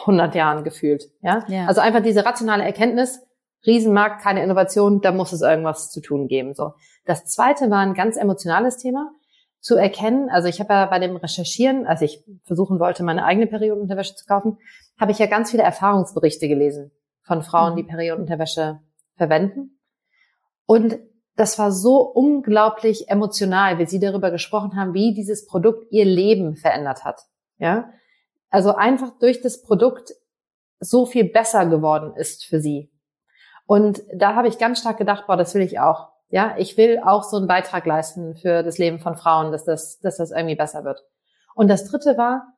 100 0.01 0.35
Jahren 0.35 0.65
gefühlt. 0.65 1.05
Ja? 1.23 1.45
ja? 1.49 1.67
Also 1.67 1.81
einfach 1.81 2.03
diese 2.03 2.25
rationale 2.25 2.65
Erkenntnis, 2.65 3.23
Riesenmarkt, 3.67 4.23
keine 4.23 4.43
Innovation, 4.43 5.01
da 5.01 5.13
muss 5.13 5.33
es 5.33 5.41
irgendwas 5.41 5.91
zu 5.91 6.01
tun 6.01 6.29
geben. 6.29 6.55
So. 6.55 6.75
Das 7.05 7.25
zweite 7.25 7.71
war 7.71 7.81
ein 7.81 7.95
ganz 7.95 8.17
emotionales 8.17 8.77
Thema 8.77 9.13
zu 9.67 9.75
erkennen. 9.75 10.31
Also 10.31 10.47
ich 10.47 10.61
habe 10.61 10.73
ja 10.73 10.87
bei 10.87 11.01
dem 11.01 11.17
Recherchieren, 11.17 11.89
als 11.89 12.01
ich 12.01 12.23
versuchen 12.45 12.79
wollte, 12.79 13.03
meine 13.03 13.25
eigene 13.25 13.49
Periodenunterwäsche 13.49 14.15
zu 14.15 14.25
kaufen, 14.25 14.59
habe 14.97 15.11
ich 15.11 15.19
ja 15.19 15.27
ganz 15.27 15.51
viele 15.51 15.65
Erfahrungsberichte 15.65 16.47
gelesen 16.47 16.93
von 17.25 17.43
Frauen, 17.43 17.75
die 17.75 17.83
mhm. 17.83 17.89
Periodenunterwäsche 17.89 18.79
verwenden. 19.17 19.81
Und 20.67 21.01
das 21.35 21.59
war 21.59 21.73
so 21.73 22.01
unglaublich 22.01 23.09
emotional, 23.09 23.81
wie 23.81 23.87
sie 23.87 23.99
darüber 23.99 24.31
gesprochen 24.31 24.77
haben, 24.77 24.95
wie 24.95 25.15
dieses 25.15 25.47
Produkt 25.47 25.91
ihr 25.91 26.05
Leben 26.05 26.55
verändert 26.55 27.05
hat. 27.05 27.23
Ja, 27.59 27.91
also 28.49 28.77
einfach 28.77 29.19
durch 29.19 29.41
das 29.41 29.63
Produkt 29.63 30.13
so 30.79 31.07
viel 31.07 31.25
besser 31.25 31.67
geworden 31.67 32.15
ist 32.15 32.45
für 32.45 32.61
sie. 32.61 32.93
Und 33.67 34.01
da 34.15 34.37
habe 34.37 34.47
ich 34.47 34.59
ganz 34.59 34.79
stark 34.79 34.99
gedacht, 34.99 35.25
boah, 35.27 35.37
das 35.37 35.57
will 35.57 35.63
ich 35.63 35.81
auch. 35.81 36.13
Ja, 36.29 36.55
ich 36.59 36.77
will 36.77 37.01
auch 37.05 37.23
so 37.23 37.37
einen 37.37 37.47
Beitrag 37.47 37.87
leisten 37.87 38.35
für 38.37 38.63
das 38.63 38.79
Leben 38.79 38.99
von 38.99 39.17
Frauen, 39.17 39.53
dass 39.53 39.65
das, 39.65 40.01
dass 40.01 40.17
das 40.17 40.33
irgendwie 40.33 40.57
besser 40.57 40.85
wird. 40.85 41.05
Und 41.55 41.69
das 41.69 41.85
dritte 41.85 42.19
war 42.19 42.53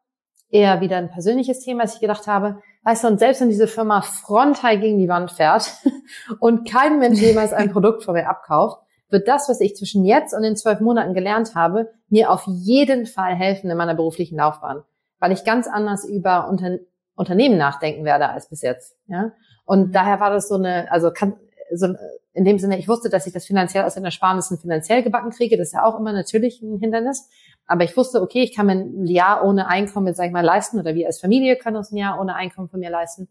eher 0.50 0.80
wieder 0.80 0.96
ein 0.96 1.10
persönliches 1.10 1.60
Thema, 1.60 1.82
dass 1.82 1.94
ich 1.94 2.00
gedacht 2.00 2.26
habe, 2.26 2.62
weißt 2.84 3.04
du, 3.04 3.08
und 3.08 3.18
selbst 3.18 3.40
wenn 3.40 3.50
diese 3.50 3.68
Firma 3.68 4.00
frontal 4.00 4.80
gegen 4.80 4.98
die 4.98 5.08
Wand 5.08 5.30
fährt 5.30 5.72
und 6.40 6.68
kein 6.68 6.98
Mensch 6.98 7.20
jemals 7.20 7.52
ein 7.52 7.70
Produkt 7.70 8.04
von 8.04 8.14
mir 8.14 8.28
abkauft, 8.28 8.82
wird 9.10 9.28
das, 9.28 9.48
was 9.48 9.60
ich 9.60 9.76
zwischen 9.76 10.04
jetzt 10.04 10.34
und 10.34 10.42
den 10.42 10.56
zwölf 10.56 10.80
Monaten 10.80 11.14
gelernt 11.14 11.54
habe, 11.54 11.90
mir 12.08 12.30
auf 12.30 12.44
jeden 12.46 13.06
Fall 13.06 13.34
helfen 13.34 13.70
in 13.70 13.76
meiner 13.76 13.94
beruflichen 13.94 14.36
Laufbahn, 14.36 14.82
weil 15.18 15.32
ich 15.32 15.44
ganz 15.44 15.66
anders 15.66 16.04
über 16.04 16.48
Unter 16.48 16.78
Unternehmen 17.14 17.58
nachdenken 17.58 18.04
werde 18.04 18.28
als 18.28 18.48
bis 18.48 18.62
jetzt. 18.62 18.96
Ja, 19.08 19.32
und 19.64 19.92
daher 19.92 20.20
war 20.20 20.30
das 20.30 20.48
so 20.48 20.54
eine, 20.54 20.90
also 20.92 21.10
kann, 21.10 21.34
so 21.74 21.94
in 22.32 22.44
dem 22.44 22.58
Sinne, 22.58 22.78
ich 22.78 22.88
wusste, 22.88 23.08
dass 23.10 23.26
ich 23.26 23.32
das 23.32 23.46
finanziell 23.46 23.84
aus 23.84 23.94
den 23.94 24.04
Ersparnissen 24.04 24.58
finanziell 24.58 25.02
gebacken 25.02 25.30
kriege. 25.30 25.56
Das 25.56 25.68
ist 25.68 25.74
ja 25.74 25.84
auch 25.84 25.98
immer 25.98 26.12
natürlich 26.12 26.62
ein 26.62 26.78
Hindernis. 26.78 27.28
Aber 27.66 27.84
ich 27.84 27.96
wusste, 27.96 28.22
okay, 28.22 28.42
ich 28.42 28.54
kann 28.54 28.66
mir 28.66 28.72
ein 28.72 29.06
Jahr 29.06 29.44
ohne 29.44 29.68
Einkommen, 29.68 30.14
sag 30.14 30.26
ich 30.26 30.32
mal, 30.32 30.44
leisten 30.44 30.78
oder 30.78 30.94
wir 30.94 31.06
als 31.06 31.20
Familie 31.20 31.56
können 31.56 31.76
uns 31.76 31.90
ein 31.90 31.96
Jahr 31.96 32.20
ohne 32.20 32.34
Einkommen 32.34 32.68
von 32.68 32.80
mir 32.80 32.90
leisten. 32.90 33.28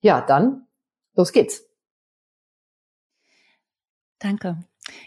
Ja, 0.00 0.20
dann, 0.20 0.66
los 1.14 1.32
geht's. 1.32 1.64
Danke. 4.18 4.58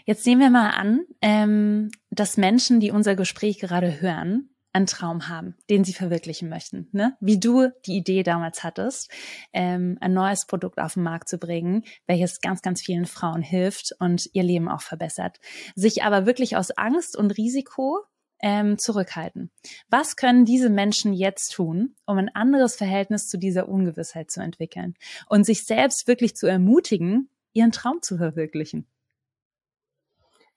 Jetzt 0.04 0.24
sehen 0.24 0.40
wir 0.40 0.50
mal 0.50 0.70
an, 0.70 1.04
ähm, 1.22 1.90
dass 2.10 2.36
Menschen, 2.36 2.80
die 2.80 2.90
unser 2.90 3.14
Gespräch 3.14 3.58
gerade 3.58 4.00
hören, 4.00 4.50
einen 4.78 4.86
Traum 4.86 5.28
haben, 5.28 5.56
den 5.68 5.84
sie 5.84 5.92
verwirklichen 5.92 6.48
möchten. 6.48 6.88
Ne? 6.92 7.16
Wie 7.20 7.40
du 7.40 7.68
die 7.84 7.96
Idee 7.96 8.22
damals 8.22 8.62
hattest, 8.62 9.10
ähm, 9.52 9.98
ein 10.00 10.14
neues 10.14 10.46
Produkt 10.46 10.78
auf 10.78 10.94
den 10.94 11.02
Markt 11.02 11.28
zu 11.28 11.38
bringen, 11.38 11.84
welches 12.06 12.40
ganz, 12.40 12.62
ganz 12.62 12.80
vielen 12.80 13.06
Frauen 13.06 13.42
hilft 13.42 13.92
und 13.98 14.28
ihr 14.32 14.44
Leben 14.44 14.68
auch 14.68 14.82
verbessert. 14.82 15.38
Sich 15.74 16.04
aber 16.04 16.26
wirklich 16.26 16.56
aus 16.56 16.70
Angst 16.70 17.16
und 17.16 17.32
Risiko 17.36 17.98
ähm, 18.40 18.78
zurückhalten. 18.78 19.50
Was 19.90 20.14
können 20.14 20.44
diese 20.44 20.70
Menschen 20.70 21.12
jetzt 21.12 21.54
tun, 21.54 21.96
um 22.06 22.18
ein 22.18 22.34
anderes 22.34 22.76
Verhältnis 22.76 23.26
zu 23.26 23.36
dieser 23.36 23.68
Ungewissheit 23.68 24.30
zu 24.30 24.40
entwickeln 24.40 24.94
und 25.28 25.44
sich 25.44 25.64
selbst 25.64 26.06
wirklich 26.06 26.36
zu 26.36 26.46
ermutigen, 26.46 27.30
ihren 27.52 27.72
Traum 27.72 28.00
zu 28.00 28.16
verwirklichen? 28.16 28.86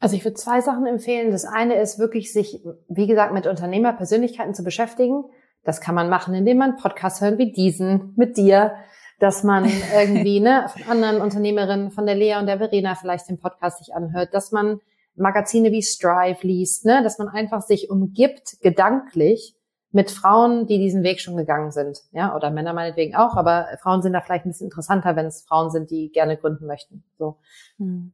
Also 0.02 0.16
ich 0.16 0.26
würde 0.26 0.36
zwei 0.36 0.62
Sachen 0.62 0.88
empfehlen. 0.88 1.32
Das 1.32 1.46
eine 1.46 1.76
ist 1.76 2.00
wirklich 2.00 2.34
sich, 2.34 2.62
wie 2.90 3.08
gesagt, 3.08 3.34
mit 3.34 3.46
Unternehmerpersönlichkeiten 3.46 4.56
zu 4.56 4.64
beschäftigen. 4.64 5.24
Das 5.64 5.80
kann 5.80 5.94
man 5.94 6.10
machen, 6.10 6.34
indem 6.34 6.58
man 6.58 6.76
Podcasts 6.76 7.22
hören 7.22 7.38
wie 7.38 7.52
diesen 7.52 8.14
mit 8.18 8.36
dir, 8.36 8.74
dass 9.20 9.44
man 9.44 9.72
irgendwie 9.96 10.40
ne, 10.40 10.66
von 10.70 10.84
anderen 10.90 11.22
Unternehmerinnen, 11.22 11.92
von 11.92 12.08
der 12.08 12.16
Lea 12.16 12.38
und 12.40 12.48
der 12.48 12.58
Verena 12.58 12.96
vielleicht 12.96 13.30
den 13.30 13.40
Podcast 13.40 13.78
sich 13.78 13.94
anhört, 13.94 14.34
dass 14.34 14.52
man 14.52 14.82
Magazine 15.16 15.72
wie 15.72 15.84
Strive 15.84 16.40
liest, 16.42 16.84
ne, 16.86 17.04
dass 17.04 17.20
man 17.20 17.30
einfach 17.30 17.62
sich 17.62 17.92
umgibt, 17.92 18.60
gedanklich, 18.62 19.56
mit 19.92 20.10
Frauen, 20.10 20.68
die 20.68 20.80
diesen 20.80 21.04
Weg 21.04 21.20
schon 21.20 21.36
gegangen 21.36 21.72
sind, 21.72 22.00
ja, 22.12 22.34
oder 22.34 22.50
Männer 22.50 22.74
meinetwegen 22.74 23.14
auch, 23.14 23.36
aber 23.36 23.68
Frauen 23.82 24.02
sind 24.02 24.14
da 24.14 24.22
vielleicht 24.22 24.46
ein 24.46 24.50
bisschen 24.50 24.68
interessanter, 24.68 25.18
wenn 25.18 25.26
es 25.26 25.42
Frauen 25.42 25.70
sind, 25.70 25.92
die 25.92 26.10
gerne 26.12 26.38
gründen 26.38 26.66
möchten. 26.66 27.04
So, 27.18 27.38
mhm. 27.78 28.14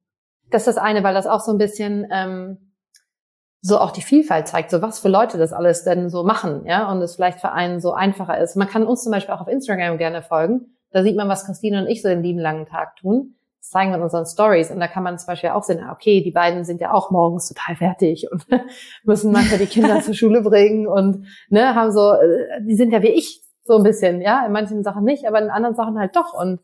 Das 0.49 0.67
ist 0.67 0.75
das 0.75 0.77
eine, 0.77 1.03
weil 1.03 1.13
das 1.13 1.27
auch 1.27 1.41
so 1.41 1.51
ein 1.51 1.57
bisschen 1.57 2.07
ähm, 2.11 2.73
so 3.61 3.79
auch 3.79 3.91
die 3.91 4.01
Vielfalt 4.01 4.47
zeigt, 4.47 4.71
so 4.71 4.81
was 4.81 4.99
für 4.99 5.09
Leute 5.09 5.37
das 5.37 5.53
alles 5.53 5.83
denn 5.83 6.09
so 6.09 6.23
machen, 6.23 6.65
ja, 6.65 6.89
und 6.91 7.01
es 7.01 7.15
vielleicht 7.15 7.39
für 7.39 7.51
einen 7.51 7.79
so 7.79 7.93
einfacher 7.93 8.37
ist. 8.37 8.55
Man 8.55 8.67
kann 8.67 8.85
uns 8.85 9.03
zum 9.03 9.11
Beispiel 9.11 9.33
auch 9.33 9.41
auf 9.41 9.47
Instagram 9.47 9.97
gerne 9.97 10.21
folgen. 10.21 10.77
Da 10.91 11.03
sieht 11.03 11.17
man, 11.17 11.27
was 11.27 11.45
Christine 11.45 11.81
und 11.81 11.87
ich 11.87 12.01
so 12.01 12.07
den 12.07 12.23
lieben 12.23 12.39
langen 12.39 12.65
Tag 12.65 12.95
tun. 12.97 13.35
Das 13.59 13.71
zeigen 13.71 13.91
wir 13.91 13.97
in 13.97 14.03
unseren 14.03 14.25
Stories. 14.25 14.71
Und 14.71 14.79
da 14.79 14.87
kann 14.87 15.03
man 15.03 15.17
zum 15.17 15.27
Beispiel 15.27 15.49
auch 15.49 15.63
sehen, 15.63 15.83
okay, 15.91 16.23
die 16.23 16.31
beiden 16.31 16.63
sind 16.63 16.79
ja 16.79 16.93
auch 16.93 17.11
morgens 17.11 17.49
total 17.49 17.75
fertig 17.75 18.27
und 18.31 18.45
müssen 19.03 19.31
manchmal 19.31 19.59
die 19.59 19.65
Kinder 19.65 19.99
zur 20.03 20.13
Schule 20.13 20.41
bringen 20.41 20.87
und 20.87 21.27
ne, 21.49 21.75
haben 21.75 21.91
so, 21.91 22.13
äh, 22.13 22.61
die 22.61 22.75
sind 22.75 22.91
ja 22.91 23.01
wie 23.01 23.09
ich 23.09 23.43
so 23.63 23.77
ein 23.77 23.83
bisschen, 23.83 24.21
ja, 24.21 24.45
in 24.45 24.53
manchen 24.53 24.83
Sachen 24.83 25.03
nicht, 25.03 25.27
aber 25.27 25.41
in 25.41 25.49
anderen 25.49 25.75
Sachen 25.75 25.99
halt 25.99 26.15
doch. 26.15 26.33
Und 26.33 26.61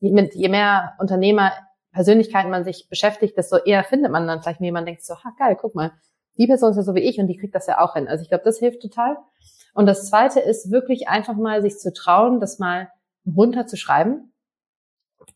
mit 0.00 0.34
je 0.34 0.48
mehr 0.48 0.94
Unternehmer 1.00 1.50
Persönlichkeiten 1.94 2.50
man 2.50 2.64
sich 2.64 2.88
beschäftigt, 2.90 3.36
desto 3.38 3.56
eher 3.56 3.84
findet 3.84 4.12
man 4.12 4.26
dann 4.26 4.42
vielleicht 4.42 4.60
jemand 4.60 4.86
denkt 4.86 5.04
so, 5.04 5.14
ha 5.14 5.32
geil, 5.38 5.56
guck 5.58 5.74
mal, 5.74 5.92
die 6.36 6.46
Person 6.46 6.70
ist 6.70 6.76
ja 6.76 6.82
so 6.82 6.94
wie 6.94 7.00
ich 7.00 7.18
und 7.18 7.28
die 7.28 7.36
kriegt 7.36 7.54
das 7.54 7.66
ja 7.66 7.80
auch 7.80 7.94
hin. 7.94 8.08
Also 8.08 8.22
ich 8.22 8.28
glaube, 8.28 8.44
das 8.44 8.58
hilft 8.58 8.82
total. 8.82 9.16
Und 9.72 9.86
das 9.86 10.08
zweite 10.08 10.40
ist 10.40 10.70
wirklich 10.70 11.08
einfach 11.08 11.36
mal 11.36 11.62
sich 11.62 11.78
zu 11.78 11.92
trauen, 11.92 12.40
das 12.40 12.58
mal 12.58 12.88
runterzuschreiben 13.26 14.32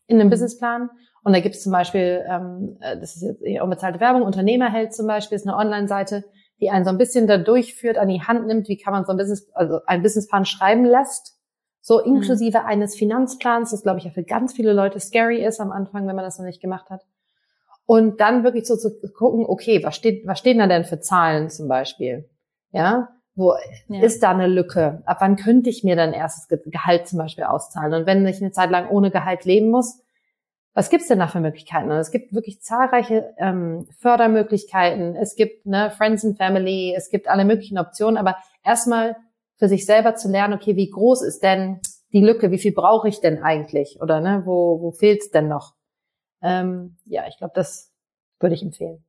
in 0.07 0.17
einem 0.17 0.27
mhm. 0.27 0.31
Businessplan. 0.31 0.89
Und 1.23 1.33
da 1.33 1.39
gibt 1.39 1.55
es 1.55 1.63
zum 1.63 1.71
Beispiel, 1.71 2.25
ähm, 2.29 2.77
äh, 2.81 2.97
das 2.97 3.15
ist 3.15 3.23
jetzt 3.23 3.41
eher 3.41 3.63
unbezahlte 3.63 3.99
Werbung, 3.99 4.21
Unternehmerheld 4.21 4.93
zum 4.93 5.07
Beispiel 5.07 5.35
ist 5.35 5.47
eine 5.47 5.57
Online-Seite, 5.57 6.23
die 6.61 6.69
einen 6.69 6.85
so 6.85 6.91
ein 6.91 6.97
bisschen 6.97 7.27
da 7.27 7.37
durchführt, 7.37 7.97
an 7.97 8.09
die 8.09 8.21
Hand 8.21 8.47
nimmt, 8.47 8.67
wie 8.67 8.77
kann 8.77 8.93
man 8.93 9.05
so 9.05 9.11
ein 9.11 9.17
Business, 9.17 9.49
also 9.53 9.79
ein 9.85 10.01
Businessplan 10.01 10.45
schreiben 10.45 10.85
lässt. 10.85 11.38
So 11.81 11.99
mhm. 11.99 12.15
inklusive 12.15 12.59
mhm. 12.59 12.65
eines 12.65 12.95
Finanzplans, 12.95 13.71
das 13.71 13.83
glaube 13.83 13.99
ich 13.99 14.05
ja 14.05 14.11
für 14.11 14.23
ganz 14.23 14.53
viele 14.53 14.73
Leute 14.73 14.99
scary 14.99 15.43
ist 15.43 15.59
am 15.59 15.71
Anfang, 15.71 16.07
wenn 16.07 16.15
man 16.15 16.25
das 16.25 16.37
noch 16.37 16.45
nicht 16.45 16.61
gemacht 16.61 16.89
hat. 16.89 17.05
Und 17.85 18.21
dann 18.21 18.43
wirklich 18.43 18.67
so 18.67 18.75
zu 18.75 18.91
gucken, 19.17 19.45
okay, 19.47 19.83
was 19.83 19.95
steht, 19.95 20.27
was 20.27 20.37
stehen 20.39 20.59
da 20.59 20.67
denn 20.67 20.85
für 20.85 20.99
Zahlen 20.99 21.49
zum 21.49 21.67
Beispiel? 21.67 22.29
Ja, 22.71 23.09
wo 23.33 23.55
ja. 23.87 24.03
ist 24.03 24.21
da 24.21 24.31
eine 24.31 24.47
Lücke? 24.47 25.01
Ab 25.05 25.17
wann 25.21 25.37
könnte 25.37 25.69
ich 25.69 25.83
mir 25.83 25.95
dann 25.95 26.13
erstes 26.13 26.47
Gehalt 26.65 27.07
zum 27.07 27.17
Beispiel 27.17 27.45
auszahlen? 27.45 27.93
Und 27.93 28.05
wenn 28.05 28.27
ich 28.27 28.41
eine 28.41 28.51
Zeit 28.51 28.69
lang 28.69 28.89
ohne 28.89 29.09
Gehalt 29.09 29.45
leben 29.45 29.71
muss, 29.71 30.01
was 30.73 30.89
gibt's 30.89 31.07
denn 31.07 31.19
da 31.19 31.27
für 31.27 31.39
Möglichkeiten? 31.39 31.89
Und 31.89 31.97
es 31.97 32.11
gibt 32.11 32.33
wirklich 32.33 32.61
zahlreiche 32.61 33.33
ähm, 33.37 33.87
Fördermöglichkeiten. 33.97 35.15
Es 35.15 35.35
gibt 35.35 35.65
ne, 35.65 35.89
Friends 35.89 36.23
and 36.23 36.37
Family, 36.37 36.93
es 36.95 37.09
gibt 37.09 37.27
alle 37.27 37.43
möglichen 37.43 37.79
Optionen. 37.79 38.17
Aber 38.17 38.35
erstmal 38.63 39.15
für 39.59 39.67
sich 39.67 39.85
selber 39.85 40.15
zu 40.15 40.29
lernen, 40.29 40.55
okay, 40.55 40.75
wie 40.75 40.89
groß 40.89 41.21
ist 41.21 41.43
denn 41.43 41.79
die 42.11 42.21
Lücke? 42.21 42.49
Wie 42.49 42.57
viel 42.57 42.73
brauche 42.73 43.07
ich 43.07 43.19
denn 43.19 43.43
eigentlich? 43.43 43.99
Oder 44.01 44.21
ne, 44.21 44.41
wo, 44.45 44.81
wo 44.81 44.91
fehlt's 44.91 45.29
denn 45.29 45.47
noch? 45.47 45.75
ähm, 46.41 46.97
ja, 47.05 47.27
ich 47.27 47.37
glaube, 47.37 47.53
das 47.55 47.91
würde 48.39 48.55
ich 48.55 48.63
empfehlen. 48.63 49.03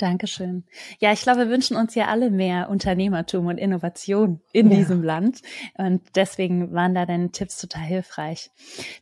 Dankeschön. 0.00 0.64
Ja, 0.98 1.12
ich 1.12 1.20
glaube, 1.20 1.40
wir 1.40 1.48
wünschen 1.50 1.76
uns 1.76 1.94
ja 1.94 2.06
alle 2.06 2.30
mehr 2.30 2.70
Unternehmertum 2.70 3.46
und 3.46 3.58
Innovation 3.58 4.40
in 4.50 4.70
ja. 4.70 4.78
diesem 4.78 5.02
Land. 5.02 5.42
Und 5.74 6.00
deswegen 6.14 6.72
waren 6.72 6.94
da 6.94 7.04
deine 7.04 7.32
Tipps 7.32 7.58
total 7.58 7.82
hilfreich. 7.82 8.50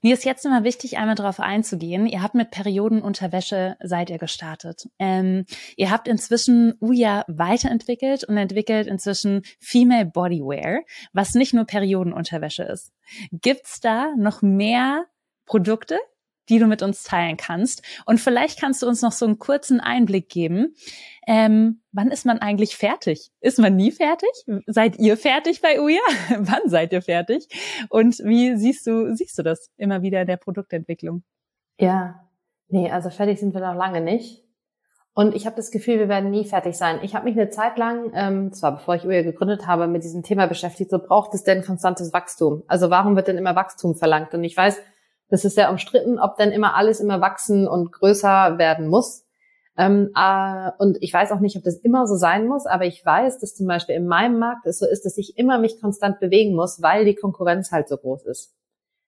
Mir 0.02 0.14
ist 0.14 0.24
jetzt 0.24 0.44
immer 0.44 0.64
wichtig, 0.64 0.98
einmal 0.98 1.14
darauf 1.14 1.38
einzugehen. 1.38 2.08
Ihr 2.08 2.20
habt 2.20 2.34
mit 2.34 2.50
Periodenunterwäsche 2.50 3.76
seid 3.80 4.10
ihr 4.10 4.18
gestartet. 4.18 4.88
Ähm, 4.98 5.44
ihr 5.76 5.92
habt 5.92 6.08
inzwischen 6.08 6.74
Uja 6.80 7.24
weiterentwickelt 7.28 8.24
und 8.24 8.36
entwickelt 8.36 8.88
inzwischen 8.88 9.42
Female 9.60 10.06
Bodywear, 10.06 10.80
was 11.12 11.34
nicht 11.34 11.54
nur 11.54 11.64
Periodenunterwäsche 11.64 12.64
ist. 12.64 12.90
Gibt's 13.30 13.78
da 13.78 14.12
noch 14.16 14.42
mehr 14.42 15.04
Produkte, 15.46 15.96
die 16.48 16.58
du 16.58 16.66
mit 16.66 16.82
uns 16.82 17.02
teilen 17.02 17.36
kannst. 17.36 17.82
Und 18.06 18.18
vielleicht 18.18 18.60
kannst 18.60 18.82
du 18.82 18.86
uns 18.86 19.02
noch 19.02 19.12
so 19.12 19.26
einen 19.26 19.38
kurzen 19.38 19.80
Einblick 19.80 20.28
geben. 20.28 20.74
Ähm, 21.26 21.82
wann 21.92 22.10
ist 22.10 22.26
man 22.26 22.38
eigentlich 22.38 22.76
fertig? 22.76 23.30
Ist 23.40 23.58
man 23.58 23.76
nie 23.76 23.92
fertig? 23.92 24.30
Seid 24.66 24.98
ihr 24.98 25.16
fertig 25.16 25.60
bei 25.60 25.80
Uja? 25.80 26.00
wann 26.38 26.68
seid 26.68 26.92
ihr 26.92 27.02
fertig? 27.02 27.48
Und 27.90 28.18
wie 28.24 28.56
siehst 28.56 28.86
du, 28.86 29.14
siehst 29.14 29.38
du 29.38 29.42
das 29.42 29.70
immer 29.76 30.02
wieder 30.02 30.20
in 30.20 30.26
der 30.26 30.36
Produktentwicklung? 30.36 31.22
Ja, 31.78 32.28
nee, 32.68 32.90
also 32.90 33.10
fertig 33.10 33.38
sind 33.38 33.54
wir 33.54 33.60
noch 33.60 33.74
lange 33.74 34.00
nicht. 34.00 34.42
Und 35.18 35.34
ich 35.34 35.46
habe 35.46 35.56
das 35.56 35.72
Gefühl, 35.72 35.98
wir 35.98 36.08
werden 36.08 36.30
nie 36.30 36.44
fertig 36.44 36.76
sein. 36.76 37.00
Ich 37.02 37.16
habe 37.16 37.24
mich 37.24 37.36
eine 37.36 37.50
Zeit 37.50 37.76
lang, 37.76 38.12
ähm, 38.14 38.52
zwar 38.52 38.76
bevor 38.76 38.94
ich 38.94 39.04
Uja 39.04 39.22
gegründet 39.22 39.66
habe, 39.66 39.88
mit 39.88 40.04
diesem 40.04 40.22
Thema 40.22 40.46
beschäftigt, 40.46 40.90
so 40.90 41.00
braucht 41.00 41.34
es 41.34 41.42
denn 41.42 41.64
konstantes 41.64 42.12
Wachstum? 42.12 42.62
Also 42.68 42.88
warum 42.88 43.16
wird 43.16 43.26
denn 43.26 43.36
immer 43.36 43.56
Wachstum 43.56 43.96
verlangt? 43.96 44.32
Und 44.32 44.44
ich 44.44 44.56
weiß, 44.56 44.80
das 45.28 45.44
ist 45.44 45.54
sehr 45.54 45.70
umstritten, 45.70 46.18
ob 46.18 46.36
denn 46.36 46.52
immer 46.52 46.74
alles 46.74 47.00
immer 47.00 47.20
wachsen 47.20 47.68
und 47.68 47.92
größer 47.92 48.58
werden 48.58 48.88
muss. 48.88 49.24
Ähm, 49.76 50.10
äh, 50.16 50.70
und 50.78 50.98
ich 51.00 51.12
weiß 51.12 51.30
auch 51.30 51.40
nicht, 51.40 51.56
ob 51.56 51.62
das 51.62 51.76
immer 51.76 52.06
so 52.06 52.16
sein 52.16 52.46
muss, 52.46 52.66
aber 52.66 52.84
ich 52.84 53.04
weiß, 53.04 53.38
dass 53.38 53.54
zum 53.54 53.66
Beispiel 53.66 53.94
in 53.94 54.08
meinem 54.08 54.38
Markt 54.38 54.66
es 54.66 54.78
so 54.78 54.86
ist, 54.86 55.04
dass 55.04 55.16
ich 55.18 55.38
immer 55.38 55.58
mich 55.58 55.80
konstant 55.80 56.18
bewegen 56.18 56.56
muss, 56.56 56.82
weil 56.82 57.04
die 57.04 57.14
Konkurrenz 57.14 57.70
halt 57.70 57.88
so 57.88 57.96
groß 57.96 58.24
ist. 58.26 58.54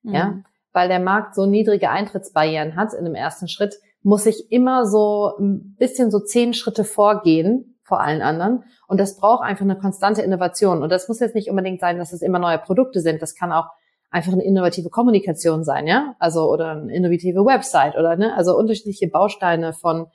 Mhm. 0.02 0.14
Ja, 0.14 0.34
weil 0.72 0.88
der 0.88 1.00
Markt 1.00 1.34
so 1.34 1.46
niedrige 1.46 1.90
Eintrittsbarrieren 1.90 2.76
hat 2.76 2.94
in 2.94 3.04
dem 3.04 3.16
ersten 3.16 3.48
Schritt, 3.48 3.80
muss 4.02 4.26
ich 4.26 4.52
immer 4.52 4.86
so 4.86 5.32
ein 5.38 5.74
bisschen 5.76 6.10
so 6.10 6.20
zehn 6.20 6.54
Schritte 6.54 6.84
vorgehen 6.84 7.78
vor 7.82 8.00
allen 8.00 8.22
anderen. 8.22 8.62
Und 8.86 9.00
das 9.00 9.16
braucht 9.16 9.42
einfach 9.42 9.64
eine 9.64 9.76
konstante 9.76 10.22
Innovation. 10.22 10.82
Und 10.82 10.90
das 10.90 11.08
muss 11.08 11.18
jetzt 11.18 11.34
nicht 11.34 11.50
unbedingt 11.50 11.80
sein, 11.80 11.98
dass 11.98 12.12
es 12.12 12.22
immer 12.22 12.38
neue 12.38 12.58
Produkte 12.58 13.00
sind. 13.00 13.20
Das 13.20 13.34
kann 13.34 13.52
auch 13.52 13.66
einfach 14.10 14.32
eine 14.32 14.44
innovative 14.44 14.90
Kommunikation 14.90 15.64
sein, 15.64 15.86
ja? 15.86 16.16
Also 16.18 16.50
oder 16.50 16.72
eine 16.72 16.94
innovative 16.94 17.44
Website 17.44 17.96
oder 17.96 18.16
ne, 18.16 18.34
also 18.36 18.56
unterschiedliche 18.56 19.08
Bausteine 19.08 19.72
von 19.72 20.08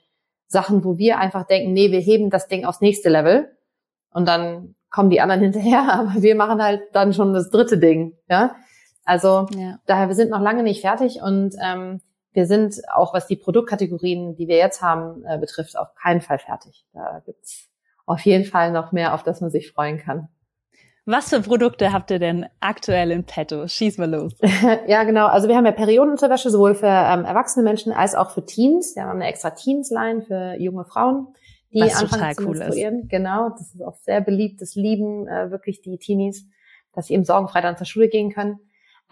Sachen, 0.46 0.84
wo 0.84 0.98
wir 0.98 1.18
einfach 1.18 1.46
denken, 1.46 1.72
nee, 1.72 1.90
wir 1.90 2.00
heben 2.00 2.30
das 2.30 2.46
Ding 2.46 2.64
aufs 2.64 2.80
nächste 2.80 3.08
Level 3.08 3.50
und 4.10 4.28
dann 4.28 4.74
kommen 4.90 5.10
die 5.10 5.20
anderen 5.20 5.40
hinterher, 5.52 5.92
aber 5.92 6.22
wir 6.22 6.34
machen 6.36 6.62
halt 6.62 6.82
dann 6.92 7.12
schon 7.12 7.32
das 7.32 7.50
dritte 7.50 7.78
Ding, 7.78 8.16
ja? 8.28 8.54
Also 9.04 9.46
ja. 9.56 9.78
daher, 9.86 10.08
wir 10.08 10.14
sind 10.14 10.30
noch 10.30 10.40
lange 10.40 10.62
nicht 10.62 10.80
fertig 10.80 11.20
und 11.22 11.54
ähm, 11.62 12.00
wir 12.32 12.46
sind 12.46 12.74
auch, 12.92 13.14
was 13.14 13.26
die 13.26 13.36
Produktkategorien, 13.36 14.34
die 14.36 14.48
wir 14.48 14.56
jetzt 14.56 14.82
haben, 14.82 15.24
äh, 15.24 15.38
betrifft, 15.38 15.78
auf 15.78 15.94
keinen 15.94 16.20
Fall 16.20 16.38
fertig. 16.38 16.84
Da 16.92 17.22
gibt's 17.24 17.70
auf 18.04 18.20
jeden 18.20 18.44
Fall 18.44 18.72
noch 18.72 18.92
mehr, 18.92 19.14
auf 19.14 19.22
das 19.22 19.40
man 19.40 19.50
sich 19.50 19.72
freuen 19.72 19.98
kann. 19.98 20.28
Was 21.08 21.28
für 21.28 21.40
Produkte 21.40 21.92
habt 21.92 22.10
ihr 22.10 22.18
denn 22.18 22.46
aktuell 22.58 23.12
in 23.12 23.22
petto? 23.22 23.68
Schieß 23.68 23.98
mal 23.98 24.10
los. 24.10 24.32
ja, 24.88 25.04
genau. 25.04 25.26
Also 25.26 25.46
wir 25.46 25.56
haben 25.56 25.64
ja 25.64 25.70
Periodenunterwäsche 25.70 26.50
sowohl 26.50 26.74
für 26.74 26.88
ähm, 26.88 27.24
erwachsene 27.24 27.62
Menschen 27.62 27.92
als 27.92 28.16
auch 28.16 28.30
für 28.30 28.44
Teens. 28.44 28.96
Wir 28.96 29.04
haben 29.04 29.20
eine 29.20 29.28
extra 29.28 29.50
Teens-Line 29.50 30.22
für 30.22 30.56
junge 30.58 30.84
Frauen, 30.84 31.28
die 31.72 31.80
Was 31.80 32.02
anfangen 32.02 32.34
zu 32.34 32.48
cool 32.48 32.58
menstruieren. 32.58 33.02
Ist. 33.02 33.10
Genau, 33.10 33.50
das 33.50 33.72
ist 33.72 33.82
auch 33.82 33.94
sehr 33.94 34.20
beliebt. 34.20 34.60
Das 34.60 34.74
lieben 34.74 35.28
äh, 35.28 35.52
wirklich 35.52 35.80
die 35.80 35.96
Teenies, 35.96 36.48
dass 36.92 37.06
sie 37.06 37.14
eben 37.14 37.24
sorgenfrei 37.24 37.60
dann 37.60 37.76
zur 37.76 37.86
Schule 37.86 38.08
gehen 38.08 38.32
können. 38.32 38.58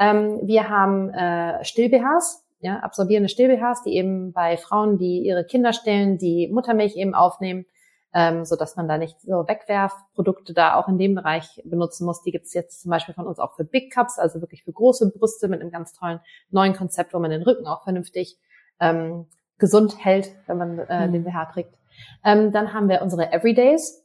Ähm, 0.01 0.41
wir 0.43 0.69
haben 0.69 1.11
äh, 1.11 1.65
Still-BHs, 1.65 2.45
ja, 2.59 2.81
absorbierende 2.81 3.29
Still-BHs, 3.29 3.85
die 3.85 3.95
eben 3.95 4.33
bei 4.33 4.57
Frauen, 4.57 4.99
die 4.99 5.21
ihre 5.21 5.45
Kinder 5.45 5.73
stillen, 5.73 6.19
die 6.19 6.51
Muttermilch 6.53 6.97
eben 6.97 7.15
aufnehmen, 7.15 7.67
ähm, 8.15 8.45
so 8.45 8.57
dass 8.57 8.77
man 8.77 8.87
da 8.87 8.97
nicht 8.97 9.21
so 9.21 9.47
Wegwerfprodukte 9.47 10.55
da 10.55 10.77
auch 10.77 10.89
in 10.89 10.99
dem 10.99 11.15
Bereich 11.17 11.61
benutzen 11.65 12.07
muss. 12.07 12.23
Die 12.23 12.31
gibt's 12.31 12.55
jetzt 12.55 12.83
zum 12.83 12.91
Beispiel 12.91 13.15
von 13.15 13.27
uns 13.27 13.39
auch 13.39 13.57
für 13.57 13.65
Big 13.65 13.93
Cups, 13.93 14.19
also 14.19 14.41
wirklich 14.41 14.63
für 14.63 14.73
große 14.73 15.11
Brüste 15.11 15.49
mit 15.49 15.61
einem 15.61 15.71
ganz 15.71 15.93
tollen 15.93 16.21
neuen 16.51 16.75
Konzept, 16.75 17.13
wo 17.13 17.19
man 17.19 17.31
den 17.31 17.43
Rücken 17.43 17.67
auch 17.67 17.83
vernünftig 17.83 18.39
ähm, 18.81 19.27
gesund 19.59 19.97
hält, 19.99 20.31
wenn 20.47 20.59
man 20.59 20.79
äh, 20.79 21.09
mhm. 21.09 21.13
den 21.13 21.25
BH 21.25 21.47
trägt. 21.47 21.75
Ähm, 22.25 22.53
dann 22.53 22.73
haben 22.73 22.89
wir 22.89 23.03
unsere 23.03 23.33
Everydays. 23.33 24.05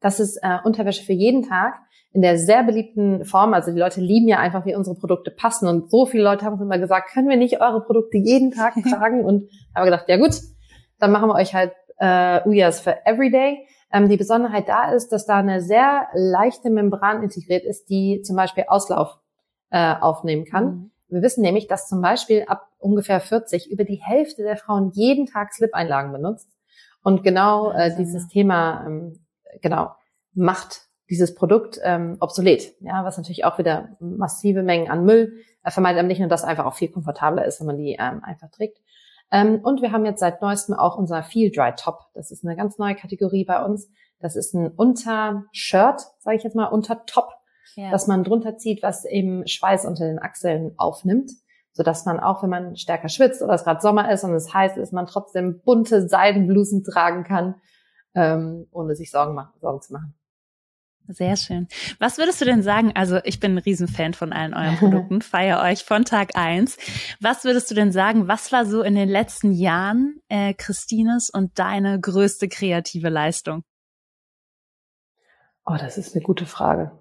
Das 0.00 0.20
ist 0.20 0.38
äh, 0.42 0.58
Unterwäsche 0.64 1.04
für 1.04 1.12
jeden 1.12 1.42
Tag 1.48 1.74
in 2.12 2.22
der 2.22 2.38
sehr 2.38 2.62
beliebten 2.62 3.24
Form. 3.24 3.54
Also 3.54 3.72
die 3.72 3.78
Leute 3.78 4.00
lieben 4.00 4.28
ja 4.28 4.38
einfach, 4.38 4.66
wie 4.66 4.74
unsere 4.74 4.96
Produkte 4.96 5.30
passen. 5.32 5.68
Und 5.68 5.90
so 5.90 6.06
viele 6.06 6.22
Leute 6.22 6.44
haben 6.44 6.54
uns 6.54 6.62
immer 6.62 6.78
gesagt, 6.78 7.12
können 7.12 7.28
wir 7.28 7.36
nicht 7.36 7.60
eure 7.60 7.84
Produkte 7.84 8.18
jeden 8.18 8.52
Tag 8.52 8.74
tragen? 8.88 9.24
Und 9.24 9.50
haben 9.74 9.84
gedacht, 9.84 10.08
ja 10.08 10.16
gut, 10.16 10.34
dann 10.98 11.10
machen 11.10 11.28
wir 11.28 11.34
euch 11.34 11.54
halt 11.54 11.72
äh, 11.98 12.46
Uyas 12.46 12.80
für 12.80 13.04
Everyday. 13.06 13.66
Ähm, 13.92 14.08
die 14.08 14.16
Besonderheit 14.16 14.68
da 14.68 14.90
ist, 14.92 15.08
dass 15.12 15.26
da 15.26 15.36
eine 15.36 15.60
sehr 15.60 16.08
leichte 16.14 16.70
Membran 16.70 17.22
integriert 17.22 17.64
ist, 17.64 17.88
die 17.88 18.22
zum 18.22 18.36
Beispiel 18.36 18.64
Auslauf 18.68 19.18
äh, 19.70 19.94
aufnehmen 19.94 20.44
kann. 20.44 20.64
Mhm. 20.64 20.90
Wir 21.08 21.22
wissen 21.22 21.42
nämlich, 21.42 21.68
dass 21.68 21.88
zum 21.88 22.00
Beispiel 22.00 22.44
ab 22.48 22.68
ungefähr 22.78 23.20
40 23.20 23.70
über 23.70 23.84
die 23.84 24.02
Hälfte 24.02 24.42
der 24.42 24.56
Frauen 24.56 24.90
jeden 24.94 25.26
Tag 25.26 25.52
Slip-Einlagen 25.52 26.12
benutzt. 26.12 26.48
Und 27.02 27.22
genau 27.22 27.70
äh, 27.70 27.94
dieses 27.96 28.28
Thema, 28.28 28.84
ähm, 28.86 29.20
genau, 29.62 29.92
macht 30.32 30.88
dieses 31.10 31.34
Produkt 31.34 31.78
ähm, 31.84 32.16
obsolet. 32.20 32.74
Ja, 32.80 33.04
was 33.04 33.16
natürlich 33.16 33.44
auch 33.44 33.58
wieder 33.58 33.90
massive 34.00 34.62
Mengen 34.62 34.90
an 34.90 35.04
Müll 35.04 35.34
äh, 35.62 35.70
vermeidet, 35.70 35.98
aber 35.98 36.08
nicht 36.08 36.18
nur, 36.18 36.28
dass 36.28 36.44
einfach 36.44 36.64
auch 36.64 36.74
viel 36.74 36.90
komfortabler 36.90 37.44
ist, 37.44 37.60
wenn 37.60 37.66
man 37.66 37.78
die 37.78 37.96
ähm, 37.98 38.24
einfach 38.24 38.50
trägt. 38.50 38.78
Ähm, 39.30 39.60
und 39.62 39.82
wir 39.82 39.92
haben 39.92 40.04
jetzt 40.04 40.20
seit 40.20 40.42
neuestem 40.42 40.74
auch 40.74 40.96
unser 40.96 41.22
Feel 41.22 41.50
Dry 41.50 41.72
Top. 41.76 42.00
Das 42.14 42.30
ist 42.30 42.44
eine 42.44 42.56
ganz 42.56 42.78
neue 42.78 42.94
Kategorie 42.94 43.44
bei 43.44 43.64
uns. 43.64 43.90
Das 44.20 44.36
ist 44.36 44.54
ein 44.54 44.68
Untershirt, 44.68 46.00
sage 46.20 46.36
ich 46.36 46.44
jetzt 46.44 46.56
mal, 46.56 46.66
Untertop, 46.66 47.28
ja. 47.74 47.90
das 47.90 48.06
man 48.06 48.24
drunter 48.24 48.56
zieht, 48.56 48.82
was 48.82 49.04
eben 49.04 49.46
Schweiß 49.46 49.84
unter 49.84 50.06
den 50.06 50.18
Achseln 50.18 50.72
aufnimmt, 50.78 51.30
so 51.72 51.82
dass 51.82 52.06
man 52.06 52.20
auch, 52.20 52.42
wenn 52.42 52.50
man 52.50 52.76
stärker 52.76 53.08
schwitzt 53.08 53.42
oder 53.42 53.54
es 53.54 53.64
gerade 53.64 53.80
Sommer 53.80 54.10
ist 54.10 54.24
und 54.24 54.32
es 54.32 54.54
heiß 54.54 54.76
ist, 54.76 54.92
man 54.92 55.06
trotzdem 55.06 55.60
bunte 55.62 56.08
Seidenblusen 56.08 56.84
tragen 56.84 57.24
kann, 57.24 57.56
ähm, 58.14 58.66
ohne 58.70 58.94
sich 58.94 59.10
Sorgen, 59.10 59.34
machen, 59.34 59.52
Sorgen 59.60 59.82
zu 59.82 59.92
machen. 59.92 60.14
Sehr 61.06 61.36
schön. 61.36 61.68
Was 61.98 62.16
würdest 62.16 62.40
du 62.40 62.46
denn 62.46 62.62
sagen? 62.62 62.92
Also 62.94 63.18
ich 63.24 63.38
bin 63.38 63.54
ein 63.54 63.58
Riesenfan 63.58 64.14
von 64.14 64.32
allen 64.32 64.54
euren 64.54 64.76
Produkten, 64.78 65.20
feiere 65.20 65.62
euch 65.62 65.84
von 65.84 66.04
Tag 66.04 66.36
eins. 66.36 66.78
Was 67.20 67.44
würdest 67.44 67.70
du 67.70 67.74
denn 67.74 67.92
sagen? 67.92 68.26
Was 68.26 68.52
war 68.52 68.64
so 68.64 68.82
in 68.82 68.94
den 68.94 69.10
letzten 69.10 69.52
Jahren 69.52 70.20
äh, 70.28 70.54
Christines 70.54 71.28
und 71.28 71.58
deine 71.58 72.00
größte 72.00 72.48
kreative 72.48 73.10
Leistung? 73.10 73.64
Oh, 75.66 75.76
das 75.78 75.98
ist 75.98 76.14
eine 76.14 76.22
gute 76.22 76.46
Frage. 76.46 76.92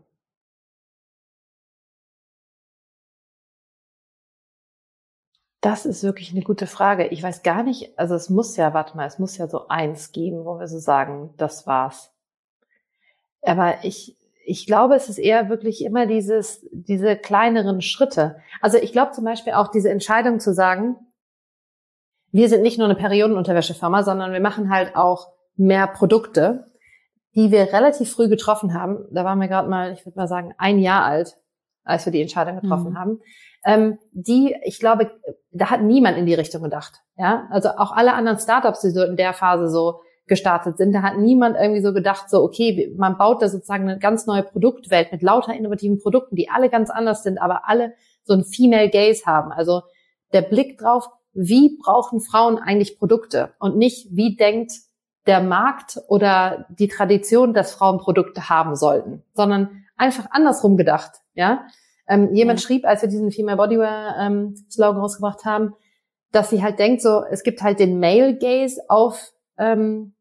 Das 5.61 5.85
ist 5.85 6.03
wirklich 6.03 6.31
eine 6.31 6.41
gute 6.41 6.67
Frage. 6.67 7.07
Ich 7.07 7.23
weiß 7.23 7.41
gar 7.41 7.63
nicht, 7.63 7.97
also 7.97 8.15
es 8.15 8.29
muss 8.29 8.57
ja, 8.57 8.73
warte 8.73 8.97
mal, 8.97 9.07
es 9.07 9.17
muss 9.17 9.37
ja 9.37 9.47
so 9.47 9.69
eins 9.69 10.11
geben, 10.11 10.43
wo 10.43 10.59
wir 10.59 10.67
so 10.67 10.77
sagen, 10.77 11.33
das 11.37 11.65
war's. 11.65 12.12
Aber 13.43 13.75
ich, 13.83 14.17
ich 14.45 14.65
glaube, 14.65 14.95
es 14.95 15.09
ist 15.09 15.17
eher 15.17 15.49
wirklich 15.49 15.83
immer 15.83 16.05
dieses, 16.05 16.65
diese 16.71 17.15
kleineren 17.15 17.81
Schritte. 17.81 18.37
Also 18.61 18.77
ich 18.77 18.91
glaube 18.91 19.11
zum 19.11 19.25
Beispiel 19.25 19.53
auch 19.53 19.69
diese 19.69 19.89
Entscheidung 19.89 20.39
zu 20.39 20.53
sagen, 20.53 20.95
wir 22.31 22.49
sind 22.49 22.63
nicht 22.63 22.79
nur 22.79 22.87
eine 22.87 22.95
Periodenunterwäschefirma, 22.95 24.03
sondern 24.03 24.33
wir 24.33 24.41
machen 24.41 24.73
halt 24.73 24.95
auch 24.95 25.27
mehr 25.55 25.87
Produkte, 25.87 26.65
die 27.35 27.51
wir 27.51 27.73
relativ 27.73 28.11
früh 28.11 28.27
getroffen 28.27 28.73
haben. 28.73 29.05
Da 29.11 29.23
waren 29.23 29.39
wir 29.39 29.47
gerade 29.47 29.69
mal, 29.69 29.91
ich 29.93 30.05
würde 30.05 30.17
mal 30.17 30.27
sagen, 30.27 30.53
ein 30.57 30.79
Jahr 30.79 31.03
alt, 31.03 31.35
als 31.83 32.05
wir 32.05 32.11
die 32.11 32.21
Entscheidung 32.21 32.59
getroffen 32.59 32.91
mhm. 32.91 32.97
haben. 32.97 33.19
Ähm, 33.65 33.99
die, 34.11 34.55
ich 34.63 34.79
glaube, 34.79 35.11
da 35.51 35.69
hat 35.69 35.81
niemand 35.81 36.17
in 36.17 36.25
die 36.25 36.33
Richtung 36.33 36.63
gedacht. 36.63 37.01
Ja, 37.17 37.47
also 37.51 37.69
auch 37.69 37.91
alle 37.91 38.13
anderen 38.13 38.39
Startups, 38.39 38.81
die 38.81 38.89
so 38.89 39.03
in 39.03 39.15
der 39.15 39.33
Phase 39.33 39.69
so 39.69 40.01
gestartet 40.27 40.77
sind. 40.77 40.93
Da 40.93 41.01
hat 41.01 41.17
niemand 41.17 41.57
irgendwie 41.57 41.81
so 41.81 41.93
gedacht, 41.93 42.29
so, 42.29 42.41
okay, 42.43 42.93
man 42.97 43.17
baut 43.17 43.41
da 43.41 43.49
sozusagen 43.49 43.89
eine 43.89 43.99
ganz 43.99 44.25
neue 44.25 44.43
Produktwelt 44.43 45.11
mit 45.11 45.21
lauter 45.21 45.53
innovativen 45.53 45.99
Produkten, 45.99 46.35
die 46.35 46.49
alle 46.49 46.69
ganz 46.69 46.89
anders 46.89 47.23
sind, 47.23 47.39
aber 47.41 47.67
alle 47.67 47.93
so 48.23 48.33
ein 48.33 48.45
Female 48.45 48.89
Gaze 48.89 49.25
haben. 49.25 49.51
Also 49.51 49.81
der 50.31 50.41
Blick 50.41 50.77
drauf, 50.77 51.09
wie 51.33 51.77
brauchen 51.81 52.21
Frauen 52.21 52.57
eigentlich 52.57 52.97
Produkte 52.99 53.53
und 53.59 53.77
nicht, 53.77 54.07
wie 54.11 54.35
denkt 54.35 54.71
der 55.25 55.41
Markt 55.41 55.99
oder 56.07 56.65
die 56.69 56.87
Tradition, 56.87 57.53
dass 57.53 57.73
Frauen 57.73 57.97
Produkte 57.97 58.49
haben 58.49 58.75
sollten, 58.75 59.23
sondern 59.33 59.83
einfach 59.95 60.27
andersrum 60.31 60.77
gedacht, 60.77 61.11
ja. 61.33 61.65
Ähm, 62.05 62.33
jemand 62.33 62.59
ja. 62.59 62.67
schrieb, 62.67 62.85
als 62.85 63.01
wir 63.01 63.07
diesen 63.07 63.31
Female 63.31 63.55
Bodywear 63.55 64.17
ähm, 64.19 64.55
Slogan 64.69 64.99
rausgebracht 64.99 65.45
haben, 65.45 65.73
dass 66.33 66.49
sie 66.49 66.61
halt 66.61 66.77
denkt, 66.77 67.01
so 67.01 67.23
es 67.31 67.43
gibt 67.43 67.61
halt 67.61 67.79
den 67.79 67.99
Male 67.99 68.37
Gaze 68.37 68.81
auf 68.89 69.31
ähm, 69.57 70.12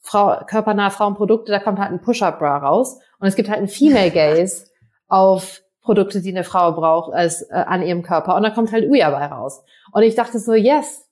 Frau, 0.00 0.44
körpernahe 0.46 0.90
Frauenprodukte, 0.90 1.52
da 1.52 1.58
kommt 1.58 1.78
halt 1.78 1.92
ein 1.92 2.00
Push-Up-Bra 2.00 2.58
raus. 2.58 2.98
Und 3.18 3.28
es 3.28 3.36
gibt 3.36 3.48
halt 3.48 3.60
ein 3.60 3.68
Female 3.68 4.10
Gaze 4.10 4.66
auf 5.08 5.62
Produkte, 5.82 6.20
die 6.20 6.30
eine 6.30 6.44
Frau 6.44 6.72
braucht, 6.72 7.12
als 7.12 7.42
äh, 7.42 7.54
an 7.54 7.82
ihrem 7.82 8.02
Körper. 8.02 8.36
Und 8.36 8.42
da 8.42 8.50
kommt 8.50 8.72
halt 8.72 8.88
Uya 8.88 9.10
bei 9.10 9.26
raus. 9.26 9.62
Und 9.92 10.02
ich 10.02 10.14
dachte 10.14 10.38
so, 10.38 10.54
yes, 10.54 11.08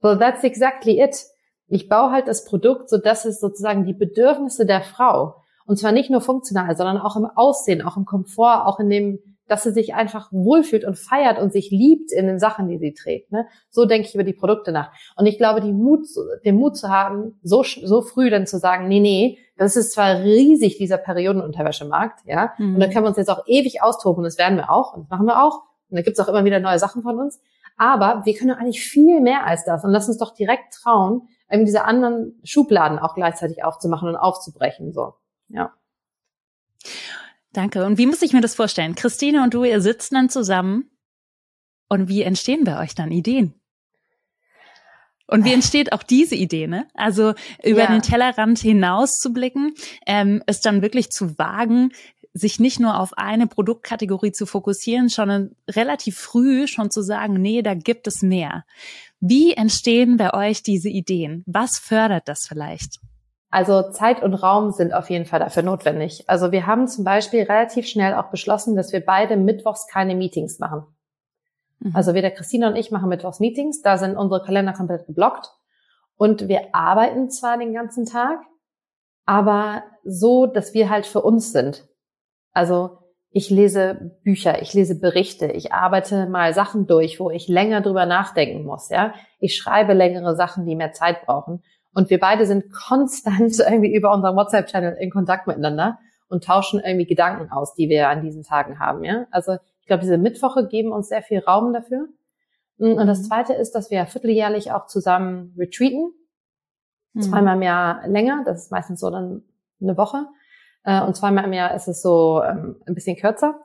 well, 0.00 0.18
that's 0.18 0.44
exactly 0.44 1.02
it. 1.02 1.24
Ich 1.68 1.88
baue 1.88 2.10
halt 2.12 2.28
das 2.28 2.44
Produkt, 2.44 2.88
so 2.88 2.98
dass 2.98 3.24
es 3.24 3.40
sozusagen 3.40 3.84
die 3.84 3.94
Bedürfnisse 3.94 4.66
der 4.66 4.82
Frau, 4.82 5.36
und 5.66 5.78
zwar 5.78 5.92
nicht 5.92 6.10
nur 6.10 6.20
funktional, 6.20 6.76
sondern 6.76 6.98
auch 6.98 7.16
im 7.16 7.26
Aussehen, 7.26 7.82
auch 7.82 7.96
im 7.96 8.04
Komfort, 8.04 8.66
auch 8.66 8.80
in 8.80 8.90
dem 8.90 9.29
dass 9.50 9.64
sie 9.64 9.72
sich 9.72 9.94
einfach 9.94 10.30
wohlfühlt 10.30 10.84
und 10.84 10.96
feiert 10.96 11.38
und 11.38 11.52
sich 11.52 11.70
liebt 11.70 12.12
in 12.12 12.26
den 12.26 12.38
Sachen, 12.38 12.68
die 12.68 12.78
sie 12.78 12.94
trägt. 12.94 13.32
Ne? 13.32 13.46
So 13.68 13.84
denke 13.84 14.06
ich 14.06 14.14
über 14.14 14.24
die 14.24 14.32
Produkte 14.32 14.70
nach. 14.72 14.92
Und 15.16 15.26
ich 15.26 15.38
glaube, 15.38 15.60
die 15.60 15.72
Mut, 15.72 16.06
den 16.44 16.56
Mut 16.56 16.76
zu 16.76 16.88
haben, 16.88 17.38
so, 17.42 17.62
so 17.62 18.02
früh 18.02 18.30
dann 18.30 18.46
zu 18.46 18.58
sagen, 18.58 18.88
nee, 18.88 19.00
nee, 19.00 19.38
das 19.56 19.76
ist 19.76 19.92
zwar 19.92 20.20
riesig, 20.20 20.78
dieser 20.78 20.98
Periodenunterwäschemarkt, 20.98 22.20
ja, 22.24 22.54
mhm. 22.56 22.74
und 22.74 22.80
da 22.80 22.86
können 22.86 23.04
wir 23.04 23.08
uns 23.08 23.18
jetzt 23.18 23.28
auch 23.28 23.42
ewig 23.46 23.82
austoben, 23.82 24.24
das 24.24 24.38
werden 24.38 24.56
wir 24.56 24.70
auch, 24.70 24.94
und 24.94 25.02
das 25.02 25.10
machen 25.10 25.26
wir 25.26 25.44
auch. 25.44 25.64
Und 25.90 25.96
da 25.96 26.02
gibt's 26.02 26.20
auch 26.20 26.28
immer 26.28 26.44
wieder 26.44 26.60
neue 26.60 26.78
Sachen 26.78 27.02
von 27.02 27.18
uns. 27.18 27.40
Aber 27.76 28.22
wir 28.24 28.34
können 28.34 28.52
eigentlich 28.52 28.82
viel 28.82 29.20
mehr 29.20 29.46
als 29.46 29.64
das. 29.64 29.84
Und 29.84 29.90
lass 29.90 30.08
uns 30.08 30.18
doch 30.18 30.34
direkt 30.34 30.74
trauen, 30.74 31.28
eben 31.50 31.64
diese 31.64 31.84
anderen 31.84 32.38
Schubladen 32.44 32.98
auch 32.98 33.14
gleichzeitig 33.14 33.64
aufzumachen 33.64 34.08
und 34.08 34.16
aufzubrechen. 34.16 34.92
So, 34.92 35.14
ja. 35.48 35.72
Danke. 37.52 37.84
Und 37.84 37.98
wie 37.98 38.06
muss 38.06 38.22
ich 38.22 38.32
mir 38.32 38.40
das 38.40 38.54
vorstellen? 38.54 38.94
Christine 38.94 39.42
und 39.42 39.54
du, 39.54 39.64
ihr 39.64 39.80
sitzt 39.80 40.12
dann 40.12 40.28
zusammen 40.28 40.90
und 41.88 42.08
wie 42.08 42.22
entstehen 42.22 42.64
bei 42.64 42.80
euch 42.80 42.94
dann 42.94 43.10
Ideen? 43.10 43.54
Und 45.26 45.44
wie 45.44 45.52
entsteht 45.52 45.92
auch 45.92 46.02
diese 46.02 46.34
Idee, 46.34 46.66
ne? 46.66 46.88
Also 46.94 47.34
über 47.62 47.82
ja. 47.82 47.86
den 47.86 48.02
Tellerrand 48.02 48.58
hinaus 48.58 49.18
zu 49.18 49.32
blicken, 49.32 49.74
ähm, 50.04 50.42
es 50.46 50.60
dann 50.60 50.82
wirklich 50.82 51.10
zu 51.10 51.38
wagen, 51.38 51.92
sich 52.32 52.58
nicht 52.58 52.80
nur 52.80 52.98
auf 52.98 53.16
eine 53.16 53.46
Produktkategorie 53.46 54.32
zu 54.32 54.44
fokussieren, 54.44 55.08
sondern 55.08 55.54
relativ 55.68 56.18
früh 56.18 56.66
schon 56.66 56.90
zu 56.90 57.02
sagen, 57.02 57.34
nee, 57.34 57.62
da 57.62 57.74
gibt 57.74 58.08
es 58.08 58.22
mehr. 58.22 58.64
Wie 59.20 59.52
entstehen 59.52 60.16
bei 60.16 60.34
euch 60.34 60.62
diese 60.62 60.88
Ideen? 60.88 61.44
Was 61.46 61.78
fördert 61.78 62.26
das 62.26 62.46
vielleicht? 62.48 62.98
Also 63.50 63.90
Zeit 63.90 64.22
und 64.22 64.34
Raum 64.34 64.70
sind 64.70 64.94
auf 64.94 65.10
jeden 65.10 65.24
Fall 65.24 65.40
dafür 65.40 65.64
notwendig. 65.64 66.24
Also 66.28 66.52
wir 66.52 66.66
haben 66.66 66.86
zum 66.86 67.04
Beispiel 67.04 67.42
relativ 67.42 67.86
schnell 67.88 68.14
auch 68.14 68.30
beschlossen, 68.30 68.76
dass 68.76 68.92
wir 68.92 69.04
beide 69.04 69.36
mittwochs 69.36 69.88
keine 69.88 70.14
Meetings 70.14 70.60
machen. 70.60 70.84
Mhm. 71.80 71.96
Also 71.96 72.14
weder 72.14 72.30
Christina 72.30 72.68
und 72.68 72.76
ich 72.76 72.92
machen 72.92 73.08
mittwochs 73.08 73.40
Meetings, 73.40 73.82
da 73.82 73.98
sind 73.98 74.16
unsere 74.16 74.42
Kalender 74.44 74.72
komplett 74.72 75.06
geblockt. 75.06 75.50
Und 76.16 76.48
wir 76.48 76.74
arbeiten 76.74 77.30
zwar 77.30 77.58
den 77.58 77.72
ganzen 77.72 78.06
Tag, 78.06 78.40
aber 79.24 79.82
so, 80.04 80.46
dass 80.46 80.74
wir 80.74 80.90
halt 80.90 81.06
für 81.06 81.22
uns 81.22 81.52
sind. 81.52 81.88
Also 82.52 82.98
ich 83.30 83.48
lese 83.48 84.18
Bücher, 84.22 84.60
ich 84.60 84.74
lese 84.74 84.98
Berichte, 84.98 85.46
ich 85.46 85.72
arbeite 85.72 86.26
mal 86.26 86.52
Sachen 86.52 86.86
durch, 86.86 87.20
wo 87.20 87.30
ich 87.30 87.48
länger 87.48 87.80
drüber 87.80 88.06
nachdenken 88.06 88.64
muss, 88.64 88.90
ja. 88.90 89.14
Ich 89.38 89.56
schreibe 89.56 89.92
längere 89.92 90.36
Sachen, 90.36 90.66
die 90.66 90.76
mehr 90.76 90.92
Zeit 90.92 91.24
brauchen. 91.24 91.62
Und 91.92 92.10
wir 92.10 92.20
beide 92.20 92.46
sind 92.46 92.72
konstant 92.72 93.58
irgendwie 93.58 93.94
über 93.94 94.12
unseren 94.12 94.36
WhatsApp-Channel 94.36 94.96
in 95.00 95.10
Kontakt 95.10 95.46
miteinander 95.46 95.98
und 96.28 96.44
tauschen 96.44 96.80
irgendwie 96.80 97.06
Gedanken 97.06 97.50
aus, 97.50 97.74
die 97.74 97.88
wir 97.88 98.08
an 98.08 98.22
diesen 98.22 98.42
Tagen 98.42 98.78
haben. 98.78 99.04
Ja? 99.04 99.26
Also 99.30 99.54
ich 99.80 99.86
glaube, 99.86 100.02
diese 100.02 100.18
Mittwoche 100.18 100.68
geben 100.68 100.92
uns 100.92 101.08
sehr 101.08 101.22
viel 101.22 101.40
Raum 101.40 101.72
dafür. 101.72 102.08
Und 102.78 103.06
das 103.06 103.20
mhm. 103.20 103.24
Zweite 103.24 103.52
ist, 103.52 103.74
dass 103.74 103.90
wir 103.90 104.06
vierteljährlich 104.06 104.72
auch 104.72 104.86
zusammen 104.86 105.54
retreaten. 105.58 106.12
Mhm. 107.12 107.20
Zweimal 107.20 107.56
im 107.56 107.62
Jahr 107.62 108.06
länger, 108.06 108.42
das 108.46 108.64
ist 108.64 108.70
meistens 108.70 109.00
so 109.00 109.10
dann 109.10 109.42
eine 109.82 109.96
Woche. 109.96 110.26
Äh, 110.84 111.02
und 111.02 111.14
zweimal 111.14 111.44
im 111.44 111.52
Jahr 111.52 111.74
ist 111.74 111.88
es 111.88 112.00
so 112.00 112.42
ähm, 112.42 112.80
ein 112.86 112.94
bisschen 112.94 113.16
kürzer. 113.16 113.60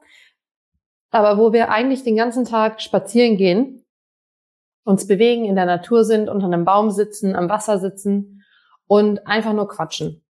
Aber 1.11 1.37
wo 1.37 1.53
wir 1.53 1.69
eigentlich 1.69 2.03
den 2.03 2.17
ganzen 2.17 2.43
Tag 2.43 2.81
spazieren 2.81 3.37
gehen 3.37 3.84
uns 4.85 5.07
bewegen, 5.07 5.45
in 5.45 5.55
der 5.55 5.65
Natur 5.65 6.05
sind, 6.05 6.29
unter 6.29 6.45
einem 6.45 6.63
Baum 6.63 6.91
sitzen, 6.91 7.35
am 7.35 7.49
Wasser 7.49 7.79
sitzen 7.79 8.43
und 8.87 9.27
einfach 9.27 9.51
nur 9.51 9.67
quatschen. 9.67 10.23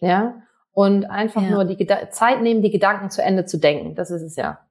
Ja? 0.00 0.42
Und 0.72 1.04
einfach 1.04 1.42
ja. 1.42 1.50
nur 1.50 1.64
die 1.64 1.76
Geda 1.76 2.10
Zeit 2.10 2.42
nehmen, 2.42 2.62
die 2.62 2.70
Gedanken 2.70 3.10
zu 3.10 3.22
Ende 3.22 3.44
zu 3.44 3.58
denken. 3.58 3.94
Das 3.94 4.10
ist 4.10 4.22
es 4.22 4.34
ja. 4.34 4.66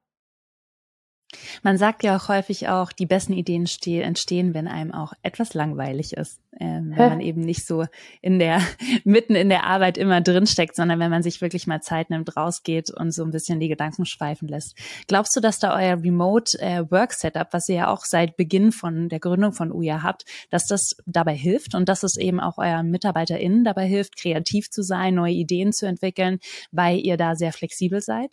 Man 1.62 1.78
sagt 1.78 2.02
ja 2.02 2.16
auch 2.16 2.28
häufig 2.28 2.68
auch, 2.68 2.92
die 2.92 3.06
besten 3.06 3.32
Ideen 3.32 3.66
entstehen, 3.86 4.54
wenn 4.54 4.68
einem 4.68 4.92
auch 4.92 5.12
etwas 5.22 5.54
langweilig 5.54 6.12
ist. 6.14 6.40
Ähm, 6.60 6.92
wenn 6.94 7.08
man 7.08 7.20
eben 7.20 7.40
nicht 7.40 7.66
so 7.66 7.84
in 8.22 8.38
der, 8.38 8.60
mitten 9.04 9.34
in 9.34 9.48
der 9.48 9.64
Arbeit 9.64 9.98
immer 9.98 10.20
drinsteckt, 10.20 10.76
sondern 10.76 11.00
wenn 11.00 11.10
man 11.10 11.22
sich 11.22 11.40
wirklich 11.40 11.66
mal 11.66 11.80
Zeit 11.80 12.10
nimmt, 12.10 12.36
rausgeht 12.36 12.90
und 12.90 13.12
so 13.12 13.24
ein 13.24 13.32
bisschen 13.32 13.58
die 13.58 13.68
Gedanken 13.68 14.06
schweifen 14.06 14.46
lässt. 14.46 14.76
Glaubst 15.08 15.34
du, 15.34 15.40
dass 15.40 15.58
da 15.58 15.74
euer 15.74 16.00
Remote 16.02 16.58
äh, 16.60 16.88
Work 16.90 17.12
Setup, 17.12 17.48
was 17.52 17.68
ihr 17.68 17.76
ja 17.76 17.88
auch 17.88 18.04
seit 18.04 18.36
Beginn 18.36 18.70
von 18.70 19.08
der 19.08 19.18
Gründung 19.18 19.52
von 19.52 19.72
UJA 19.72 20.02
habt, 20.02 20.24
dass 20.50 20.66
das 20.66 20.96
dabei 21.06 21.34
hilft 21.34 21.74
und 21.74 21.88
dass 21.88 22.02
es 22.02 22.16
eben 22.16 22.40
auch 22.40 22.58
euren 22.58 22.90
MitarbeiterInnen 22.90 23.64
dabei 23.64 23.86
hilft, 23.86 24.16
kreativ 24.16 24.70
zu 24.70 24.82
sein, 24.82 25.14
neue 25.14 25.32
Ideen 25.32 25.72
zu 25.72 25.86
entwickeln, 25.86 26.38
weil 26.70 26.98
ihr 26.98 27.16
da 27.16 27.34
sehr 27.34 27.52
flexibel 27.52 28.00
seid? 28.00 28.30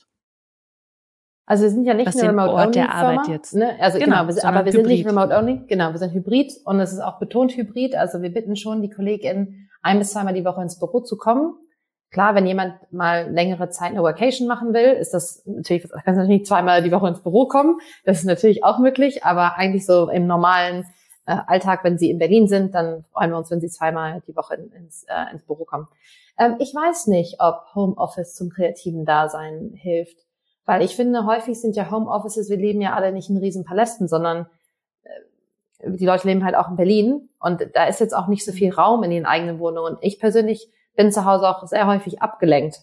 Also 1.46 1.64
wir 1.64 1.70
sind 1.70 1.86
ja 1.86 1.94
nicht 1.94 2.08
Was 2.08 2.18
eine 2.18 2.30
Remote 2.30 2.52
Ort 2.52 2.68
Only 2.68 2.72
der 2.74 2.94
Arbeit 2.94 3.20
Firma, 3.22 3.34
jetzt. 3.34 3.56
Ne? 3.56 3.76
Also 3.80 4.00
genau, 4.00 4.26
genau 4.26 4.36
wir, 4.36 4.46
aber 4.46 4.66
wir 4.66 4.72
Hybrid. 4.72 4.74
sind 4.74 4.88
nicht 4.88 5.08
Remote 5.08 5.36
Only, 5.36 5.62
genau, 5.68 5.92
wir 5.92 5.98
sind 5.98 6.14
Hybrid 6.14 6.54
und 6.66 6.80
es 6.80 6.94
ist 6.94 7.00
auch 7.00 7.20
betont 7.20 7.58
Hybrid. 7.58 7.96
Also 7.96 8.22
wir 8.22 8.32
bitten 8.32 8.56
schon 8.56 8.82
die 8.82 8.90
KollegInnen 8.90 9.70
ein 9.82 10.00
bis 10.00 10.12
zweimal 10.12 10.34
die 10.34 10.46
Woche 10.46 10.62
ins 10.62 10.80
Büro 10.80 11.02
zu 11.02 11.18
kommen. 11.18 11.56
Klar, 12.12 12.36
wenn 12.36 12.46
jemand 12.46 12.76
mal 12.92 13.32
längere 13.32 13.70
Zeit 13.70 13.92
eine 13.92 14.02
Workation 14.02 14.48
machen 14.48 14.74
will, 14.74 14.92
ist 14.92 15.14
das 15.14 15.44
natürlich, 15.46 15.84
kann 15.90 16.16
natürlich 16.16 16.40
nicht 16.40 16.48
zweimal 16.48 16.84
die 16.84 16.92
Woche 16.92 17.08
ins 17.08 17.22
Büro 17.22 17.48
kommen. 17.48 17.80
Das 18.04 18.20
ist 18.20 18.26
natürlich 18.26 18.64
auch 18.64 18.80
möglich, 18.80 19.24
aber 19.24 19.56
eigentlich 19.58 19.86
so 19.86 20.10
im 20.10 20.28
normalen 20.28 20.86
äh, 21.26 21.38
Alltag, 21.48 21.84
wenn 21.84 21.98
sie 21.98 22.10
in 22.10 22.20
Berlin 22.20 22.48
sind, 22.48 22.76
dann 22.76 23.06
freuen 23.14 23.32
wir 23.32 23.38
uns, 23.38 23.50
wenn 23.50 23.62
sie 23.62 23.70
zweimal 23.70 24.22
die 24.28 24.36
Woche 24.36 24.56
ins, 24.56 25.06
äh, 25.08 25.32
ins 25.32 25.44
Büro 25.44 25.66
kommen. 25.66 25.88
Ähm, 26.38 26.56
ich 26.60 26.74
weiß 26.74 27.08
nicht, 27.08 27.38
ob 27.40 27.64
Homeoffice 27.76 28.36
zum 28.36 28.50
kreativen 28.50 29.06
Dasein 29.06 29.72
hilft, 29.76 30.18
weil 30.66 30.82
ich 30.82 30.96
finde, 30.96 31.26
häufig 31.26 31.60
sind 31.60 31.76
ja 31.76 31.90
Homeoffices, 31.92 32.50
wir 32.50 32.58
leben 32.58 32.82
ja 32.82 32.94
alle 32.94 33.12
nicht 33.12 33.30
in 33.30 33.38
riesen 33.38 33.66
Palästen, 33.66 34.08
sondern 34.08 34.48
äh, 35.04 35.92
die 35.92 36.06
Leute 36.06 36.28
leben 36.28 36.46
halt 36.46 36.56
auch 36.56 36.70
in 36.70 36.76
Berlin 36.76 37.30
und 37.40 37.68
da 37.74 37.86
ist 37.86 38.00
jetzt 38.00 38.16
auch 38.16 38.28
nicht 38.28 38.46
so 38.46 38.52
viel 38.52 38.74
Raum 38.74 39.04
in 39.04 39.12
den 39.12 39.26
eigenen 39.26 39.60
Wohnungen. 39.60 39.98
Ich 40.02 40.20
persönlich 40.20 40.70
bin 40.96 41.12
zu 41.12 41.26
Hause 41.26 41.48
auch 41.48 41.66
sehr 41.68 41.88
häufig 41.88 42.22
abgelenkt. 42.22 42.80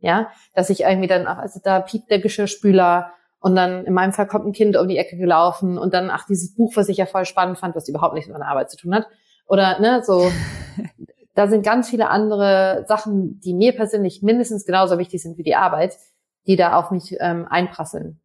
Ja, 0.00 0.30
dass 0.52 0.68
ich 0.68 0.80
irgendwie 0.80 1.06
dann, 1.06 1.28
also 1.28 1.60
da 1.62 1.78
piept 1.78 2.10
der 2.10 2.18
Geschirrspüler 2.18 3.12
und 3.38 3.54
dann 3.54 3.84
in 3.84 3.92
meinem 3.92 4.12
Fall 4.12 4.26
kommt 4.26 4.46
ein 4.46 4.52
Kind 4.52 4.76
um 4.76 4.88
die 4.88 4.98
Ecke 4.98 5.16
gelaufen 5.16 5.78
und 5.78 5.94
dann, 5.94 6.10
ach, 6.10 6.26
dieses 6.26 6.56
Buch, 6.56 6.72
was 6.74 6.88
ich 6.88 6.96
ja 6.96 7.06
voll 7.06 7.24
spannend 7.24 7.58
fand, 7.58 7.76
was 7.76 7.88
überhaupt 7.88 8.14
nichts 8.14 8.28
mit 8.28 8.36
meiner 8.36 8.50
Arbeit 8.50 8.70
zu 8.70 8.76
tun 8.76 8.94
hat. 8.94 9.06
Oder, 9.46 9.78
ne, 9.78 10.02
so, 10.04 10.30
da 11.34 11.46
sind 11.46 11.64
ganz 11.64 11.88
viele 11.88 12.08
andere 12.08 12.84
Sachen, 12.88 13.40
die 13.40 13.54
mir 13.54 13.76
persönlich 13.76 14.22
mindestens 14.22 14.64
genauso 14.64 14.98
wichtig 14.98 15.22
sind 15.22 15.38
wie 15.38 15.44
die 15.44 15.54
Arbeit, 15.54 15.96
die 16.46 16.56
da 16.56 16.78
auf 16.78 16.90
mich 16.90 17.16
ähm, 17.20 17.46
einprasseln. 17.48 18.20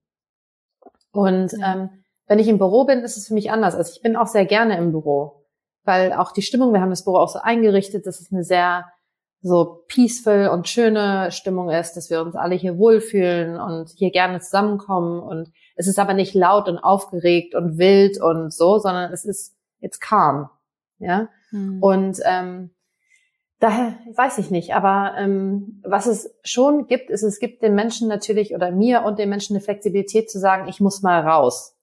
Und 1.11 1.51
ja. 1.53 1.73
ähm, 1.73 1.89
wenn 2.27 2.39
ich 2.39 2.47
im 2.47 2.57
Büro 2.57 2.85
bin, 2.85 2.99
ist 2.99 3.17
es 3.17 3.27
für 3.27 3.33
mich 3.33 3.51
anders. 3.51 3.75
Also 3.75 3.93
ich 3.95 4.01
bin 4.01 4.15
auch 4.15 4.27
sehr 4.27 4.45
gerne 4.45 4.77
im 4.77 4.91
Büro, 4.91 5.45
weil 5.83 6.13
auch 6.13 6.31
die 6.31 6.41
Stimmung, 6.41 6.73
wir 6.73 6.81
haben 6.81 6.89
das 6.89 7.05
Büro 7.05 7.17
auch 7.17 7.29
so 7.29 7.39
eingerichtet, 7.39 8.05
dass 8.05 8.19
es 8.19 8.31
eine 8.31 8.43
sehr 8.43 8.85
so 9.41 9.83
peaceful 9.87 10.47
und 10.47 10.67
schöne 10.67 11.31
Stimmung 11.31 11.69
ist, 11.69 11.93
dass 11.93 12.09
wir 12.09 12.21
uns 12.21 12.35
alle 12.35 12.55
hier 12.55 12.77
wohlfühlen 12.77 13.59
und 13.59 13.89
hier 13.89 14.11
gerne 14.11 14.39
zusammenkommen 14.39 15.21
und 15.21 15.51
es 15.75 15.87
ist 15.87 15.99
aber 15.99 16.13
nicht 16.13 16.33
laut 16.33 16.67
und 16.67 16.79
aufgeregt 16.79 17.53
und 17.53 17.77
wild 17.77 18.19
und 18.19 18.51
so, 18.51 18.79
sondern 18.79 19.13
es 19.13 19.25
ist 19.25 19.55
it's 19.79 19.99
calm, 19.99 20.49
ja. 20.97 21.29
Mhm. 21.51 21.81
Und 21.81 22.19
ähm, 22.25 22.71
daher 23.59 23.97
weiß 24.15 24.37
ich 24.37 24.51
nicht, 24.51 24.73
aber 24.75 25.15
ähm, 25.17 25.81
was 25.83 26.05
es 26.05 26.33
schon 26.43 26.87
gibt, 26.87 27.09
ist, 27.09 27.23
es 27.23 27.39
gibt 27.39 27.63
den 27.63 27.75
Menschen 27.75 28.07
natürlich 28.07 28.53
oder 28.53 28.71
mir 28.71 29.03
und 29.03 29.19
den 29.19 29.29
Menschen 29.29 29.55
eine 29.55 29.63
Flexibilität 29.63 30.29
zu 30.29 30.39
sagen, 30.39 30.67
ich 30.67 30.79
muss 30.79 31.01
mal 31.01 31.21
raus, 31.21 31.75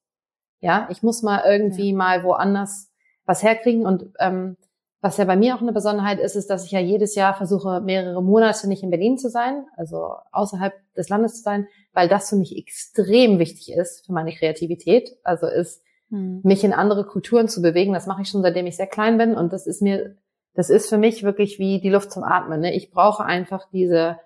ja, 0.60 0.88
ich 0.90 1.02
muss 1.02 1.22
mal 1.22 1.42
irgendwie 1.46 1.90
ja. 1.90 1.96
mal 1.96 2.24
woanders 2.24 2.90
was 3.26 3.42
herkriegen 3.42 3.86
und 3.86 4.10
ähm, 4.18 4.56
was 5.00 5.18
ja 5.18 5.26
bei 5.26 5.36
mir 5.36 5.54
auch 5.54 5.60
eine 5.60 5.72
Besonderheit 5.72 6.18
ist, 6.18 6.34
ist, 6.34 6.48
dass 6.48 6.64
ich 6.64 6.70
ja 6.70 6.80
jedes 6.80 7.14
Jahr 7.14 7.34
versuche, 7.34 7.82
mehrere 7.82 8.22
Monate 8.22 8.66
nicht 8.68 8.82
in 8.82 8.88
Berlin 8.88 9.18
zu 9.18 9.28
sein, 9.28 9.66
also 9.76 10.14
außerhalb 10.32 10.72
des 10.96 11.10
Landes 11.10 11.36
zu 11.36 11.42
sein, 11.42 11.68
weil 11.92 12.08
das 12.08 12.30
für 12.30 12.36
mich 12.36 12.56
extrem 12.56 13.38
wichtig 13.38 13.72
ist 13.72 14.06
für 14.06 14.14
meine 14.14 14.32
Kreativität. 14.32 15.10
Also 15.22 15.46
ist, 15.46 15.82
hm. 16.08 16.40
mich 16.42 16.64
in 16.64 16.72
andere 16.72 17.04
Kulturen 17.04 17.48
zu 17.48 17.60
bewegen. 17.60 17.92
Das 17.92 18.06
mache 18.06 18.22
ich 18.22 18.28
schon, 18.28 18.42
seitdem 18.42 18.66
ich 18.66 18.76
sehr 18.76 18.86
klein 18.86 19.18
bin. 19.18 19.34
Und 19.34 19.52
das 19.52 19.66
ist 19.66 19.82
mir, 19.82 20.16
das 20.54 20.70
ist 20.70 20.88
für 20.88 20.98
mich 20.98 21.22
wirklich 21.22 21.58
wie 21.58 21.80
die 21.80 21.90
Luft 21.90 22.12
zum 22.12 22.24
Atmen. 22.24 22.60
Ne? 22.60 22.74
Ich 22.74 22.90
brauche 22.90 23.24
einfach 23.24 23.68
diese, 23.70 24.18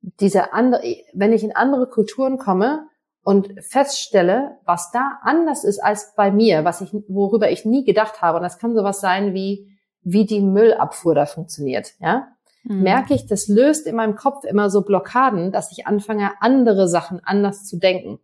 diese 0.00 0.52
andere, 0.52 0.82
wenn 1.12 1.32
ich 1.32 1.44
in 1.44 1.54
andere 1.54 1.88
Kulturen 1.88 2.38
komme, 2.38 2.86
und 3.24 3.54
feststelle, 3.60 4.58
was 4.64 4.90
da 4.90 5.18
anders 5.22 5.64
ist 5.64 5.78
als 5.78 6.14
bei 6.16 6.30
mir, 6.30 6.64
was 6.64 6.80
ich, 6.80 6.92
worüber 7.08 7.50
ich 7.50 7.64
nie 7.64 7.84
gedacht 7.84 8.20
habe. 8.20 8.38
Und 8.38 8.42
das 8.42 8.58
kann 8.58 8.74
sowas 8.74 9.00
sein 9.00 9.32
wie, 9.32 9.68
wie 10.02 10.26
die 10.26 10.40
Müllabfuhr 10.40 11.14
da 11.14 11.26
funktioniert, 11.26 11.92
ja, 12.00 12.28
mhm. 12.64 12.82
merke 12.82 13.14
ich, 13.14 13.26
das 13.26 13.46
löst 13.46 13.86
in 13.86 13.94
meinem 13.94 14.16
Kopf 14.16 14.44
immer 14.44 14.70
so 14.70 14.82
Blockaden, 14.82 15.52
dass 15.52 15.70
ich 15.70 15.86
anfange, 15.86 16.32
andere 16.40 16.88
Sachen 16.88 17.20
anders 17.24 17.64
zu 17.64 17.78
denken. 17.78 18.18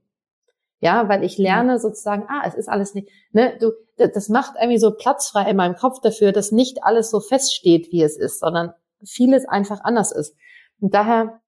Ja, 0.81 1.09
weil 1.09 1.25
ich 1.25 1.39
lerne 1.39 1.81
sozusagen, 1.81 2.27
ah, 2.29 2.43
es 2.47 2.55
ist 2.55 2.69
alles 2.69 2.95
nicht, 2.95 3.09
ne, 3.33 3.59
du, 3.59 3.73
das 3.97 4.29
macht 4.29 4.55
irgendwie 4.61 4.79
so 4.79 4.93
Platz 4.93 5.29
frei 5.29 5.51
in 5.51 5.57
meinem 5.57 5.75
Kopf 5.75 6.01
dafür, 6.01 6.31
dass 6.31 6.53
nicht 6.53 6.85
alles 6.85 7.11
so 7.11 7.19
feststeht, 7.19 7.91
wie 7.91 8.03
es 8.03 8.17
ist, 8.17 8.39
sondern 8.39 8.73
vieles 9.05 9.47
einfach 9.47 9.81
anders 9.83 10.13
ist. 10.13 10.37
Und 10.81 10.95
daher 10.95 11.41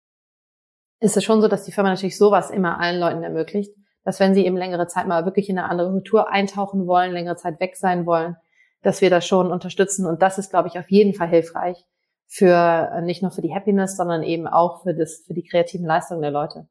ist 0.99 1.17
es 1.17 1.23
schon 1.23 1.41
so, 1.41 1.49
dass 1.49 1.65
die 1.65 1.73
Firma 1.73 1.91
natürlich 1.91 2.19
sowas 2.19 2.51
immer 2.51 2.81
allen 2.81 2.99
Leuten 2.99 3.23
ermöglicht, 3.23 3.73
dass 4.05 4.19
wenn 4.19 4.35
sie 4.35 4.45
eben 4.45 4.57
längere 4.57 4.87
Zeit 4.87 5.07
mal 5.07 5.25
wirklich 5.25 5.49
in 5.49 5.59
eine 5.59 5.69
andere 5.69 5.91
Kultur 5.91 6.31
eintauchen 6.31 6.87
wollen, 6.87 7.13
längere 7.13 7.37
Zeit 7.37 7.61
weg 7.61 7.77
sein 7.77 8.07
wollen, 8.07 8.37
dass 8.83 9.01
wir 9.01 9.11
das 9.11 9.27
schon 9.27 9.53
unterstützen. 9.53 10.07
Und 10.07 10.23
das 10.23 10.39
ist, 10.39 10.51
glaube 10.51 10.69
ich, 10.69 10.79
auf 10.79 10.91
jeden 10.91 11.15
Fall 11.15 11.29
hilfreich 11.29 11.85
für 12.27 12.91
äh, 12.95 13.03
nicht 13.03 13.23
nur 13.23 13.31
für 13.31 13.43
die 13.43 13.55
Happiness, 13.55 13.97
sondern 13.97 14.23
eben 14.23 14.47
auch 14.47 14.83
für 14.83 14.95
das, 14.95 15.23
für 15.27 15.35
die 15.35 15.43
kreativen 15.43 15.87
Leistungen 15.87 16.23
der 16.23 16.31
Leute. 16.31 16.69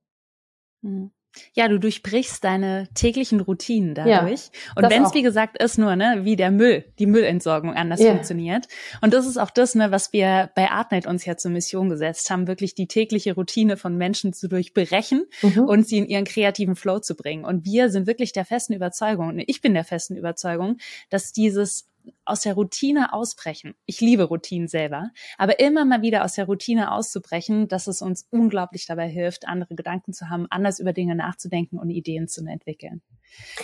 Mhm. 0.82 1.12
Ja, 1.53 1.67
du 1.67 1.80
durchbrichst 1.80 2.43
deine 2.43 2.88
täglichen 2.95 3.39
Routinen 3.39 3.93
dadurch. 3.93 4.49
Ja, 4.51 4.73
und 4.75 4.89
wenn 4.89 5.03
es, 5.03 5.13
wie 5.13 5.21
gesagt, 5.21 5.61
ist 5.61 5.77
nur, 5.77 5.95
ne, 5.95 6.21
wie 6.23 6.36
der 6.36 6.51
Müll, 6.51 6.86
die 6.97 7.05
Müllentsorgung 7.05 7.73
anders 7.73 8.01
ja. 8.01 8.11
funktioniert. 8.11 8.67
Und 9.01 9.13
das 9.13 9.27
ist 9.27 9.38
auch 9.38 9.51
das, 9.51 9.75
ne, 9.75 9.91
was 9.91 10.11
wir 10.13 10.49
bei 10.55 10.69
Artnight 10.69 11.05
uns 11.05 11.25
ja 11.25 11.38
zur 11.38 11.51
Mission 11.51 11.89
gesetzt 11.89 12.30
haben, 12.30 12.47
wirklich 12.47 12.75
die 12.75 12.88
tägliche 12.88 13.36
Routine 13.36 13.77
von 13.77 13.95
Menschen 13.95 14.34
zu 14.34 14.47
durchbrechen 14.47 15.25
mhm. 15.41 15.63
und 15.63 15.88
sie 15.88 15.99
in 15.99 16.07
ihren 16.07 16.25
kreativen 16.25 16.75
Flow 16.75 16.99
zu 16.99 17.15
bringen. 17.15 17.45
Und 17.45 17.65
wir 17.65 17.89
sind 17.89 18.07
wirklich 18.07 18.34
der 18.34 18.45
festen 18.45 18.73
Überzeugung, 18.73 19.30
und 19.30 19.43
ich 19.45 19.61
bin 19.61 19.73
der 19.73 19.84
festen 19.84 20.15
Überzeugung, 20.15 20.77
dass 21.09 21.32
dieses 21.32 21.89
aus 22.26 22.41
der 22.41 22.54
Routine 22.54 23.14
ausbrechen. 23.14 23.76
Ich 23.86 24.02
liebe 24.02 24.24
Routinen 24.24 24.68
selber, 24.68 25.10
aber 25.38 25.60
immer 25.60 25.86
mal 25.86 26.02
wieder 26.02 26.24
aus 26.24 26.34
der 26.34 26.45
Routine 26.45 26.91
auszubrechen, 26.91 27.68
dass 27.68 27.88
es 27.88 28.02
uns 28.02 28.28
unglaublich 28.30 28.86
dabei 28.86 29.08
hilft, 29.08 29.47
andere 29.47 29.76
Gedanken 29.76 30.14
zu 30.14 30.30
haben, 30.30 30.47
anders 30.50 30.80
über 30.80 30.93
Dinge 30.93 31.16
nachzudenken 31.16 31.80
und 31.80 31.89
Ideen 31.89 32.28
zu 32.28 32.45
entwickeln. 32.45 33.02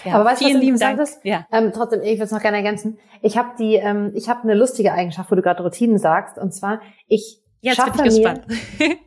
Ja, 0.04 0.16
aber 0.16 0.26
weißt 0.26 0.42
du, 0.42 0.46
was 0.46 0.54
lieben 0.54 0.80
Dank. 0.80 1.00
Ist? 1.00 1.24
Ja. 1.24 1.48
Ähm, 1.52 1.72
trotzdem, 1.74 2.02
ich 2.02 2.14
würde 2.14 2.24
es 2.24 2.32
noch 2.32 2.42
gerne 2.42 2.58
ergänzen. 2.58 2.98
Ich 3.22 3.38
habe 3.38 3.50
die, 3.58 3.76
ähm, 3.76 4.12
ich 4.16 4.30
habe 4.30 4.44
eine 4.44 4.54
lustige 4.54 4.94
Eigenschaft, 4.94 5.32
wo 5.32 5.36
du 5.36 5.42
gerade 5.42 5.64
Routinen 5.64 5.98
sagst, 5.98 6.38
und 6.38 6.54
zwar 6.54 6.82
ich 7.08 7.42
Jetzt 7.62 7.78
schaffe 7.78 8.04
bin 8.04 8.06
ich 8.06 8.20
mir 8.20 8.42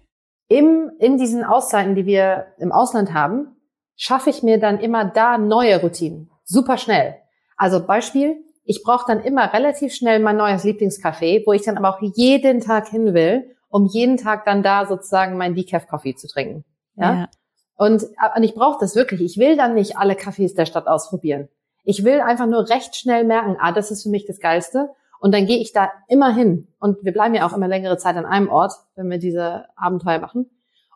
im 0.48 0.90
in 0.98 1.16
diesen 1.16 1.44
Auszeiten, 1.44 1.94
die 1.94 2.06
wir 2.06 2.46
im 2.58 2.72
Ausland 2.72 3.14
haben, 3.14 3.56
schaffe 3.96 4.30
ich 4.30 4.42
mir 4.42 4.58
dann 4.58 4.80
immer 4.80 5.04
da 5.04 5.38
neue 5.38 5.80
Routinen, 5.80 6.30
super 6.44 6.76
schnell. 6.78 7.16
Also 7.56 7.84
Beispiel, 7.84 8.44
ich 8.68 8.82
brauche 8.82 9.06
dann 9.06 9.20
immer 9.20 9.54
relativ 9.54 9.94
schnell 9.94 10.20
mein 10.20 10.36
neues 10.36 10.62
Lieblingscafé, 10.62 11.42
wo 11.46 11.54
ich 11.54 11.62
dann 11.62 11.78
aber 11.78 11.88
auch 11.88 12.02
jeden 12.02 12.60
Tag 12.60 12.88
hin 12.88 13.14
will, 13.14 13.56
um 13.70 13.86
jeden 13.86 14.18
Tag 14.18 14.44
dann 14.44 14.62
da 14.62 14.84
sozusagen 14.84 15.38
mein 15.38 15.54
Decaf 15.54 15.86
Coffee 15.86 16.14
zu 16.14 16.28
trinken. 16.28 16.64
Ja. 16.94 17.14
ja. 17.14 17.28
Und, 17.76 18.04
und 18.36 18.42
ich 18.42 18.54
brauche 18.54 18.76
das 18.78 18.94
wirklich. 18.94 19.22
Ich 19.22 19.38
will 19.38 19.56
dann 19.56 19.72
nicht 19.72 19.96
alle 19.96 20.14
Cafés 20.14 20.54
der 20.54 20.66
Stadt 20.66 20.86
ausprobieren. 20.86 21.48
Ich 21.84 22.04
will 22.04 22.20
einfach 22.20 22.46
nur 22.46 22.68
recht 22.68 22.94
schnell 22.94 23.24
merken, 23.24 23.56
ah, 23.58 23.72
das 23.72 23.90
ist 23.90 24.02
für 24.02 24.10
mich 24.10 24.26
das 24.26 24.38
Geilste. 24.38 24.90
Und 25.18 25.32
dann 25.32 25.46
gehe 25.46 25.58
ich 25.58 25.72
da 25.72 25.90
immer 26.06 26.34
hin. 26.34 26.68
Und 26.78 27.02
wir 27.02 27.14
bleiben 27.14 27.34
ja 27.34 27.46
auch 27.46 27.56
immer 27.56 27.68
längere 27.68 27.96
Zeit 27.96 28.16
an 28.16 28.26
einem 28.26 28.50
Ort, 28.50 28.74
wenn 28.96 29.08
wir 29.08 29.18
diese 29.18 29.64
Abenteuer 29.76 30.18
machen. 30.18 30.50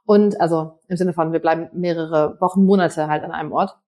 Und 0.04 0.38
also 0.42 0.78
im 0.88 0.98
Sinne 0.98 1.14
von, 1.14 1.32
wir 1.32 1.40
bleiben 1.40 1.70
mehrere 1.72 2.38
Wochen, 2.38 2.66
Monate 2.66 3.08
halt 3.08 3.24
an 3.24 3.32
einem 3.32 3.52
Ort. 3.52 3.78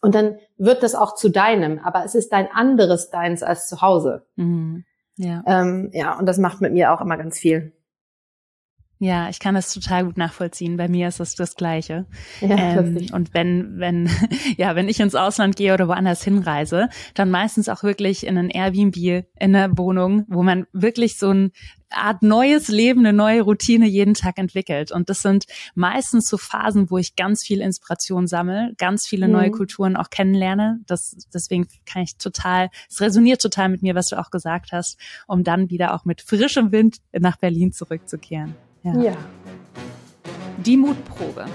Und 0.00 0.14
dann 0.14 0.38
wird 0.56 0.82
das 0.82 0.94
auch 0.94 1.14
zu 1.14 1.30
deinem, 1.30 1.78
aber 1.78 2.04
es 2.04 2.14
ist 2.14 2.32
dein 2.32 2.48
anderes 2.52 3.10
Deins 3.10 3.42
als 3.42 3.68
zu 3.68 3.80
Hause. 3.80 4.26
Mhm. 4.36 4.84
Ja. 5.16 5.42
Ähm, 5.46 5.90
ja, 5.92 6.18
und 6.18 6.26
das 6.26 6.38
macht 6.38 6.60
mit 6.60 6.72
mir 6.72 6.92
auch 6.92 7.00
immer 7.00 7.16
ganz 7.16 7.38
viel. 7.38 7.72
Ja, 8.98 9.28
ich 9.28 9.40
kann 9.40 9.54
das 9.54 9.74
total 9.74 10.06
gut 10.06 10.16
nachvollziehen. 10.16 10.78
Bei 10.78 10.88
mir 10.88 11.08
ist 11.08 11.20
es 11.20 11.34
das 11.34 11.54
Gleiche. 11.54 12.06
Ja, 12.40 12.78
ähm, 12.78 13.06
und 13.12 13.34
wenn, 13.34 13.78
wenn, 13.78 14.08
ja, 14.56 14.74
wenn 14.74 14.88
ich 14.88 15.00
ins 15.00 15.14
Ausland 15.14 15.56
gehe 15.56 15.74
oder 15.74 15.86
woanders 15.86 16.24
hinreise, 16.24 16.88
dann 17.14 17.30
meistens 17.30 17.68
auch 17.68 17.82
wirklich 17.82 18.26
in 18.26 18.38
ein 18.38 18.48
Airbnb, 18.48 18.96
in 18.96 19.26
einer 19.38 19.76
Wohnung, 19.76 20.24
wo 20.28 20.42
man 20.42 20.66
wirklich 20.72 21.18
so 21.18 21.30
ein 21.30 21.52
Art 21.90 22.22
neues 22.22 22.68
Leben, 22.68 23.00
eine 23.00 23.12
neue 23.12 23.42
Routine 23.42 23.86
jeden 23.86 24.14
Tag 24.14 24.38
entwickelt. 24.38 24.90
Und 24.90 25.10
das 25.10 25.20
sind 25.20 25.44
meistens 25.74 26.28
so 26.28 26.38
Phasen, 26.38 26.90
wo 26.90 26.96
ich 26.96 27.16
ganz 27.16 27.44
viel 27.44 27.60
Inspiration 27.60 28.26
sammle, 28.26 28.72
ganz 28.78 29.06
viele 29.06 29.28
neue 29.28 29.48
mhm. 29.48 29.52
Kulturen 29.52 29.96
auch 29.96 30.08
kennenlerne. 30.08 30.80
Das, 30.86 31.28
deswegen 31.32 31.68
kann 31.84 32.02
ich 32.02 32.16
total, 32.16 32.70
es 32.90 33.00
resoniert 33.00 33.42
total 33.42 33.68
mit 33.68 33.82
mir, 33.82 33.94
was 33.94 34.08
du 34.08 34.18
auch 34.18 34.30
gesagt 34.30 34.72
hast, 34.72 34.98
um 35.26 35.44
dann 35.44 35.68
wieder 35.70 35.94
auch 35.94 36.06
mit 36.06 36.22
frischem 36.22 36.72
Wind 36.72 36.96
nach 37.12 37.36
Berlin 37.36 37.72
zurückzukehren. 37.72 38.56
Ja. 38.86 39.00
ja. 39.00 39.16
Die 40.58 40.76
Mutprobe. 40.76 41.46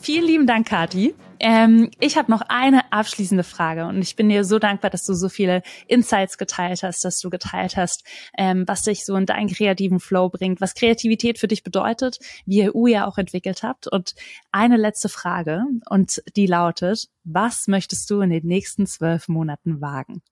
Vielen 0.00 0.24
lieben 0.24 0.46
Dank, 0.46 0.66
Kati. 0.66 1.14
Ähm, 1.40 1.90
ich 2.00 2.16
habe 2.16 2.30
noch 2.30 2.40
eine 2.48 2.90
abschließende 2.90 3.44
Frage 3.44 3.86
und 3.86 4.00
ich 4.00 4.16
bin 4.16 4.30
dir 4.30 4.44
so 4.44 4.58
dankbar, 4.58 4.90
dass 4.90 5.04
du 5.04 5.12
so 5.12 5.28
viele 5.28 5.62
Insights 5.86 6.38
geteilt 6.38 6.82
hast, 6.82 7.04
dass 7.04 7.20
du 7.20 7.28
geteilt 7.28 7.76
hast, 7.76 8.04
ähm, 8.38 8.64
was 8.66 8.82
dich 8.82 9.04
so 9.04 9.14
in 9.14 9.26
deinen 9.26 9.48
kreativen 9.48 10.00
Flow 10.00 10.30
bringt, 10.30 10.62
was 10.62 10.74
Kreativität 10.74 11.38
für 11.38 11.46
dich 11.46 11.62
bedeutet, 11.62 12.18
wie 12.46 12.62
ihr 12.62 12.74
EU 12.74 12.86
ja 12.86 13.06
auch 13.06 13.18
entwickelt 13.18 13.62
habt. 13.62 13.86
Und 13.86 14.14
eine 14.50 14.78
letzte 14.78 15.10
Frage 15.10 15.64
und 15.90 16.22
die 16.34 16.46
lautet, 16.46 17.08
was 17.24 17.68
möchtest 17.68 18.08
du 18.10 18.22
in 18.22 18.30
den 18.30 18.46
nächsten 18.46 18.86
zwölf 18.86 19.28
Monaten 19.28 19.82
wagen? 19.82 20.22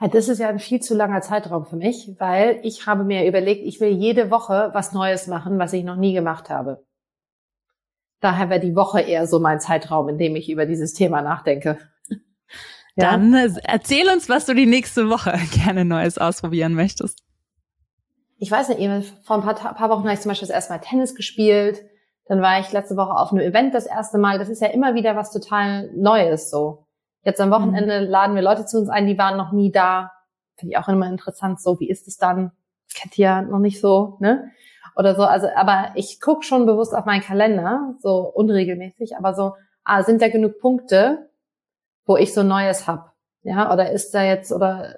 Das 0.00 0.28
ist 0.28 0.38
ja 0.38 0.48
ein 0.48 0.58
viel 0.58 0.80
zu 0.80 0.94
langer 0.94 1.20
Zeitraum 1.20 1.66
für 1.66 1.76
mich, 1.76 2.14
weil 2.18 2.60
ich 2.62 2.86
habe 2.86 3.04
mir 3.04 3.26
überlegt, 3.26 3.64
ich 3.64 3.80
will 3.80 3.90
jede 3.90 4.30
Woche 4.30 4.70
was 4.72 4.92
Neues 4.92 5.26
machen, 5.26 5.58
was 5.58 5.72
ich 5.72 5.84
noch 5.84 5.96
nie 5.96 6.12
gemacht 6.12 6.50
habe. 6.50 6.84
daher 8.20 8.50
wäre 8.50 8.60
die 8.60 8.74
Woche 8.74 9.00
eher 9.00 9.26
so 9.26 9.38
mein 9.38 9.60
Zeitraum, 9.60 10.08
in 10.08 10.18
dem 10.18 10.34
ich 10.36 10.50
über 10.50 10.66
dieses 10.66 10.92
Thema 10.94 11.22
nachdenke. 11.22 11.78
Ja? 12.96 13.12
Dann 13.12 13.32
äh, 13.32 13.48
erzähl 13.62 14.08
uns, 14.08 14.28
was 14.28 14.46
du 14.46 14.54
die 14.54 14.66
nächste 14.66 15.08
Woche 15.08 15.32
gerne 15.64 15.84
Neues 15.84 16.18
ausprobieren 16.18 16.74
möchtest. 16.74 17.22
Ich 18.38 18.50
weiß 18.50 18.70
nicht, 18.70 19.14
vor 19.22 19.36
ein 19.36 19.42
paar, 19.42 19.54
paar 19.54 19.88
Wochen 19.88 20.02
habe 20.02 20.14
ich 20.14 20.20
zum 20.20 20.30
Beispiel 20.30 20.48
das 20.48 20.54
erste 20.56 20.72
Mal 20.72 20.80
Tennis 20.80 21.14
gespielt. 21.14 21.80
Dann 22.26 22.42
war 22.42 22.58
ich 22.58 22.72
letzte 22.72 22.96
Woche 22.96 23.12
auf 23.12 23.30
einem 23.30 23.42
Event 23.42 23.72
das 23.72 23.86
erste 23.86 24.18
Mal. 24.18 24.40
Das 24.40 24.48
ist 24.48 24.60
ja 24.60 24.66
immer 24.66 24.96
wieder 24.96 25.14
was 25.14 25.30
total 25.30 25.92
Neues 25.94 26.50
so. 26.50 26.87
Jetzt 27.28 27.42
am 27.42 27.50
Wochenende 27.50 28.00
mhm. 28.00 28.06
laden 28.06 28.34
wir 28.34 28.40
Leute 28.40 28.64
zu 28.64 28.78
uns 28.78 28.88
ein, 28.88 29.06
die 29.06 29.18
waren 29.18 29.36
noch 29.36 29.52
nie 29.52 29.70
da. 29.70 30.12
Finde 30.56 30.72
ich 30.72 30.78
auch 30.78 30.88
immer 30.88 31.06
interessant, 31.06 31.60
so 31.60 31.78
wie 31.78 31.90
ist 31.90 32.08
es 32.08 32.16
dann? 32.16 32.52
Kennt 32.94 33.18
ihr 33.18 33.24
ja 33.24 33.42
noch 33.42 33.58
nicht 33.58 33.82
so, 33.82 34.16
ne? 34.20 34.50
Oder 34.96 35.14
so. 35.14 35.24
Also, 35.24 35.46
aber 35.54 35.90
ich 35.94 36.22
gucke 36.22 36.42
schon 36.42 36.64
bewusst 36.64 36.94
auf 36.94 37.04
meinen 37.04 37.20
Kalender, 37.20 37.94
so 38.00 38.20
unregelmäßig, 38.20 39.18
aber 39.18 39.34
so, 39.34 39.52
ah, 39.84 40.02
sind 40.04 40.22
da 40.22 40.28
genug 40.28 40.58
Punkte, 40.58 41.28
wo 42.06 42.16
ich 42.16 42.32
so 42.32 42.42
Neues 42.42 42.86
hab? 42.86 43.12
Ja, 43.42 43.70
oder 43.74 43.92
ist 43.92 44.14
da 44.14 44.22
jetzt, 44.22 44.50
oder 44.50 44.94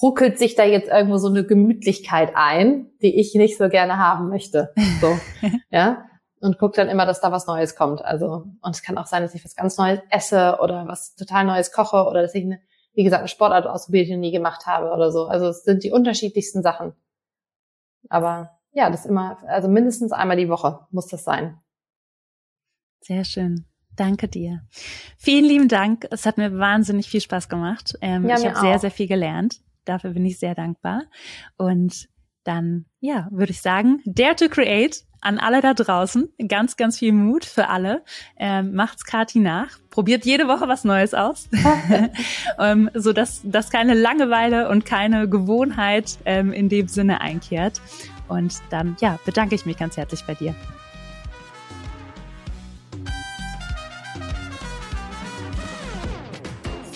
ruckelt 0.00 0.38
sich 0.38 0.54
da 0.54 0.62
jetzt 0.62 0.88
irgendwo 0.88 1.16
so 1.16 1.26
eine 1.26 1.44
Gemütlichkeit 1.44 2.30
ein, 2.36 2.92
die 3.02 3.18
ich 3.18 3.34
nicht 3.34 3.58
so 3.58 3.68
gerne 3.68 3.98
haben 3.98 4.28
möchte. 4.28 4.72
So, 5.00 5.18
ja 5.70 6.04
und 6.40 6.58
gucke 6.58 6.76
dann 6.76 6.88
immer, 6.88 7.06
dass 7.06 7.20
da 7.20 7.32
was 7.32 7.46
Neues 7.46 7.76
kommt. 7.76 8.04
Also, 8.04 8.46
und 8.60 8.70
es 8.74 8.82
kann 8.82 8.98
auch 8.98 9.06
sein, 9.06 9.22
dass 9.22 9.34
ich 9.34 9.44
was 9.44 9.56
ganz 9.56 9.78
Neues 9.78 10.00
esse 10.10 10.58
oder 10.60 10.86
was 10.86 11.14
total 11.14 11.44
Neues 11.44 11.72
koche 11.72 12.04
oder 12.04 12.22
dass 12.22 12.34
ich 12.34 12.44
eine, 12.44 12.60
wie 12.94 13.04
gesagt, 13.04 13.20
eine 13.20 13.28
Sportart 13.28 13.66
ausprobiere, 13.66 14.04
die 14.04 14.12
ich 14.12 14.18
nie 14.18 14.32
gemacht 14.32 14.66
habe 14.66 14.92
oder 14.92 15.10
so. 15.10 15.26
Also 15.26 15.48
es 15.48 15.64
sind 15.64 15.84
die 15.84 15.92
unterschiedlichsten 15.92 16.62
Sachen. 16.62 16.94
Aber 18.08 18.58
ja, 18.72 18.90
das 18.90 19.06
immer, 19.06 19.38
also 19.46 19.68
mindestens 19.68 20.12
einmal 20.12 20.36
die 20.36 20.48
Woche 20.48 20.86
muss 20.90 21.06
das 21.06 21.24
sein. 21.24 21.58
Sehr 23.00 23.24
schön. 23.24 23.64
Danke 23.94 24.28
dir. 24.28 24.60
Vielen 25.16 25.44
lieben 25.44 25.68
Dank. 25.68 26.06
Es 26.10 26.26
hat 26.26 26.36
mir 26.36 26.58
wahnsinnig 26.58 27.08
viel 27.08 27.22
Spaß 27.22 27.48
gemacht. 27.48 27.96
Ähm, 28.02 28.28
ja, 28.28 28.36
ich 28.36 28.46
habe 28.46 28.60
sehr, 28.60 28.78
sehr 28.78 28.90
viel 28.90 29.06
gelernt. 29.06 29.60
Dafür 29.86 30.10
bin 30.10 30.26
ich 30.26 30.38
sehr 30.38 30.54
dankbar. 30.54 31.04
Und 31.56 32.08
dann, 32.46 32.86
ja, 33.00 33.28
würde 33.30 33.52
ich 33.52 33.60
sagen, 33.60 34.02
Dare 34.04 34.36
to 34.36 34.48
Create 34.48 35.04
an 35.20 35.38
alle 35.38 35.60
da 35.60 35.74
draußen. 35.74 36.28
Ganz, 36.48 36.76
ganz 36.76 36.98
viel 36.98 37.12
Mut 37.12 37.44
für 37.44 37.68
alle. 37.68 38.02
Ähm, 38.38 38.74
macht's 38.74 39.04
Kati 39.04 39.40
nach. 39.40 39.78
Probiert 39.90 40.24
jede 40.24 40.46
Woche 40.46 40.68
was 40.68 40.84
Neues 40.84 41.14
aus. 41.14 41.48
ähm, 42.58 42.90
so 42.94 43.12
dass, 43.12 43.40
dass 43.44 43.70
keine 43.70 43.94
Langeweile 43.94 44.68
und 44.68 44.86
keine 44.86 45.28
Gewohnheit 45.28 46.18
ähm, 46.24 46.52
in 46.52 46.68
dem 46.68 46.88
Sinne 46.88 47.20
einkehrt. 47.20 47.80
Und 48.28 48.54
dann, 48.70 48.96
ja, 49.00 49.18
bedanke 49.24 49.54
ich 49.54 49.66
mich 49.66 49.78
ganz 49.78 49.96
herzlich 49.96 50.24
bei 50.24 50.34
dir. 50.34 50.54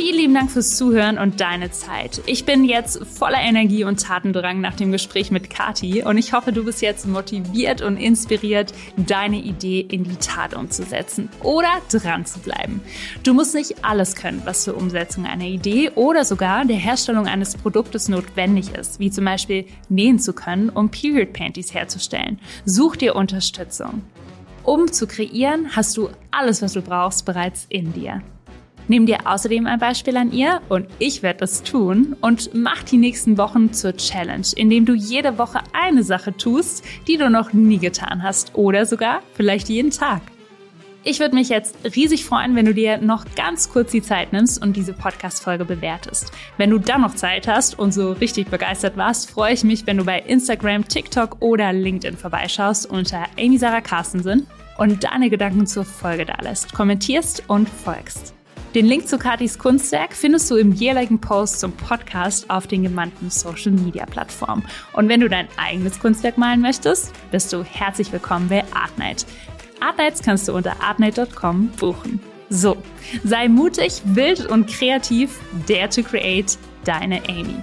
Vielen 0.02 0.16
lieben 0.16 0.32
Dank 0.34 0.50
fürs 0.50 0.78
Zuhören 0.78 1.18
und 1.18 1.42
deine 1.42 1.72
Zeit. 1.72 2.22
Ich 2.24 2.46
bin 2.46 2.64
jetzt 2.64 3.04
voller 3.04 3.38
Energie 3.38 3.84
und 3.84 4.00
Tatendrang 4.00 4.58
nach 4.58 4.74
dem 4.74 4.92
Gespräch 4.92 5.30
mit 5.30 5.50
Kati 5.50 6.02
und 6.02 6.16
ich 6.16 6.32
hoffe, 6.32 6.52
du 6.52 6.64
bist 6.64 6.80
jetzt 6.80 7.06
motiviert 7.06 7.82
und 7.82 7.98
inspiriert, 7.98 8.72
deine 8.96 9.36
Idee 9.36 9.80
in 9.80 10.04
die 10.04 10.16
Tat 10.16 10.54
umzusetzen 10.54 11.28
oder 11.42 11.68
dran 11.92 12.24
zu 12.24 12.40
bleiben. 12.40 12.80
Du 13.24 13.34
musst 13.34 13.54
nicht 13.54 13.84
alles 13.84 14.16
können, 14.16 14.40
was 14.46 14.64
zur 14.64 14.78
Umsetzung 14.78 15.26
einer 15.26 15.44
Idee 15.44 15.90
oder 15.96 16.24
sogar 16.24 16.64
der 16.64 16.78
Herstellung 16.78 17.26
eines 17.26 17.54
Produktes 17.54 18.08
notwendig 18.08 18.70
ist, 18.70 19.00
wie 19.00 19.10
zum 19.10 19.26
Beispiel 19.26 19.66
nähen 19.90 20.18
zu 20.18 20.32
können, 20.32 20.70
um 20.70 20.88
Period 20.88 21.34
Panties 21.34 21.74
herzustellen. 21.74 22.40
Such 22.64 22.96
dir 22.96 23.16
Unterstützung. 23.16 24.00
Um 24.62 24.90
zu 24.90 25.06
kreieren, 25.06 25.76
hast 25.76 25.94
du 25.98 26.08
alles, 26.30 26.62
was 26.62 26.72
du 26.72 26.80
brauchst, 26.80 27.26
bereits 27.26 27.66
in 27.68 27.92
dir. 27.92 28.22
Nimm 28.90 29.06
dir 29.06 29.18
außerdem 29.24 29.68
ein 29.68 29.78
Beispiel 29.78 30.16
an 30.16 30.32
ihr 30.32 30.62
und 30.68 30.88
ich 30.98 31.22
werde 31.22 31.44
es 31.44 31.62
tun 31.62 32.16
und 32.22 32.52
mach 32.54 32.82
die 32.82 32.96
nächsten 32.96 33.38
Wochen 33.38 33.72
zur 33.72 33.96
Challenge, 33.96 34.44
indem 34.56 34.84
du 34.84 34.94
jede 34.94 35.38
Woche 35.38 35.60
eine 35.72 36.02
Sache 36.02 36.36
tust, 36.36 36.84
die 37.06 37.16
du 37.16 37.30
noch 37.30 37.52
nie 37.52 37.78
getan 37.78 38.24
hast 38.24 38.56
oder 38.56 38.86
sogar 38.86 39.22
vielleicht 39.34 39.68
jeden 39.68 39.92
Tag. 39.92 40.22
Ich 41.04 41.20
würde 41.20 41.36
mich 41.36 41.50
jetzt 41.50 41.76
riesig 41.94 42.24
freuen, 42.24 42.56
wenn 42.56 42.66
du 42.66 42.74
dir 42.74 42.98
noch 42.98 43.26
ganz 43.36 43.70
kurz 43.70 43.92
die 43.92 44.02
Zeit 44.02 44.32
nimmst 44.32 44.60
und 44.60 44.74
diese 44.74 44.92
Podcast-Folge 44.92 45.64
bewertest. 45.64 46.32
Wenn 46.56 46.70
du 46.70 46.78
dann 46.80 47.02
noch 47.02 47.14
Zeit 47.14 47.46
hast 47.46 47.78
und 47.78 47.94
so 47.94 48.10
richtig 48.14 48.48
begeistert 48.48 48.96
warst, 48.96 49.30
freue 49.30 49.54
ich 49.54 49.62
mich, 49.62 49.86
wenn 49.86 49.98
du 49.98 50.04
bei 50.04 50.18
Instagram, 50.18 50.88
TikTok 50.88 51.36
oder 51.38 51.72
LinkedIn 51.72 52.16
vorbeischaust 52.16 52.90
unter 52.90 53.26
Amy 53.38 53.56
Sarah 53.56 53.82
Carstensen 53.82 54.48
und 54.78 55.04
deine 55.04 55.30
Gedanken 55.30 55.68
zur 55.68 55.84
Folge 55.84 56.26
da 56.26 56.38
lässt, 56.42 56.72
kommentierst 56.72 57.44
und 57.46 57.68
folgst. 57.68 58.34
Den 58.74 58.86
Link 58.86 59.08
zu 59.08 59.18
Katis 59.18 59.58
Kunstwerk 59.58 60.14
findest 60.14 60.48
du 60.48 60.54
im 60.54 60.70
jeweiligen 60.70 61.20
Post 61.20 61.58
zum 61.58 61.72
Podcast 61.72 62.48
auf 62.48 62.68
den 62.68 62.84
gemannten 62.84 63.28
Social 63.28 63.72
Media 63.72 64.06
Plattformen. 64.06 64.64
Und 64.92 65.08
wenn 65.08 65.18
du 65.18 65.28
dein 65.28 65.48
eigenes 65.56 65.98
Kunstwerk 65.98 66.38
malen 66.38 66.60
möchtest, 66.60 67.12
bist 67.32 67.52
du 67.52 67.64
herzlich 67.64 68.12
willkommen 68.12 68.48
bei 68.48 68.62
Artnight. 68.72 69.26
Artnights 69.80 70.22
kannst 70.22 70.46
du 70.46 70.54
unter 70.54 70.80
artnight.com 70.80 71.66
buchen. 71.80 72.20
So, 72.48 72.76
sei 73.24 73.48
mutig, 73.48 74.02
wild 74.04 74.46
und 74.46 74.68
kreativ, 74.68 75.40
dare 75.66 75.88
to 75.88 76.04
create, 76.04 76.56
deine 76.84 77.20
Amy. 77.28 77.56